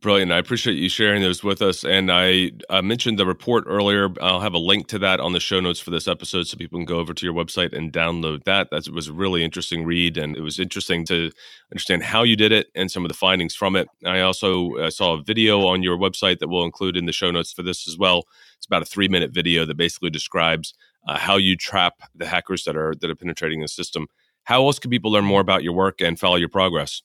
Brilliant. 0.00 0.32
I 0.32 0.38
appreciate 0.38 0.74
you 0.74 0.88
sharing 0.88 1.22
those 1.22 1.44
with 1.44 1.62
us. 1.62 1.84
And 1.84 2.10
I 2.10 2.50
uh, 2.68 2.82
mentioned 2.82 3.16
the 3.16 3.26
report 3.26 3.62
earlier. 3.68 4.08
I'll 4.20 4.40
have 4.40 4.52
a 4.52 4.58
link 4.58 4.88
to 4.88 4.98
that 4.98 5.20
on 5.20 5.32
the 5.32 5.38
show 5.38 5.60
notes 5.60 5.78
for 5.78 5.92
this 5.92 6.08
episode 6.08 6.48
so 6.48 6.56
people 6.56 6.80
can 6.80 6.84
go 6.84 6.98
over 6.98 7.14
to 7.14 7.24
your 7.24 7.34
website 7.34 7.72
and 7.72 7.92
download 7.92 8.42
that. 8.42 8.70
That 8.70 8.88
was 8.88 9.06
a 9.06 9.12
really 9.12 9.44
interesting 9.44 9.84
read. 9.84 10.16
And 10.16 10.36
it 10.36 10.40
was 10.40 10.58
interesting 10.58 11.06
to 11.06 11.30
understand 11.70 12.02
how 12.02 12.24
you 12.24 12.34
did 12.34 12.50
it 12.50 12.72
and 12.74 12.90
some 12.90 13.04
of 13.04 13.08
the 13.08 13.16
findings 13.16 13.54
from 13.54 13.76
it. 13.76 13.86
I 14.04 14.20
also 14.20 14.74
uh, 14.74 14.90
saw 14.90 15.14
a 15.14 15.22
video 15.22 15.64
on 15.64 15.84
your 15.84 15.96
website 15.96 16.40
that 16.40 16.48
we'll 16.48 16.64
include 16.64 16.96
in 16.96 17.06
the 17.06 17.12
show 17.12 17.30
notes 17.30 17.52
for 17.52 17.62
this 17.62 17.86
as 17.86 17.96
well. 17.96 18.24
It's 18.64 18.66
about 18.70 18.80
a 18.80 18.86
three 18.86 19.08
minute 19.08 19.30
video 19.30 19.66
that 19.66 19.76
basically 19.76 20.08
describes 20.08 20.72
uh, 21.06 21.18
how 21.18 21.36
you 21.36 21.54
trap 21.54 21.96
the 22.14 22.24
hackers 22.24 22.64
that 22.64 22.78
are 22.78 22.94
that 22.98 23.10
are 23.10 23.14
penetrating 23.14 23.60
the 23.60 23.68
system. 23.68 24.06
How 24.44 24.64
else 24.64 24.78
can 24.78 24.90
people 24.90 25.12
learn 25.12 25.26
more 25.26 25.42
about 25.42 25.62
your 25.62 25.74
work 25.74 26.00
and 26.00 26.18
follow 26.18 26.36
your 26.36 26.48
progress? 26.48 27.02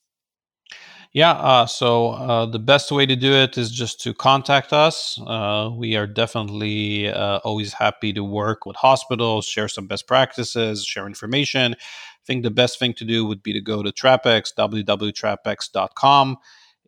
Yeah, 1.11 1.31
uh, 1.31 1.65
so 1.65 2.11
uh, 2.11 2.45
the 2.45 2.59
best 2.59 2.93
way 2.93 3.05
to 3.05 3.15
do 3.15 3.33
it 3.33 3.57
is 3.57 3.71
just 3.71 3.99
to 4.01 4.13
contact 4.13 4.71
us. 4.71 5.19
Uh, 5.27 5.69
we 5.75 5.97
are 5.97 6.07
definitely 6.07 7.09
uh, 7.09 7.39
always 7.39 7.73
happy 7.73 8.13
to 8.13 8.23
work 8.23 8.65
with 8.65 8.77
hospitals, 8.77 9.45
share 9.45 9.67
some 9.67 9.85
best 9.85 10.07
practices, 10.07 10.85
share 10.85 11.07
information. 11.07 11.73
I 11.73 12.25
think 12.25 12.43
the 12.43 12.51
best 12.51 12.79
thing 12.79 12.93
to 12.93 13.03
do 13.03 13.25
would 13.25 13.43
be 13.43 13.51
to 13.51 13.59
go 13.59 13.83
to 13.83 13.91
TrapX, 13.91 14.53
www.trapx.com, 14.57 16.37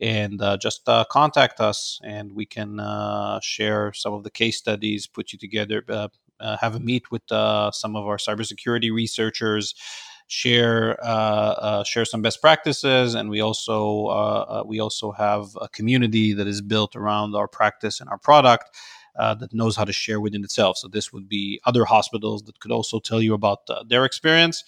and 0.02 0.41
uh, 0.41 0.58
just 0.58 0.89
uh, 0.89 1.06
contact 1.10 1.60
us, 1.60 1.99
and 2.04 2.34
we 2.34 2.45
can 2.45 2.80
share 3.41 3.93
some 3.93 4.14
of 4.14 4.24
the 4.24 4.32
case 4.32 4.58
studies, 4.58 5.08
put 5.08 5.32
you 5.32 5.39
together, 5.39 5.84
have 6.39 6.76
a 6.76 6.80
meet 6.80 7.12
with 7.12 7.24
some 7.30 7.95
of 7.95 8.06
our 8.08 8.18
cybersecurity 8.18 8.91
researchers 8.91 9.76
share 10.32 10.97
uh, 11.04 11.08
uh, 11.08 11.84
share 11.84 12.06
some 12.06 12.22
best 12.22 12.41
practices, 12.41 13.16
and 13.16 13.30
we 13.30 13.41
also 13.41 14.06
uh, 14.08 14.64
we 14.66 14.80
also 14.80 15.12
have 15.12 15.58
a 15.60 15.68
community 15.68 16.34
that 16.34 16.47
is 16.47 16.62
built 16.62 16.95
around 16.95 17.36
our 17.36 17.47
practice 17.47 17.99
and 17.99 18.10
our 18.10 18.18
product. 18.18 18.76
Uh, 19.20 19.34
that 19.36 19.54
knows 19.54 19.76
how 19.76 19.84
to 19.84 19.91
share 19.91 20.22
within 20.22 20.41
itself. 20.41 20.78
So 20.78 20.88
this 20.88 21.12
would 21.12 21.28
be 21.28 21.60
other 21.66 21.84
hospitals 21.84 22.43
that 22.43 22.62
could 22.62 22.72
also 22.72 22.97
tell 23.02 23.22
you 23.22 23.34
about 23.34 23.60
uh, 23.70 23.84
their 23.86 24.06
experience. 24.06 24.64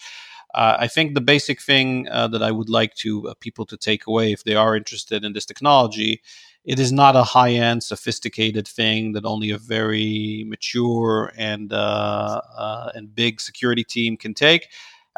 Uh, 0.54 0.78
I 0.80 0.88
think 0.88 1.16
the 1.16 1.22
basic 1.22 1.62
thing 1.62 2.04
that 2.04 2.44
I 2.44 2.52
would 2.52 2.70
like 2.70 2.94
to 2.96 3.34
people 3.40 3.66
to 3.66 3.78
take 3.78 4.08
away 4.08 4.32
if 4.32 4.44
they 4.44 4.56
are 4.56 4.76
interested 4.76 5.24
in 5.24 5.34
this 5.34 5.46
technology, 5.46 6.22
it 6.64 6.80
is 6.80 6.92
not 6.92 7.16
a 7.16 7.24
high-end, 7.24 7.84
sophisticated 7.84 8.68
thing 8.68 9.14
that 9.14 9.26
only 9.26 9.50
a 9.52 9.58
very 9.58 10.46
mature 10.48 11.34
and 11.38 11.74
and 11.74 13.16
big 13.16 13.42
security 13.42 13.84
team 13.84 14.16
can 14.18 14.34
take. 14.34 14.70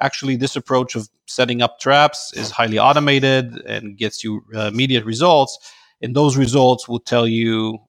Actually 0.01 0.35
this 0.35 0.55
approach 0.55 0.95
of 0.95 1.09
setting 1.25 1.61
up 1.61 1.79
traps 1.79 2.33
is 2.33 2.51
highly 2.51 2.79
automated 2.79 3.57
and 3.65 3.97
gets 3.97 4.23
you 4.23 4.43
uh, 4.53 4.67
immediate 4.67 5.05
results 5.05 5.57
and 6.01 6.15
those 6.15 6.37
results 6.37 6.87
will 6.87 6.99
tell 6.99 7.27
you 7.27 7.79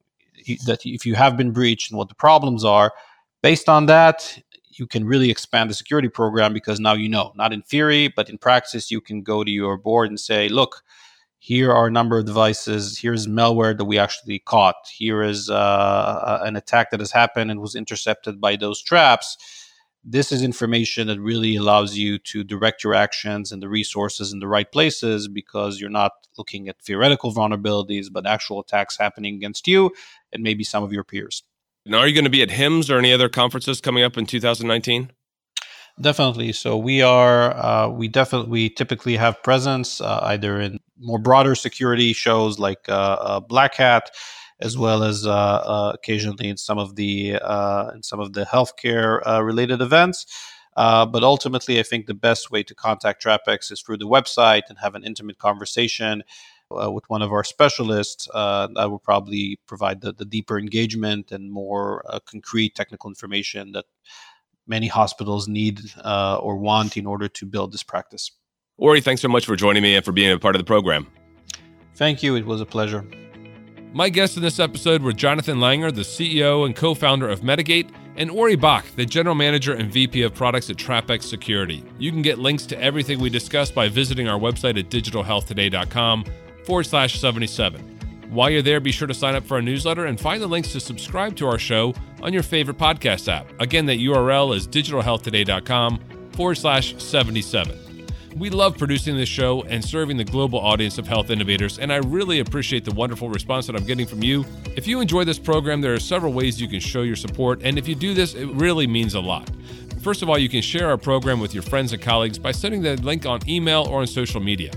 that 0.67 0.81
if 0.85 1.05
you 1.05 1.15
have 1.15 1.37
been 1.37 1.51
breached 1.51 1.91
and 1.91 1.99
what 1.99 2.09
the 2.09 2.15
problems 2.15 2.65
are. 2.65 2.93
Based 3.43 3.69
on 3.69 3.87
that 3.87 4.39
you 4.79 4.87
can 4.87 5.05
really 5.05 5.31
expand 5.31 5.71
the 5.71 5.75
security 5.75 6.09
program 6.09 6.53
because 6.53 6.79
now 6.81 6.95
you 6.95 7.09
know. 7.09 7.33
Not 7.35 7.53
in 7.53 7.63
theory 7.63 8.09
but 8.09 8.31
in 8.31 8.39
practice 8.39 8.91
you 8.91 9.01
can 9.01 9.23
go 9.23 9.45
to 9.45 9.51
your 9.51 9.77
board 9.77 10.09
and 10.09 10.19
say 10.21 10.49
look 10.49 10.83
here 11.39 11.71
are 11.73 11.87
a 11.87 11.91
number 11.93 12.19
of 12.19 12.25
devices. 12.25 12.99
Here's 12.99 13.29
malware 13.29 13.77
that 13.77 13.85
we 13.85 13.99
actually 13.99 14.41
caught. 14.41 14.89
Here 14.93 15.23
is 15.23 15.49
uh, 15.49 16.41
an 16.43 16.57
attack 16.57 16.91
that 16.91 16.99
has 16.99 17.13
happened 17.13 17.53
and 17.53 17.61
was 17.61 17.77
intercepted 17.77 18.41
by 18.41 18.57
those 18.57 18.83
traps. 18.83 19.37
This 20.03 20.33
is 20.33 20.43
information 20.43 21.09
that 21.09 21.21
really 21.21 21.55
allows 21.55 21.97
you 21.97 22.19
to 22.19 22.43
direct 22.43 22.83
your 22.83 22.95
actions 22.95 23.53
and 23.53 23.63
the 23.63 23.69
resources 23.69 24.33
in 24.33 24.41
the 24.41 24.49
right 24.49 24.71
places 24.71 25.29
because 25.29 25.81
you're 25.81 25.89
not 25.89 26.13
looking 26.37 26.69
at 26.69 26.81
theoretical 26.81 27.33
vulnerabilities, 27.33 28.07
but 28.11 28.27
actual 28.27 28.59
attacks 28.59 28.97
happening 28.97 29.37
against 29.37 29.69
you 29.69 29.93
and 30.33 30.43
maybe 30.43 30.65
some 30.65 30.83
of 30.83 30.93
your 30.93 31.05
peers. 31.05 31.45
Now, 31.89 31.99
are 31.99 32.09
you 32.09 32.15
going 32.15 32.25
to 32.25 32.31
be 32.31 32.43
at 32.43 32.49
HIMSS 32.49 32.91
or 32.91 32.99
any 32.99 33.13
other 33.13 33.29
conferences 33.29 33.81
coming 33.81 34.03
up 34.03 34.19
in 34.19 34.27
2019? 34.27 35.13
Definitely. 36.01 36.53
So 36.53 36.77
we 36.77 37.01
are, 37.01 37.57
uh, 37.57 37.89
we 37.89 38.09
definitely, 38.09 38.51
we 38.51 38.71
typically 38.71 39.17
have 39.17 39.41
presence 39.45 40.01
uh, 40.01 40.19
either 40.25 40.61
in 40.61 40.81
more 40.99 41.21
broader 41.21 41.55
security 41.55 42.13
shows 42.13 42.59
like 42.59 42.89
uh, 42.89 42.93
uh 43.21 43.41
Black 43.41 43.77
Hat, 43.77 44.11
as 44.61 44.77
well 44.77 45.05
as 45.05 45.27
uh, 45.27 45.31
uh, 45.31 45.93
occasionally 45.95 46.49
in 46.49 46.57
some 46.57 46.79
of 46.79 46.97
the 46.97 47.35
in 47.95 48.03
some 48.03 48.19
of 48.19 48.33
the 48.33 48.45
healthcare 48.45 49.25
related 49.45 49.81
events. 49.81 50.27
but 50.75 51.23
ultimately, 51.23 51.79
I 51.79 51.85
think 51.85 52.07
the 52.07 52.15
best 52.15 52.51
way 52.51 52.65
to 52.65 52.75
contact 52.75 53.23
TrapX 53.23 53.71
is 53.71 53.81
through 53.81 53.99
the 53.99 54.09
website 54.09 54.63
and 54.69 54.79
have 54.79 54.97
an 54.97 55.05
intimate 55.05 55.39
conversation. 55.39 56.25
Uh, 56.69 56.91
with 56.91 57.05
one 57.09 57.23
of 57.23 57.31
our 57.31 57.45
specialists 57.45 58.29
uh, 58.35 58.67
that 58.75 58.91
will 58.91 58.99
probably 58.99 59.57
provide 59.69 60.01
the, 60.01 60.13
the 60.13 60.25
deeper 60.25 60.59
engagement 60.59 61.31
and 61.31 61.53
more 61.53 62.03
uh, 62.09 62.19
concrete 62.27 62.75
technical 62.75 63.09
information 63.09 63.71
that 63.71 63.85
many 64.67 64.89
hospitals 64.89 65.47
need 65.47 65.81
uh, 66.05 66.39
or 66.39 66.57
want 66.57 66.97
in 66.97 67.07
order 67.07 67.29
to 67.29 67.47
build 67.47 67.73
this 67.73 67.85
practice. 67.85 68.33
Ori, 68.79 69.01
thanks 69.01 69.23
so 69.23 69.29
much 69.29 69.47
for 69.47 69.55
joining 69.55 69.81
me 69.81 69.95
and 69.95 70.05
for 70.05 70.11
being 70.11 70.33
a 70.33 70.41
part 70.41 70.57
of 70.57 70.61
the 70.61 70.65
program. 70.65 71.07
Thank 71.95 72.25
you. 72.25 72.35
It 72.35 72.45
was 72.45 72.61
a 72.61 72.67
pleasure. 72.67 73.05
My 73.93 74.09
guests 74.09 74.37
in 74.37 74.43
this 74.43 74.59
episode 74.59 75.03
were 75.03 75.13
Jonathan 75.13 75.59
Langer, 75.59 75.95
the 75.95 76.03
CEO 76.03 76.67
and 76.67 76.75
co 76.75 76.95
founder 76.95 77.29
of 77.29 77.43
Medigate, 77.43 77.91
and 78.17 78.29
Ori 78.29 78.57
Bach, 78.57 78.85
the 78.97 79.07
general 79.07 79.37
manager 79.37 79.73
and 79.73 79.93
VP 79.93 80.23
of 80.23 80.35
products 80.35 80.69
at 80.69 80.77
TrapX 80.77 81.23
Security. 81.23 81.85
You 81.97 82.11
can 82.11 82.23
get 82.23 82.39
links 82.41 82.67
to 82.67 82.83
everything 82.83 83.21
we 83.21 83.31
discussed 83.31 83.73
by 83.73 83.89
visiting 83.89 84.27
our 84.27 84.39
website 84.39 84.77
at 84.79 84.91
digitalhealthtoday.com 84.91 86.25
forward 86.67 86.85
slash 86.85 87.19
77. 87.19 87.81
While 88.31 88.51
you're 88.51 88.63
there, 88.63 88.81
be 88.81 88.93
sure 88.93 89.07
to 89.07 89.15
sign 89.15 89.37
up 89.37 89.45
for 89.45 89.55
our 89.55 89.63
newsletter 89.63 90.07
and 90.07 90.21
find 90.21 90.43
the 90.43 90.47
links 90.47 90.73
to 90.73 90.81
subscribe 90.81 91.37
to 91.37 91.47
our 91.47 91.59
show 91.59 91.95
on 92.23 92.33
your 92.33 92.43
favorite 92.43 92.77
podcast 92.77 93.29
app. 93.33 93.47
Again, 93.61 93.87
that 93.87 93.99
URL 93.99 94.55
is 94.55 94.67
digitalhealthtoday.com 94.67 96.31
forward 96.33 96.57
slash 96.57 96.97
77. 97.03 97.79
We 98.37 98.51
love 98.51 98.77
producing 98.77 99.17
this 99.17 99.31
show 99.31 99.63
and 99.63 99.83
serving 99.83 100.19
the 100.19 100.25
global 100.25 100.59
audience 100.59 100.99
of 100.99 101.07
health 101.07 101.31
innovators, 101.31 101.79
and 101.79 101.91
I 101.91 101.97
really 101.97 102.41
appreciate 102.41 102.85
the 102.85 102.93
wonderful 102.93 103.31
response 103.31 103.67
that 103.67 103.77
I'm 103.77 103.87
getting 103.87 104.07
from 104.07 104.23
you. 104.23 104.45
If 104.77 104.87
you 104.87 105.01
enjoy 105.01 105.25
this 105.25 105.39
program, 105.39 105.81
there 105.81 105.95
are 105.95 105.99
several 105.99 106.35
ways 106.35 106.61
you 106.61 106.69
can 106.69 106.81
show 106.81 107.01
your 107.01 107.17
support, 107.17 107.63
and 107.63 107.79
if 107.79 107.89
you 107.89 107.95
do 107.95 108.13
this, 108.13 108.35
it 108.35 108.47
really 108.49 108.87
means 108.87 109.15
a 109.15 109.21
lot. 109.21 109.51
First 110.03 110.21
of 110.21 110.29
all, 110.29 110.37
you 110.37 110.51
can 110.51 110.61
share 110.61 110.91
our 110.91 110.99
program 110.99 111.41
with 111.41 111.55
your 111.55 111.63
friends 111.63 111.95
and 111.95 112.03
colleagues 112.03 112.39
by 112.39 112.53
sending 112.53 112.83
the 112.83 112.97
link 112.97 113.25
on 113.25 113.41
email 113.49 113.85
or 113.89 114.01
on 114.01 114.07
social 114.07 114.41
media. 114.41 114.71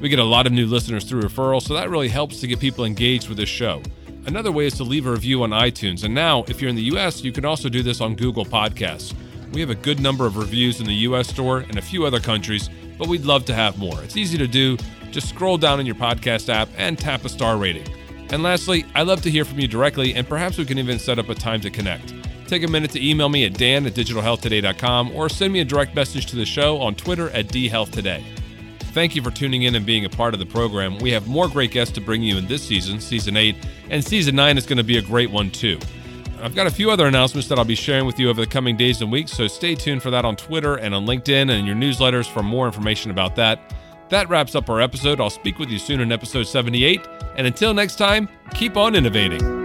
We 0.00 0.08
get 0.08 0.18
a 0.18 0.24
lot 0.24 0.46
of 0.46 0.52
new 0.52 0.66
listeners 0.66 1.04
through 1.04 1.22
referrals, 1.22 1.62
so 1.62 1.74
that 1.74 1.90
really 1.90 2.08
helps 2.08 2.40
to 2.40 2.46
get 2.46 2.58
people 2.58 2.84
engaged 2.84 3.28
with 3.28 3.36
this 3.36 3.48
show. 3.48 3.82
Another 4.26 4.50
way 4.50 4.66
is 4.66 4.74
to 4.74 4.84
leave 4.84 5.06
a 5.06 5.10
review 5.10 5.42
on 5.42 5.50
iTunes. 5.50 6.04
And 6.04 6.14
now, 6.14 6.44
if 6.48 6.60
you're 6.60 6.70
in 6.70 6.76
the 6.76 6.94
US, 6.94 7.22
you 7.22 7.32
can 7.32 7.44
also 7.44 7.68
do 7.68 7.82
this 7.82 8.00
on 8.00 8.14
Google 8.14 8.44
Podcasts. 8.44 9.14
We 9.52 9.60
have 9.60 9.70
a 9.70 9.74
good 9.74 10.00
number 10.00 10.26
of 10.26 10.36
reviews 10.36 10.80
in 10.80 10.86
the 10.86 10.94
US 10.94 11.28
store 11.28 11.60
and 11.60 11.76
a 11.76 11.82
few 11.82 12.06
other 12.06 12.20
countries, 12.20 12.70
but 12.98 13.08
we'd 13.08 13.24
love 13.24 13.44
to 13.46 13.54
have 13.54 13.78
more. 13.78 14.02
It's 14.02 14.16
easy 14.16 14.38
to 14.38 14.46
do. 14.46 14.76
Just 15.10 15.28
scroll 15.28 15.58
down 15.58 15.80
in 15.80 15.86
your 15.86 15.96
podcast 15.96 16.48
app 16.48 16.68
and 16.76 16.98
tap 16.98 17.24
a 17.24 17.28
star 17.28 17.56
rating. 17.56 17.86
And 18.30 18.42
lastly, 18.42 18.86
I'd 18.94 19.06
love 19.06 19.22
to 19.22 19.30
hear 19.30 19.44
from 19.44 19.58
you 19.58 19.66
directly, 19.66 20.14
and 20.14 20.28
perhaps 20.28 20.56
we 20.56 20.64
can 20.64 20.78
even 20.78 20.98
set 20.98 21.18
up 21.18 21.28
a 21.28 21.34
time 21.34 21.60
to 21.62 21.70
connect. 21.70 22.14
Take 22.46 22.62
a 22.62 22.68
minute 22.68 22.90
to 22.92 23.04
email 23.04 23.28
me 23.28 23.44
at 23.44 23.54
dan 23.54 23.86
at 23.86 23.94
digitalhealthtoday.com 23.94 25.12
or 25.12 25.28
send 25.28 25.52
me 25.52 25.60
a 25.60 25.64
direct 25.64 25.94
message 25.94 26.26
to 26.26 26.36
the 26.36 26.46
show 26.46 26.78
on 26.80 26.94
Twitter 26.94 27.30
at 27.30 27.48
dhealthtoday. 27.48 28.39
Thank 28.92 29.14
you 29.14 29.22
for 29.22 29.30
tuning 29.30 29.62
in 29.62 29.76
and 29.76 29.86
being 29.86 30.04
a 30.04 30.08
part 30.08 30.34
of 30.34 30.40
the 30.40 30.46
program. 30.46 30.98
We 30.98 31.12
have 31.12 31.28
more 31.28 31.48
great 31.48 31.70
guests 31.70 31.94
to 31.94 32.00
bring 32.00 32.22
you 32.22 32.36
in 32.36 32.46
this 32.46 32.62
season, 32.62 33.00
season 33.00 33.36
8, 33.36 33.54
and 33.88 34.04
season 34.04 34.34
9 34.34 34.58
is 34.58 34.66
going 34.66 34.78
to 34.78 34.84
be 34.84 34.98
a 34.98 35.02
great 35.02 35.30
one 35.30 35.50
too. 35.50 35.78
I've 36.42 36.54
got 36.54 36.66
a 36.66 36.70
few 36.70 36.90
other 36.90 37.06
announcements 37.06 37.48
that 37.48 37.58
I'll 37.58 37.64
be 37.64 37.74
sharing 37.74 38.06
with 38.06 38.18
you 38.18 38.30
over 38.30 38.40
the 38.40 38.46
coming 38.46 38.76
days 38.76 39.00
and 39.00 39.12
weeks, 39.12 39.32
so 39.32 39.46
stay 39.46 39.74
tuned 39.74 40.02
for 40.02 40.10
that 40.10 40.24
on 40.24 40.36
Twitter 40.36 40.74
and 40.74 40.94
on 40.94 41.06
LinkedIn 41.06 41.50
and 41.50 41.66
your 41.66 41.76
newsletters 41.76 42.26
for 42.26 42.42
more 42.42 42.66
information 42.66 43.10
about 43.10 43.36
that. 43.36 43.74
That 44.08 44.28
wraps 44.28 44.56
up 44.56 44.68
our 44.68 44.80
episode. 44.80 45.20
I'll 45.20 45.30
speak 45.30 45.58
with 45.58 45.68
you 45.68 45.78
soon 45.78 46.00
in 46.00 46.10
episode 46.10 46.44
78, 46.44 47.06
and 47.36 47.46
until 47.46 47.72
next 47.72 47.96
time, 47.96 48.28
keep 48.54 48.76
on 48.76 48.96
innovating. 48.96 49.59